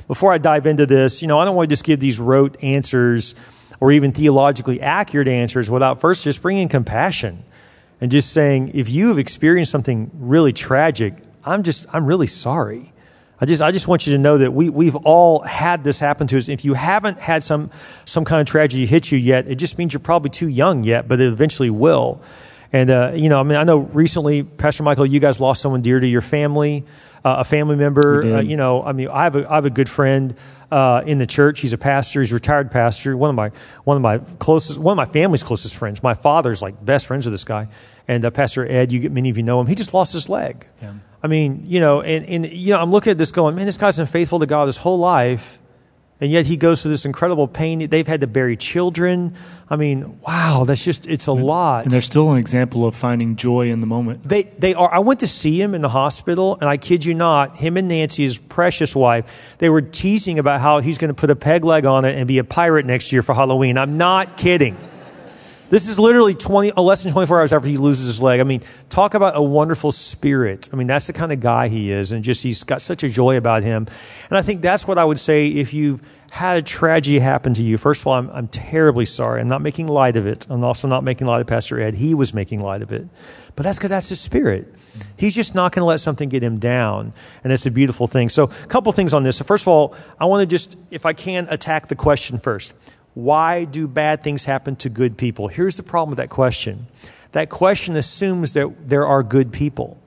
before 0.08 0.32
I 0.32 0.38
dive 0.38 0.68
into 0.68 0.86
this, 0.86 1.24
you 1.24 1.28
know, 1.28 1.40
I 1.40 1.46
don't 1.46 1.56
want 1.56 1.68
to 1.68 1.74
just 1.74 1.84
give 1.84 2.00
these 2.00 2.20
rote 2.20 2.64
answers 2.64 3.34
or 3.80 3.92
even 3.92 4.12
theologically 4.12 4.82
accurate 4.82 5.28
answers 5.28 5.72
without 5.72 6.00
first 6.00 6.26
just 6.26 6.44
bringing 6.44 6.68
compassion 6.68 7.40
and 8.02 8.12
just 8.12 8.32
saying, 8.32 8.70
if 8.76 8.88
you 8.88 9.08
have 9.08 9.18
experienced 9.18 9.72
something 9.72 10.12
really 10.14 10.54
tragic, 10.54 11.16
I'm 11.44 11.64
just 11.64 11.88
I'm 11.92 12.06
really 12.06 12.28
sorry. 12.28 12.84
I 13.42 13.48
just 13.48 13.64
I 13.64 13.72
just 13.72 13.88
want 13.88 14.06
you 14.06 14.14
to 14.14 14.20
know 14.20 14.38
that 14.38 14.52
we 14.52 14.70
we've 14.70 14.96
all 14.96 15.40
had 15.40 15.84
this 15.84 16.00
happen 16.00 16.28
to 16.28 16.38
us. 16.38 16.50
If 16.50 16.64
you 16.64 16.76
haven't 16.76 17.18
had 17.18 17.42
some 17.42 17.72
some 18.06 18.26
kind 18.26 18.42
of 18.42 18.46
tragedy 18.46 18.86
hit 18.86 19.12
you 19.12 19.18
yet, 19.18 19.48
it 19.48 19.56
just 19.56 19.80
means 19.80 19.92
you're 19.92 20.00
probably 20.00 20.30
too 20.30 20.50
young 20.50 20.84
yet, 20.84 21.08
but 21.08 21.20
it 21.20 21.26
eventually 21.26 21.72
will. 21.72 22.22
And, 22.72 22.90
uh, 22.92 23.12
you 23.16 23.30
know, 23.30 23.40
I 23.40 23.44
mean, 23.44 23.58
I 23.58 23.64
know 23.64 23.80
recently, 23.80 24.44
Pastor 24.44 24.84
Michael, 24.84 25.06
you 25.06 25.20
guys 25.20 25.42
lost 25.42 25.62
someone 25.62 25.82
dear 25.82 26.00
to 26.00 26.08
your 26.08 26.22
family, 26.22 26.84
uh, 27.24 27.38
a 27.40 27.44
family 27.44 27.76
member. 27.76 28.24
Uh, 28.24 28.42
you 28.42 28.58
know, 28.58 28.84
I 28.84 28.94
mean, 28.94 29.08
I 29.08 29.24
have 29.24 29.36
a, 29.36 29.50
I 29.50 29.56
have 29.56 29.66
a 29.66 29.72
good 29.72 29.90
friend 29.90 30.36
uh, 30.70 31.02
in 31.06 31.18
the 31.18 31.26
church. 31.26 31.62
He's 31.62 31.74
a 31.74 31.80
pastor. 31.80 32.20
He's 32.20 32.32
a 32.32 32.36
retired 32.36 32.70
pastor. 32.70 33.18
One 33.18 33.32
of 33.32 33.36
my 33.36 33.50
one 33.86 33.98
of 33.98 34.04
my 34.04 34.20
closest, 34.38 34.80
one 34.80 34.94
of 34.94 34.98
my 34.98 35.12
family's 35.12 35.42
closest 35.42 35.78
friends. 35.78 36.04
My 36.04 36.14
father's 36.14 36.62
like 36.62 36.84
best 36.86 37.08
friends 37.08 37.26
with 37.26 37.34
this 37.34 37.44
guy. 37.44 37.68
And 38.08 38.24
uh, 38.24 38.30
Pastor 38.32 38.66
Ed, 38.70 38.92
you 38.92 39.00
get 39.00 39.12
many 39.12 39.32
of 39.32 39.38
you 39.38 39.44
know 39.44 39.60
him. 39.60 39.68
He 39.68 39.76
just 39.76 39.94
lost 39.94 40.14
his 40.14 40.30
leg. 40.30 40.64
Yeah. 40.82 40.94
I 41.22 41.28
mean, 41.28 41.64
you 41.66 41.80
know, 41.80 42.02
and, 42.02 42.24
and 42.26 42.52
you 42.52 42.74
know, 42.74 42.80
I'm 42.80 42.92
looking 42.92 43.12
at 43.12 43.18
this 43.18 43.32
going, 43.32 43.56
man, 43.56 43.66
this 43.66 43.78
guy's 43.78 43.98
been 43.98 44.06
faithful 44.06 44.40
to 44.40 44.46
God 44.46 44.68
his 44.68 44.78
whole 44.78 45.00
life 45.00 45.60
and 46.22 46.30
yet 46.30 46.46
he 46.46 46.58
goes 46.58 46.82
through 46.82 46.92
this 46.92 47.06
incredible 47.06 47.48
pain. 47.48 47.88
They've 47.88 48.08
had 48.08 48.22
to 48.22 48.28
bury 48.28 48.58
children. 48.58 49.34
I 49.70 49.78
mean, 49.78 50.20
wow, 50.28 50.64
that's 50.66 50.84
just, 50.84 51.08
it's 51.08 51.28
a 51.28 51.32
lot. 51.32 51.84
And 51.84 51.92
they're 51.92 52.02
still 52.02 52.32
an 52.32 52.38
example 52.38 52.86
of 52.86 52.96
finding 52.96 53.36
joy 53.36 53.70
in 53.70 53.80
the 53.80 53.88
moment. 53.88 54.28
They, 54.28 54.44
they 54.44 54.74
are. 54.74 54.94
I 54.94 55.00
went 55.00 55.22
to 55.22 55.28
see 55.28 55.62
him 55.62 55.74
in 55.74 55.82
the 55.82 55.90
hospital, 55.90 56.58
and 56.60 56.70
I 56.70 56.78
kid 56.78 57.06
you 57.06 57.14
not, 57.14 57.56
him 57.56 57.78
and 57.78 57.88
Nancy, 57.88 58.24
his 58.24 58.38
precious 58.38 58.96
wife, 58.96 59.58
they 59.60 59.70
were 59.70 59.82
teasing 59.82 60.40
about 60.40 60.60
how 60.60 60.80
he's 60.80 60.98
going 60.98 61.14
to 61.14 61.20
put 61.20 61.30
a 61.30 61.36
peg 61.36 61.64
leg 61.64 61.86
on 61.86 62.04
it 62.04 62.18
and 62.18 62.28
be 62.28 62.40
a 62.40 62.44
pirate 62.44 62.86
next 62.86 63.14
year 63.14 63.22
for 63.22 63.34
Halloween. 63.34 63.78
I'm 63.78 63.98
not 63.98 64.38
kidding. 64.38 64.76
This 65.70 65.88
is 65.88 66.00
literally 66.00 66.34
20, 66.34 66.72
uh, 66.72 66.82
less 66.82 67.04
than 67.04 67.14
24 67.14 67.40
hours 67.40 67.54
after 67.54 67.68
he 67.68 67.78
loses 67.78 68.08
his 68.08 68.22
leg. 68.24 68.40
I 68.40 68.44
mean, 68.44 68.62
talk 68.90 69.14
about 69.14 69.36
a 69.36 69.42
wonderful 69.42 69.92
spirit. 69.92 70.68
I 70.74 70.76
mean, 70.76 70.88
that's 70.88 71.08
the 71.08 71.14
kind 71.14 71.32
of 71.32 71.40
guy 71.40 71.68
he 71.68 71.92
is, 71.92 72.12
and 72.12 72.24
just 72.24 72.42
he's 72.42 72.64
got 72.64 72.82
such 72.82 73.04
a 73.04 73.10
joy 73.10 73.38
about 73.38 73.62
him. 73.62 73.86
And 74.30 74.38
I 74.38 74.42
think 74.42 74.62
that's 74.62 74.88
what 74.88 74.98
I 74.98 75.06
would 75.06 75.20
say 75.20 75.48
if 75.48 75.74
you've 75.74 76.02
had 76.32 76.58
a 76.58 76.62
tragedy 76.62 77.20
happen 77.20 77.54
to 77.56 77.62
you. 77.62 77.78
First 77.78 78.02
of 78.02 78.08
all, 78.08 78.14
I'm, 78.14 78.30
I'm 78.32 78.48
terribly 78.48 79.06
sorry. 79.06 79.42
I'm 79.42 79.48
not 79.48 79.62
making 79.62 79.88
light 79.88 80.16
of 80.16 80.26
it. 80.26 80.48
I'm 80.50 80.64
also 80.64 80.88
not 80.88 81.04
making 81.04 81.28
light 81.28 81.42
of 81.42 81.48
Pastor 81.48 81.80
Ed. 81.80 81.96
He 81.96 82.16
was 82.16 82.34
making 82.34 82.62
light 82.62 82.82
of 82.82 82.92
it. 82.92 83.08
But 83.56 83.64
that's 83.64 83.78
because 83.78 83.92
that's 83.92 84.10
his 84.10 84.20
spirit. 84.20 84.66
He's 85.18 85.36
just 85.36 85.56
not 85.56 85.72
going 85.72 85.82
to 85.82 85.86
let 85.86 86.00
something 86.00 86.30
get 86.30 86.44
him 86.44 86.60
down. 86.60 87.14
And 87.44 87.54
it's 87.54 87.66
a 87.66 87.72
beautiful 87.72 88.08
thing. 88.08 88.30
So, 88.30 88.46
a 88.46 88.68
couple 88.68 88.92
things 88.92 89.14
on 89.14 89.24
this. 89.24 89.42
First 89.42 89.66
of 89.66 89.70
all, 89.70 89.96
I 90.20 90.26
want 90.26 90.42
to 90.42 90.48
just, 90.48 90.78
if 90.92 91.06
I 91.06 91.14
can, 91.14 91.48
attack 91.50 91.88
the 91.88 91.96
question 91.96 92.38
first. 92.38 92.76
Why 93.24 93.66
do 93.66 93.88
bad 93.88 94.24
things 94.24 94.46
happen 94.46 94.76
to 94.78 94.90
good 94.90 95.18
people? 95.18 95.48
Here's 95.48 95.78
the 95.78 95.84
problem 95.84 96.10
with 96.10 96.18
that 96.18 96.30
question 96.30 96.88
that 97.32 97.50
question 97.50 97.96
assumes 97.96 98.54
that 98.54 98.88
there 98.88 99.06
are 99.06 99.22
good 99.22 99.54
people. 99.54 99.98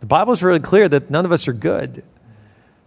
The 0.00 0.06
Bible 0.06 0.32
is 0.32 0.42
really 0.42 0.60
clear 0.60 0.88
that 0.88 1.10
none 1.10 1.24
of 1.24 1.30
us 1.30 1.46
are 1.46 1.52
good. 1.52 1.94
The 1.94 2.02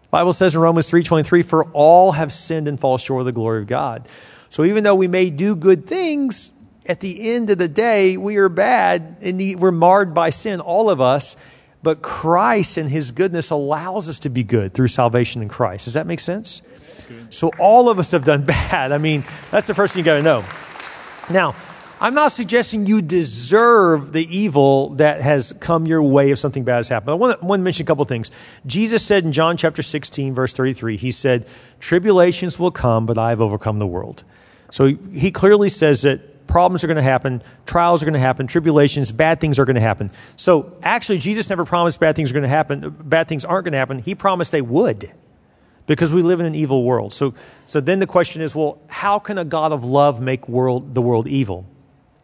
Bible 0.10 0.34
says 0.34 0.56
in 0.56 0.62
Romans 0.62 0.90
3:23 0.90 1.44
for 1.44 1.66
all 1.74 2.14
have 2.14 2.34
sinned 2.34 2.68
and 2.68 2.80
fall 2.80 2.98
short 2.98 3.22
of 3.22 3.26
the 3.26 3.32
glory 3.32 3.62
of 3.62 3.68
God. 3.68 4.10
So 4.50 4.64
even 4.64 4.84
though 4.84 4.96
we 4.96 5.08
may 5.08 5.30
do 5.30 5.56
good 5.56 5.86
things, 5.86 6.54
at 6.88 7.00
the 7.00 7.36
end 7.36 7.50
of 7.50 7.58
the 7.58 7.68
day 7.68 8.18
we 8.18 8.38
are 8.38 8.50
bad 8.50 9.18
and 9.24 9.40
we're 9.60 9.72
marred 9.72 10.14
by 10.14 10.32
sin 10.32 10.60
all 10.60 10.90
of 10.90 11.00
us, 11.00 11.38
but 11.82 12.02
Christ 12.02 12.78
and 12.78 12.90
his 12.90 13.12
goodness 13.12 13.52
allows 13.52 14.10
us 14.10 14.20
to 14.20 14.30
be 14.30 14.44
good 14.44 14.74
through 14.74 14.88
salvation 14.88 15.42
in 15.42 15.50
Christ. 15.50 15.86
Does 15.86 15.94
that 15.94 16.08
make 16.08 16.20
sense? 16.20 16.62
So 17.30 17.52
all 17.60 17.90
of 17.90 18.00
us 18.00 18.12
have 18.12 18.24
done 18.24 18.46
bad. 18.46 18.92
I 18.92 18.98
mean, 18.98 19.22
that's 19.52 19.68
the 19.68 19.74
first 19.74 19.94
thing 19.94 20.02
you 20.02 20.06
got 20.06 20.18
to 20.18 20.24
know. 20.24 20.44
Now, 21.32 21.56
I'm 22.04 22.14
not 22.14 22.34
suggesting 22.34 22.86
you 22.86 23.02
deserve 23.02 24.12
the 24.12 24.28
evil 24.30 24.90
that 24.96 25.22
has 25.22 25.54
come 25.54 25.86
your 25.86 26.04
way 26.04 26.32
if 26.32 26.38
something 26.38 26.66
bad 26.66 26.76
has 26.76 26.90
happened. 26.90 27.12
I 27.12 27.14
want 27.14 27.40
to, 27.40 27.58
mention 27.60 27.86
a 27.86 27.88
couple 27.88 28.04
things. 28.04 28.30
Jesus 28.66 29.06
said 29.06 29.24
in 29.24 29.32
John 29.32 29.56
chapter 29.56 29.82
16, 29.82 30.34
verse 30.34 30.52
33, 30.52 30.98
he 30.98 31.12
said, 31.12 31.48
Tribulations 31.80 32.60
will 32.60 32.72
come, 32.72 33.06
but 33.06 33.18
I 33.18 33.30
have 33.30 33.40
overcome 33.40 33.80
the 33.80 33.88
world. 33.88 34.26
So 34.70 34.88
he 34.88 35.32
clearly 35.32 35.70
says 35.70 36.02
that 36.02 36.46
problems 36.46 36.84
are 36.84 36.88
going 36.88 36.98
to 36.98 37.04
happen, 37.04 37.42
trials 37.66 38.04
are 38.04 38.06
going 38.06 38.16
to 38.16 38.20
happen, 38.20 38.48
tribulations, 38.48 39.14
bad 39.14 39.40
things 39.40 39.58
are 39.58 39.64
going 39.64 39.76
to 39.76 39.82
happen. 39.82 40.10
So 40.36 40.74
actually, 40.84 41.20
Jesus 41.20 41.50
never 41.50 41.64
promised 41.64 42.02
bad 42.02 42.18
things 42.18 42.32
are 42.32 42.34
going 42.34 42.44
to 42.44 42.50
happen, 42.50 42.90
bad 43.06 43.30
things 43.30 43.46
aren't 43.46 43.64
going 43.64 43.72
to 43.72 43.78
happen. 43.78 44.00
He 44.00 44.14
promised 44.14 44.52
they 44.52 44.62
would 44.62 45.10
because 45.86 46.14
we 46.14 46.22
live 46.22 46.40
in 46.40 46.46
an 46.46 46.56
evil 46.56 46.84
world. 46.84 47.12
So, 47.14 47.34
so 47.66 47.80
then 47.80 48.00
the 48.00 48.08
question 48.08 48.42
is, 48.42 48.56
well, 48.56 48.82
how 48.90 49.20
can 49.20 49.38
a 49.38 49.46
God 49.46 49.72
of 49.72 49.84
love 49.84 50.22
make 50.22 50.48
world, 50.48 50.96
the 50.96 51.02
world 51.02 51.28
evil? 51.28 51.66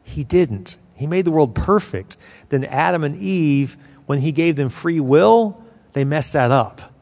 He 0.04 0.24
didn't. 0.24 0.78
He 0.96 1.08
made 1.08 1.26
the 1.26 1.32
world 1.32 1.56
perfect. 1.56 2.18
Then 2.50 2.64
Adam 2.66 3.04
and 3.04 3.16
Eve, 3.16 3.78
when 4.06 4.20
he 4.20 4.32
gave 4.32 4.56
them 4.56 4.70
free 4.70 5.00
will, 5.00 5.64
they 5.94 6.04
messed 6.04 6.34
that 6.34 6.52
up. 6.52 6.94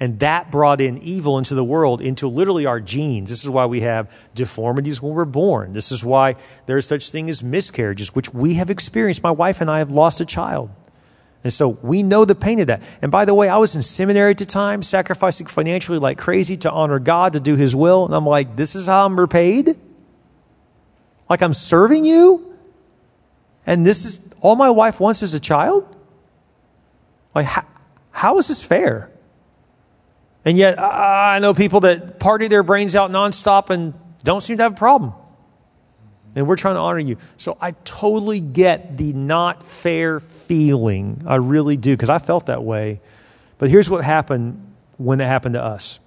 And 0.00 0.20
that 0.20 0.50
brought 0.50 0.80
in 0.80 0.96
evil 0.98 1.38
into 1.38 1.54
the 1.54 1.64
world, 1.64 2.00
into 2.00 2.28
literally 2.28 2.66
our 2.66 2.78
genes. 2.78 3.30
This 3.30 3.42
is 3.42 3.50
why 3.50 3.66
we 3.66 3.80
have 3.80 4.28
deformities 4.34 5.02
when 5.02 5.12
we're 5.12 5.24
born. 5.24 5.72
This 5.72 5.90
is 5.90 6.04
why 6.04 6.36
there 6.66 6.76
is 6.76 6.86
such 6.86 7.10
thing 7.10 7.28
as 7.28 7.42
miscarriages, 7.42 8.14
which 8.14 8.32
we 8.32 8.54
have 8.54 8.70
experienced. 8.70 9.24
My 9.24 9.32
wife 9.32 9.60
and 9.60 9.68
I 9.68 9.78
have 9.78 9.90
lost 9.90 10.20
a 10.20 10.24
child. 10.24 10.70
And 11.44 11.52
so 11.52 11.78
we 11.82 12.02
know 12.02 12.24
the 12.24 12.34
pain 12.34 12.58
of 12.60 12.66
that. 12.66 12.82
And 13.00 13.12
by 13.12 13.24
the 13.24 13.34
way, 13.34 13.48
I 13.48 13.58
was 13.58 13.76
in 13.76 13.82
seminary 13.82 14.32
at 14.32 14.38
the 14.38 14.44
time, 14.44 14.82
sacrificing 14.82 15.46
financially 15.46 15.98
like 15.98 16.18
crazy 16.18 16.56
to 16.58 16.70
honor 16.70 16.98
God, 16.98 17.34
to 17.34 17.40
do 17.40 17.54
His 17.56 17.76
will. 17.76 18.04
And 18.04 18.14
I'm 18.14 18.26
like, 18.26 18.56
this 18.56 18.74
is 18.74 18.86
how 18.86 19.06
I'm 19.06 19.18
repaid? 19.18 19.70
Like 21.30 21.42
I'm 21.42 21.52
serving 21.52 22.04
you? 22.04 22.56
And 23.66 23.86
this 23.86 24.04
is 24.04 24.34
all 24.40 24.56
my 24.56 24.70
wife 24.70 24.98
wants 24.98 25.22
as 25.22 25.34
a 25.34 25.40
child? 25.40 25.96
Like, 27.34 27.46
how, 27.46 27.62
how 28.10 28.38
is 28.38 28.48
this 28.48 28.64
fair? 28.64 29.10
And 30.44 30.56
yet, 30.56 30.78
I 30.78 31.38
know 31.40 31.52
people 31.52 31.80
that 31.80 32.18
party 32.18 32.48
their 32.48 32.62
brains 32.62 32.96
out 32.96 33.10
nonstop 33.10 33.70
and 33.70 33.94
don't 34.24 34.40
seem 34.40 34.56
to 34.56 34.62
have 34.62 34.72
a 34.72 34.76
problem 34.76 35.12
and 36.34 36.46
we're 36.46 36.56
trying 36.56 36.74
to 36.74 36.80
honor 36.80 36.98
you. 36.98 37.16
So 37.36 37.56
I 37.60 37.72
totally 37.84 38.40
get 38.40 38.96
the 38.96 39.12
not 39.12 39.62
fair 39.62 40.20
feeling. 40.20 41.22
I 41.26 41.36
really 41.36 41.76
do, 41.76 41.94
because 41.94 42.10
I 42.10 42.18
felt 42.18 42.46
that 42.46 42.62
way. 42.62 43.00
But 43.58 43.70
here's 43.70 43.90
what 43.90 44.04
happened 44.04 44.64
when 44.98 45.20
it 45.20 45.26
happened 45.26 45.54
to 45.54 45.62
us. 45.62 46.00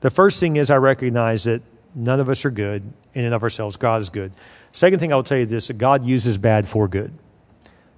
The 0.00 0.10
first 0.10 0.40
thing 0.40 0.56
is 0.56 0.70
I 0.70 0.76
recognize 0.76 1.44
that 1.44 1.62
none 1.94 2.20
of 2.20 2.28
us 2.28 2.44
are 2.44 2.50
good 2.50 2.82
in 3.14 3.24
and 3.24 3.34
of 3.34 3.42
ourselves. 3.42 3.76
God 3.76 4.00
is 4.00 4.10
good. 4.10 4.32
Second 4.72 4.98
thing 4.98 5.12
I 5.12 5.16
will 5.16 5.22
tell 5.22 5.38
you 5.38 5.46
this 5.46 5.70
God 5.70 6.04
uses 6.04 6.38
bad 6.38 6.66
for 6.66 6.88
good. 6.88 7.12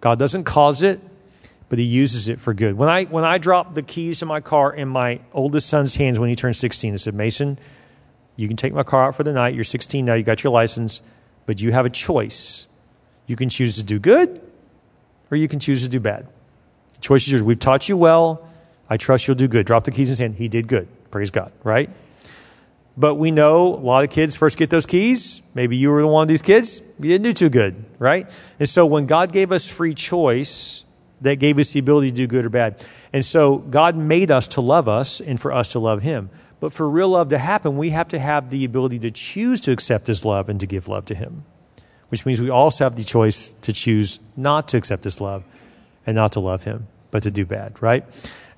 God 0.01 0.19
doesn't 0.19 0.45
cause 0.45 0.83
it, 0.83 1.01
but 1.69 1.79
he 1.79 1.85
uses 1.85 2.29
it 2.29 2.39
for 2.39 2.55
good. 2.55 2.77
When 2.77 2.89
I 2.89 3.05
when 3.05 3.25
I 3.25 3.39
dropped 3.39 3.75
the 3.75 3.83
keys 3.83 4.21
to 4.21 4.27
my 4.27 4.41
car 4.41 4.75
in 4.75 4.89
my 4.89 5.21
oldest 5.33 5.69
son's 5.69 5.95
hands 5.95 6.19
when 6.19 6.29
he 6.29 6.37
turned 6.37 6.57
16, 6.57 6.95
I 6.95 6.97
said, 6.97 7.15
Mason, 7.15 7.59
you 8.37 8.47
can 8.47 8.57
take 8.57 8.73
my 8.73 8.83
car 8.83 9.09
out 9.09 9.15
for 9.15 9.23
the 9.23 9.33
night. 9.33 9.55
You're 9.55 9.65
16 9.65 10.05
now, 10.05 10.15
you 10.15 10.23
got 10.23 10.45
your 10.45 10.53
license 10.53 11.01
but 11.47 11.61
you 11.61 11.73
have 11.73 11.87
a 11.87 11.91
choice. 11.91 12.67
You 13.27 13.37
can 13.37 13.49
choose 13.49 13.77
to 13.77 13.83
do 13.83 13.99
good 13.99 14.41
or 15.31 15.37
you 15.37 15.49
can 15.49 15.59
choose 15.59 15.83
to 15.83 15.89
do 15.89 16.01
bad. 16.01 16.27
The 16.95 17.01
choice 17.01 17.27
is 17.27 17.33
yours. 17.33 17.43
We've 17.43 17.59
taught 17.59 17.89
you 17.89 17.97
well. 17.97 18.49
I 18.89 18.97
trust 18.97 19.27
you'll 19.27 19.37
do 19.37 19.49
good. 19.49 19.67
Drop 19.67 19.85
the 19.85 19.91
keys 19.91 20.09
in 20.09 20.13
his 20.13 20.19
hand. 20.19 20.35
He 20.35 20.49
did 20.49 20.69
good. 20.69 20.89
Praise 21.11 21.31
God, 21.31 21.53
right? 21.65 21.91
But 22.97 23.17
we 23.17 23.31
know 23.31 23.75
a 23.75 23.77
lot 23.77 24.05
of 24.05 24.11
kids 24.11 24.37
first 24.37 24.57
get 24.57 24.71
those 24.71 24.87
keys. 24.87 25.51
Maybe 25.55 25.77
you 25.77 25.91
were 25.91 26.07
one 26.07 26.23
of 26.23 26.29
these 26.29 26.43
kids. 26.43 26.95
You 26.99 27.11
didn't 27.11 27.25
do 27.25 27.33
too 27.33 27.49
good, 27.51 27.85
right? 27.99 28.27
And 28.59 28.69
so 28.69 28.87
when 28.87 29.07
God 29.07 29.33
gave 29.33 29.53
us 29.53 29.69
free 29.69 29.93
choice, 29.93 30.85
that 31.21 31.37
gave 31.37 31.59
us 31.59 31.73
the 31.73 31.81
ability 31.81 32.11
to 32.11 32.17
do 32.17 32.27
good 32.27 32.45
or 32.45 32.51
bad. 32.51 32.87
And 33.13 33.25
so 33.25 33.59
God 33.59 33.97
made 33.97 34.31
us 34.31 34.49
to 34.49 34.61
love 34.61 34.89
us 34.89 35.21
and 35.21 35.41
for 35.41 35.53
us 35.53 35.73
to 35.73 35.79
love 35.79 36.03
Him. 36.03 36.31
But 36.59 36.73
for 36.73 36.89
real 36.89 37.11
love 37.11 37.29
to 37.29 37.39
happen, 37.39 37.77
we 37.77 37.91
have 37.91 38.09
to 38.09 38.19
have 38.19 38.49
the 38.49 38.65
ability 38.65 38.99
to 39.01 39.11
choose 39.11 39.61
to 39.63 39.73
accept 39.73 40.07
His 40.07 40.25
love 40.25 40.49
and 40.49 40.59
to 40.61 40.67
give 40.67 40.89
love 40.89 41.05
to 41.07 41.15
Him, 41.15 41.45
which 42.09 42.25
means 42.25 42.41
we 42.41 42.51
also 42.51 42.85
have 42.85 42.97
the 42.97 43.05
choice 43.05 43.53
to 43.53 43.73
choose 43.73 44.21
not 44.37 44.69
to 44.69 44.77
accept 44.77 45.05
His 45.05 45.21
love 45.21 45.45
and 46.07 46.15
not 46.15 46.33
to 46.33 46.41
love 46.41 46.65
Him, 46.65 46.87
but 47.11 47.23
to 47.25 47.31
do 47.31 47.45
bad, 47.45 47.81
right? 47.83 48.05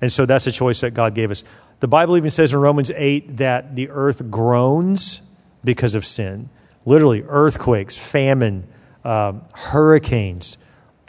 And 0.01 0.11
so 0.11 0.25
that's 0.25 0.47
a 0.47 0.51
choice 0.51 0.81
that 0.81 0.93
God 0.93 1.13
gave 1.13 1.29
us. 1.29 1.43
The 1.81 1.87
Bible 1.87 2.17
even 2.17 2.29
says 2.29 2.53
in 2.53 2.59
Romans 2.59 2.91
8 2.91 3.37
that 3.37 3.75
the 3.75 3.89
earth 3.89 4.29
groans 4.29 5.21
because 5.63 5.95
of 5.95 6.05
sin. 6.05 6.49
Literally, 6.85 7.23
earthquakes, 7.27 7.97
famine, 7.97 8.67
um, 9.03 9.43
hurricanes, 9.53 10.57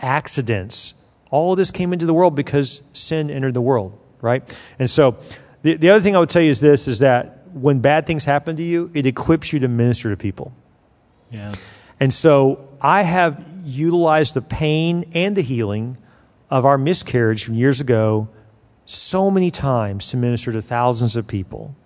accidents. 0.00 0.94
All 1.30 1.52
of 1.52 1.58
this 1.58 1.70
came 1.70 1.92
into 1.92 2.06
the 2.06 2.14
world 2.14 2.34
because 2.34 2.82
sin 2.92 3.30
entered 3.30 3.54
the 3.54 3.60
world, 3.60 3.98
right? 4.20 4.42
And 4.78 4.90
so 4.90 5.18
the, 5.62 5.76
the 5.76 5.90
other 5.90 6.00
thing 6.00 6.16
I 6.16 6.18
would 6.18 6.30
tell 6.30 6.42
you 6.42 6.50
is 6.50 6.60
this 6.60 6.88
is 6.88 7.00
that 7.00 7.46
when 7.52 7.80
bad 7.80 8.06
things 8.06 8.24
happen 8.24 8.56
to 8.56 8.62
you, 8.62 8.90
it 8.94 9.06
equips 9.06 9.52
you 9.52 9.58
to 9.60 9.68
minister 9.68 10.10
to 10.10 10.16
people. 10.16 10.52
Yeah. 11.30 11.54
And 11.98 12.12
so 12.12 12.68
I 12.80 13.02
have 13.02 13.46
utilized 13.64 14.34
the 14.34 14.42
pain 14.42 15.04
and 15.14 15.36
the 15.36 15.42
healing 15.42 15.98
of 16.48 16.64
our 16.64 16.78
miscarriage 16.78 17.44
from 17.44 17.54
years 17.54 17.80
ago 17.80 18.28
so 18.86 19.30
many 19.30 19.50
times 19.50 20.10
to 20.10 20.16
minister 20.16 20.50
to 20.52 20.62
thousands 20.62 21.16
of 21.16 21.26
people. 21.26 21.76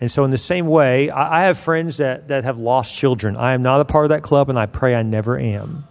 And 0.00 0.10
so, 0.10 0.24
in 0.24 0.30
the 0.30 0.38
same 0.38 0.66
way, 0.66 1.08
I, 1.08 1.40
I 1.40 1.44
have 1.44 1.58
friends 1.58 1.96
that, 1.96 2.28
that 2.28 2.44
have 2.44 2.58
lost 2.58 2.94
children. 2.94 3.36
I 3.36 3.54
am 3.54 3.62
not 3.62 3.80
a 3.80 3.84
part 3.84 4.04
of 4.04 4.10
that 4.10 4.22
club, 4.22 4.50
and 4.50 4.58
I 4.58 4.66
pray 4.66 4.94
I 4.94 5.02
never 5.02 5.38
am. 5.38 5.84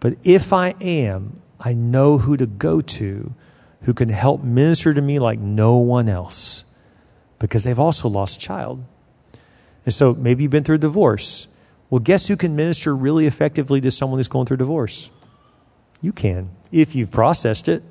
But 0.00 0.16
if 0.24 0.52
I 0.52 0.74
am, 0.80 1.40
I 1.60 1.72
know 1.72 2.18
who 2.18 2.36
to 2.36 2.46
go 2.46 2.80
to 2.80 3.34
who 3.82 3.94
can 3.94 4.08
help 4.08 4.42
minister 4.42 4.92
to 4.92 5.00
me 5.00 5.18
like 5.18 5.38
no 5.38 5.76
one 5.76 6.08
else 6.08 6.64
because 7.38 7.64
they've 7.64 7.78
also 7.78 8.08
lost 8.08 8.36
a 8.36 8.40
child. 8.40 8.84
And 9.84 9.94
so 9.94 10.14
maybe 10.14 10.42
you've 10.42 10.52
been 10.52 10.64
through 10.64 10.76
a 10.76 10.78
divorce. 10.78 11.48
Well, 11.88 12.00
guess 12.00 12.28
who 12.28 12.36
can 12.36 12.54
minister 12.54 12.94
really 12.94 13.26
effectively 13.26 13.80
to 13.80 13.90
someone 13.90 14.18
who's 14.18 14.28
going 14.28 14.46
through 14.46 14.58
divorce? 14.58 15.10
You 16.02 16.12
can, 16.12 16.50
if 16.70 16.94
you've 16.94 17.10
processed 17.10 17.68
it, 17.68 17.82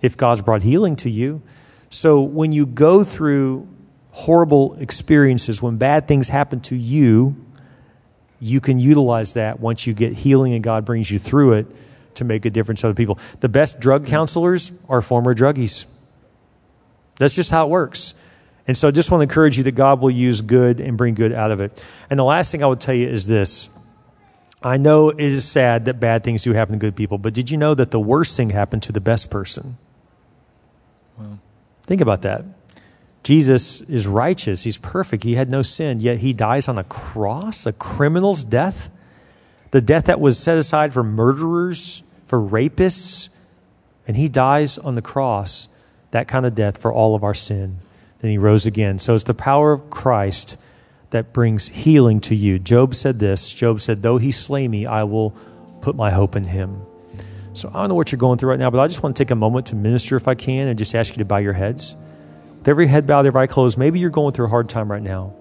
if 0.00 0.16
God's 0.16 0.42
brought 0.42 0.62
healing 0.62 0.96
to 0.96 1.10
you. 1.10 1.42
So 1.90 2.22
when 2.22 2.52
you 2.52 2.66
go 2.66 3.02
through 3.02 3.68
horrible 4.12 4.74
experiences, 4.74 5.60
when 5.60 5.76
bad 5.76 6.06
things 6.06 6.28
happen 6.28 6.60
to 6.60 6.76
you, 6.76 7.36
you 8.40 8.60
can 8.60 8.78
utilize 8.78 9.34
that 9.34 9.58
once 9.58 9.86
you 9.86 9.94
get 9.94 10.12
healing 10.12 10.54
and 10.54 10.62
God 10.62 10.84
brings 10.84 11.10
you 11.10 11.18
through 11.18 11.54
it 11.54 11.74
to 12.18 12.24
make 12.24 12.44
a 12.44 12.50
difference 12.50 12.82
to 12.82 12.88
other 12.88 12.94
people. 12.94 13.18
The 13.40 13.48
best 13.48 13.80
drug 13.80 14.02
hmm. 14.02 14.08
counselors 14.08 14.72
are 14.88 15.02
former 15.02 15.34
druggies. 15.34 15.92
That's 17.16 17.34
just 17.34 17.50
how 17.50 17.66
it 17.66 17.70
works. 17.70 18.14
And 18.68 18.76
so 18.76 18.86
I 18.86 18.90
just 18.90 19.10
want 19.10 19.20
to 19.20 19.22
encourage 19.22 19.56
you 19.56 19.64
that 19.64 19.72
God 19.72 20.00
will 20.00 20.10
use 20.10 20.42
good 20.42 20.78
and 20.78 20.96
bring 20.96 21.14
good 21.14 21.32
out 21.32 21.50
of 21.50 21.60
it. 21.60 21.84
And 22.10 22.18
the 22.18 22.24
last 22.24 22.52
thing 22.52 22.62
I 22.62 22.66
would 22.66 22.80
tell 22.80 22.94
you 22.94 23.08
is 23.08 23.26
this. 23.26 23.74
I 24.62 24.76
know 24.76 25.08
it 25.10 25.20
is 25.20 25.48
sad 25.48 25.86
that 25.86 26.00
bad 26.00 26.22
things 26.22 26.42
do 26.42 26.52
happen 26.52 26.74
to 26.74 26.78
good 26.78 26.96
people, 26.96 27.16
but 27.16 27.32
did 27.32 27.50
you 27.50 27.56
know 27.56 27.74
that 27.74 27.92
the 27.92 28.00
worst 28.00 28.36
thing 28.36 28.50
happened 28.50 28.82
to 28.84 28.92
the 28.92 29.00
best 29.00 29.30
person? 29.30 29.78
Wow. 31.16 31.38
Think 31.86 32.00
about 32.00 32.22
that. 32.22 32.44
Jesus 33.22 33.80
is 33.82 34.06
righteous. 34.06 34.64
He's 34.64 34.78
perfect. 34.78 35.22
He 35.22 35.34
had 35.34 35.50
no 35.50 35.62
sin, 35.62 36.00
yet 36.00 36.18
he 36.18 36.32
dies 36.32 36.68
on 36.68 36.76
a 36.76 36.84
cross, 36.84 37.66
a 37.66 37.72
criminal's 37.72 38.42
death. 38.42 38.90
The 39.70 39.80
death 39.80 40.06
that 40.06 40.20
was 40.20 40.38
set 40.38 40.58
aside 40.58 40.92
for 40.92 41.04
murderers, 41.04 42.02
for 42.28 42.38
rapists, 42.38 43.34
and 44.06 44.16
he 44.16 44.28
dies 44.28 44.76
on 44.78 44.94
the 44.94 45.02
cross, 45.02 45.68
that 46.10 46.28
kind 46.28 46.44
of 46.44 46.54
death 46.54 46.80
for 46.80 46.92
all 46.92 47.14
of 47.14 47.24
our 47.24 47.34
sin. 47.34 47.78
Then 48.18 48.30
he 48.30 48.38
rose 48.38 48.66
again. 48.66 48.98
So 48.98 49.14
it's 49.14 49.24
the 49.24 49.34
power 49.34 49.72
of 49.72 49.90
Christ 49.90 50.60
that 51.10 51.32
brings 51.32 51.68
healing 51.68 52.20
to 52.20 52.34
you. 52.34 52.58
Job 52.58 52.94
said 52.94 53.18
this 53.18 53.52
Job 53.52 53.80
said, 53.80 54.02
Though 54.02 54.18
he 54.18 54.30
slay 54.30 54.68
me, 54.68 54.86
I 54.86 55.04
will 55.04 55.30
put 55.80 55.96
my 55.96 56.10
hope 56.10 56.36
in 56.36 56.44
him. 56.44 56.82
So 57.54 57.70
I 57.70 57.80
don't 57.80 57.88
know 57.88 57.94
what 57.94 58.12
you're 58.12 58.18
going 58.18 58.38
through 58.38 58.50
right 58.50 58.58
now, 58.58 58.70
but 58.70 58.78
I 58.78 58.86
just 58.86 59.02
want 59.02 59.16
to 59.16 59.24
take 59.24 59.30
a 59.30 59.36
moment 59.36 59.66
to 59.66 59.76
minister 59.76 60.16
if 60.16 60.28
I 60.28 60.34
can 60.34 60.68
and 60.68 60.78
just 60.78 60.94
ask 60.94 61.14
you 61.14 61.18
to 61.18 61.24
bow 61.24 61.38
your 61.38 61.54
heads. 61.54 61.96
With 62.58 62.68
every 62.68 62.86
head 62.86 63.06
bowed, 63.06 63.26
every 63.26 63.40
eye 63.40 63.46
closed, 63.46 63.78
maybe 63.78 63.98
you're 63.98 64.10
going 64.10 64.32
through 64.32 64.46
a 64.46 64.50
hard 64.50 64.68
time 64.68 64.90
right 64.90 65.02
now. 65.02 65.34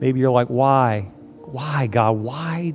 Maybe 0.00 0.20
you're 0.20 0.30
like, 0.30 0.48
Why? 0.48 1.02
Why, 1.44 1.86
God? 1.86 2.12
Why 2.12 2.74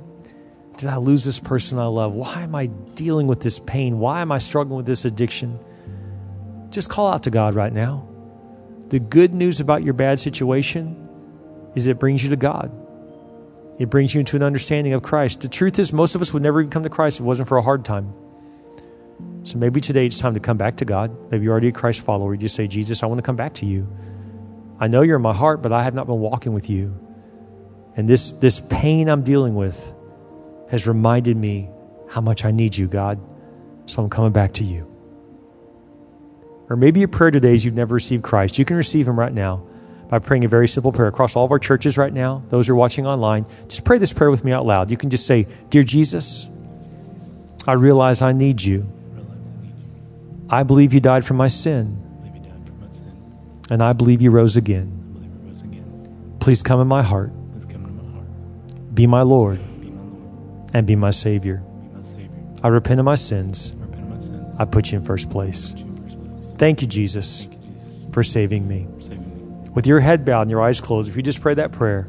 did 0.76 0.88
I 0.88 0.96
lose 0.96 1.24
this 1.24 1.38
person 1.38 1.78
I 1.78 1.86
love? 1.86 2.14
Why 2.14 2.42
am 2.42 2.54
I 2.54 2.66
dealing 2.94 3.26
with 3.26 3.40
this 3.40 3.58
pain? 3.58 3.98
Why 3.98 4.20
am 4.20 4.32
I 4.32 4.38
struggling 4.38 4.76
with 4.76 4.86
this 4.86 5.04
addiction? 5.04 5.58
Just 6.70 6.90
call 6.90 7.12
out 7.12 7.22
to 7.24 7.30
God 7.30 7.54
right 7.54 7.72
now. 7.72 8.08
The 8.88 8.98
good 8.98 9.32
news 9.32 9.60
about 9.60 9.82
your 9.82 9.94
bad 9.94 10.18
situation 10.18 11.08
is 11.74 11.86
it 11.86 11.98
brings 11.98 12.22
you 12.22 12.30
to 12.30 12.36
God. 12.36 12.72
It 13.78 13.90
brings 13.90 14.14
you 14.14 14.20
into 14.20 14.36
an 14.36 14.42
understanding 14.42 14.92
of 14.92 15.02
Christ. 15.02 15.40
The 15.40 15.48
truth 15.48 15.78
is, 15.78 15.92
most 15.92 16.14
of 16.14 16.22
us 16.22 16.32
would 16.32 16.42
never 16.42 16.60
even 16.60 16.70
come 16.70 16.82
to 16.82 16.90
Christ 16.90 17.18
if 17.18 17.24
it 17.24 17.26
wasn't 17.26 17.48
for 17.48 17.56
a 17.56 17.62
hard 17.62 17.84
time. 17.84 18.12
So 19.44 19.58
maybe 19.58 19.80
today 19.80 20.06
it's 20.06 20.18
time 20.18 20.34
to 20.34 20.40
come 20.40 20.56
back 20.56 20.76
to 20.76 20.84
God. 20.84 21.30
Maybe 21.30 21.44
you're 21.44 21.52
already 21.52 21.68
a 21.68 21.72
Christ 21.72 22.04
follower. 22.04 22.34
You 22.34 22.40
just 22.40 22.56
say, 22.56 22.66
Jesus, 22.66 23.02
I 23.02 23.06
want 23.06 23.18
to 23.18 23.22
come 23.22 23.36
back 23.36 23.54
to 23.54 23.66
you. 23.66 23.88
I 24.80 24.88
know 24.88 25.02
you're 25.02 25.16
in 25.16 25.22
my 25.22 25.34
heart, 25.34 25.62
but 25.62 25.72
I 25.72 25.82
have 25.82 25.94
not 25.94 26.06
been 26.06 26.18
walking 26.18 26.52
with 26.52 26.68
you. 26.68 26.98
And 27.96 28.08
this, 28.08 28.32
this 28.32 28.60
pain 28.60 29.08
I'm 29.08 29.22
dealing 29.22 29.54
with, 29.54 29.93
has 30.74 30.88
reminded 30.88 31.36
me 31.36 31.68
how 32.10 32.20
much 32.20 32.44
I 32.44 32.50
need 32.50 32.76
you, 32.76 32.88
God. 32.88 33.20
So 33.86 34.02
I'm 34.02 34.10
coming 34.10 34.32
back 34.32 34.50
to 34.54 34.64
you. 34.64 34.90
Or 36.68 36.74
maybe 36.74 36.98
your 36.98 37.08
prayer 37.08 37.30
today 37.30 37.54
is 37.54 37.64
you've 37.64 37.76
never 37.76 37.94
received 37.94 38.24
Christ. 38.24 38.58
You 38.58 38.64
can 38.64 38.76
receive 38.76 39.06
Him 39.06 39.16
right 39.16 39.32
now 39.32 39.64
by 40.08 40.18
praying 40.18 40.44
a 40.44 40.48
very 40.48 40.66
simple 40.66 40.90
prayer 40.90 41.06
across 41.06 41.36
all 41.36 41.44
of 41.44 41.52
our 41.52 41.60
churches 41.60 41.96
right 41.96 42.12
now. 42.12 42.42
Those 42.48 42.66
who 42.66 42.72
are 42.72 42.76
watching 42.76 43.06
online, 43.06 43.46
just 43.68 43.84
pray 43.84 43.98
this 43.98 44.12
prayer 44.12 44.32
with 44.32 44.44
me 44.44 44.50
out 44.50 44.66
loud. 44.66 44.90
You 44.90 44.96
can 44.96 45.10
just 45.10 45.28
say, 45.28 45.46
Dear 45.70 45.84
Jesus, 45.84 46.50
I 47.68 47.74
realize 47.74 48.20
I 48.20 48.32
need 48.32 48.60
you. 48.60 48.84
I 50.50 50.64
believe 50.64 50.92
you 50.92 50.98
died 50.98 51.24
for 51.24 51.34
my 51.34 51.46
sin. 51.46 51.96
And 53.70 53.80
I 53.80 53.92
believe 53.92 54.20
you 54.20 54.32
rose 54.32 54.56
again. 54.56 54.90
Please 56.40 56.64
come 56.64 56.80
in 56.80 56.88
my 56.88 57.02
heart. 57.02 57.30
Be 58.92 59.06
my 59.06 59.22
Lord 59.22 59.60
and 60.74 60.86
be 60.86 60.96
my 60.96 61.10
Savior. 61.10 61.62
I 62.62 62.68
repent 62.68 62.98
of 63.00 63.06
my 63.06 63.14
sins. 63.14 63.74
I 64.58 64.64
put 64.64 64.92
you 64.92 64.98
in 64.98 65.04
first 65.04 65.30
place. 65.30 65.74
Thank 66.58 66.82
you, 66.82 66.88
Jesus, 66.88 67.48
for 68.12 68.22
saving 68.22 68.68
me. 68.68 68.86
With 69.74 69.86
your 69.86 70.00
head 70.00 70.24
bowed 70.24 70.42
and 70.42 70.50
your 70.50 70.62
eyes 70.62 70.80
closed, 70.80 71.10
if 71.10 71.16
you 71.16 71.22
just 71.22 71.40
pray 71.40 71.54
that 71.54 71.72
prayer, 71.72 72.08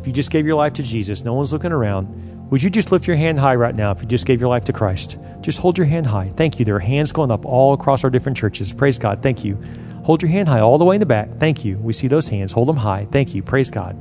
if 0.00 0.06
you 0.06 0.12
just 0.12 0.30
gave 0.30 0.46
your 0.46 0.56
life 0.56 0.74
to 0.74 0.82
Jesus, 0.82 1.24
no 1.24 1.34
one's 1.34 1.52
looking 1.52 1.72
around, 1.72 2.50
would 2.50 2.62
you 2.62 2.70
just 2.70 2.90
lift 2.92 3.06
your 3.06 3.16
hand 3.16 3.38
high 3.38 3.54
right 3.54 3.76
now 3.76 3.90
if 3.90 4.00
you 4.02 4.08
just 4.08 4.26
gave 4.26 4.40
your 4.40 4.48
life 4.48 4.64
to 4.66 4.72
Christ? 4.72 5.18
Just 5.40 5.58
hold 5.58 5.76
your 5.76 5.86
hand 5.86 6.06
high. 6.06 6.28
Thank 6.28 6.58
you. 6.58 6.64
There 6.64 6.76
are 6.76 6.80
hands 6.80 7.12
going 7.12 7.30
up 7.30 7.44
all 7.44 7.74
across 7.74 8.04
our 8.04 8.10
different 8.10 8.38
churches. 8.38 8.72
Praise 8.72 8.98
God. 8.98 9.22
Thank 9.22 9.44
you. 9.44 9.60
Hold 10.04 10.22
your 10.22 10.30
hand 10.30 10.48
high 10.48 10.60
all 10.60 10.78
the 10.78 10.84
way 10.84 10.96
in 10.96 11.00
the 11.00 11.06
back. 11.06 11.30
Thank 11.34 11.64
you. 11.64 11.78
We 11.78 11.92
see 11.92 12.08
those 12.08 12.28
hands. 12.28 12.52
Hold 12.52 12.68
them 12.68 12.76
high. 12.76 13.06
Thank 13.10 13.34
you. 13.34 13.42
Praise 13.42 13.70
God. 13.70 13.96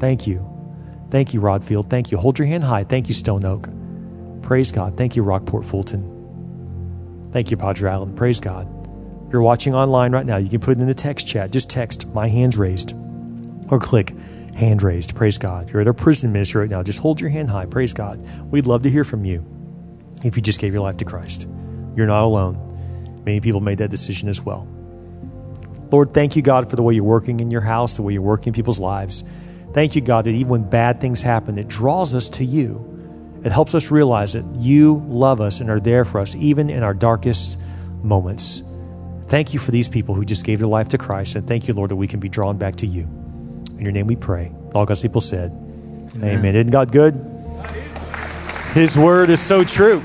Thank 0.00 0.26
you. 0.26 0.53
Thank 1.10 1.34
you, 1.34 1.40
Rodd 1.40 1.64
Field. 1.64 1.90
Thank 1.90 2.10
you. 2.10 2.18
Hold 2.18 2.38
your 2.38 2.46
hand 2.46 2.64
high. 2.64 2.84
Thank 2.84 3.08
you, 3.08 3.14
Stone 3.14 3.44
Oak. 3.44 3.68
Praise 4.42 4.72
God. 4.72 4.96
Thank 4.96 5.16
you, 5.16 5.22
Rockport 5.22 5.64
Fulton. 5.64 6.10
Thank 7.30 7.50
you, 7.50 7.56
Padre 7.56 7.90
Island. 7.90 8.16
Praise 8.16 8.40
God. 8.40 8.68
If 9.26 9.32
you're 9.32 9.42
watching 9.42 9.74
online 9.74 10.12
right 10.12 10.26
now, 10.26 10.36
you 10.36 10.48
can 10.48 10.60
put 10.60 10.76
it 10.76 10.80
in 10.80 10.86
the 10.86 10.94
text 10.94 11.26
chat. 11.26 11.50
Just 11.50 11.70
text 11.70 12.12
my 12.14 12.28
hands 12.28 12.56
raised 12.56 12.94
or 13.70 13.78
click 13.78 14.12
hand 14.54 14.82
raised. 14.82 15.16
Praise 15.16 15.38
God. 15.38 15.66
If 15.66 15.72
you're 15.72 15.80
at 15.80 15.86
our 15.86 15.92
prison 15.92 16.32
ministry 16.32 16.62
right 16.62 16.70
now, 16.70 16.82
just 16.82 17.00
hold 17.00 17.20
your 17.20 17.30
hand 17.30 17.50
high. 17.50 17.66
Praise 17.66 17.92
God. 17.92 18.22
We'd 18.50 18.66
love 18.66 18.82
to 18.84 18.90
hear 18.90 19.04
from 19.04 19.24
you 19.24 19.44
if 20.24 20.36
you 20.36 20.42
just 20.42 20.60
gave 20.60 20.72
your 20.72 20.82
life 20.82 20.98
to 20.98 21.04
Christ. 21.04 21.48
You're 21.94 22.06
not 22.06 22.22
alone. 22.22 23.22
Many 23.24 23.40
people 23.40 23.60
made 23.60 23.78
that 23.78 23.90
decision 23.90 24.28
as 24.28 24.42
well. 24.42 24.68
Lord, 25.90 26.12
thank 26.12 26.36
you, 26.36 26.42
God, 26.42 26.68
for 26.68 26.76
the 26.76 26.82
way 26.82 26.94
you're 26.94 27.04
working 27.04 27.40
in 27.40 27.50
your 27.50 27.60
house, 27.60 27.96
the 27.96 28.02
way 28.02 28.12
you're 28.12 28.22
working 28.22 28.48
in 28.48 28.54
people's 28.54 28.80
lives. 28.80 29.24
Thank 29.74 29.96
you, 29.96 30.00
God, 30.00 30.24
that 30.24 30.30
even 30.30 30.48
when 30.48 30.70
bad 30.70 31.00
things 31.00 31.20
happen, 31.20 31.58
it 31.58 31.66
draws 31.66 32.14
us 32.14 32.28
to 32.30 32.44
you. 32.44 32.90
It 33.44 33.52
helps 33.52 33.74
us 33.74 33.90
realize 33.90 34.32
that 34.32 34.56
you 34.58 35.04
love 35.08 35.40
us 35.40 35.60
and 35.60 35.68
are 35.68 35.80
there 35.80 36.04
for 36.04 36.20
us, 36.20 36.34
even 36.36 36.70
in 36.70 36.82
our 36.82 36.94
darkest 36.94 37.60
moments. 38.02 38.62
Thank 39.24 39.52
you 39.52 39.58
for 39.58 39.72
these 39.72 39.88
people 39.88 40.14
who 40.14 40.24
just 40.24 40.46
gave 40.46 40.60
their 40.60 40.68
life 40.68 40.90
to 40.90 40.98
Christ. 40.98 41.34
And 41.34 41.46
thank 41.46 41.66
you, 41.66 41.74
Lord, 41.74 41.90
that 41.90 41.96
we 41.96 42.06
can 42.06 42.20
be 42.20 42.28
drawn 42.28 42.56
back 42.56 42.76
to 42.76 42.86
you. 42.86 43.02
In 43.76 43.80
your 43.80 43.92
name 43.92 44.06
we 44.06 44.16
pray. 44.16 44.52
All 44.74 44.86
God's 44.86 45.02
people 45.02 45.20
said, 45.20 45.50
Amen. 45.50 46.38
Amen. 46.38 46.54
Isn't 46.54 46.70
God 46.70 46.92
good? 46.92 47.14
His 48.74 48.96
word 48.96 49.28
is 49.28 49.40
so 49.40 49.64
true. 49.64 50.02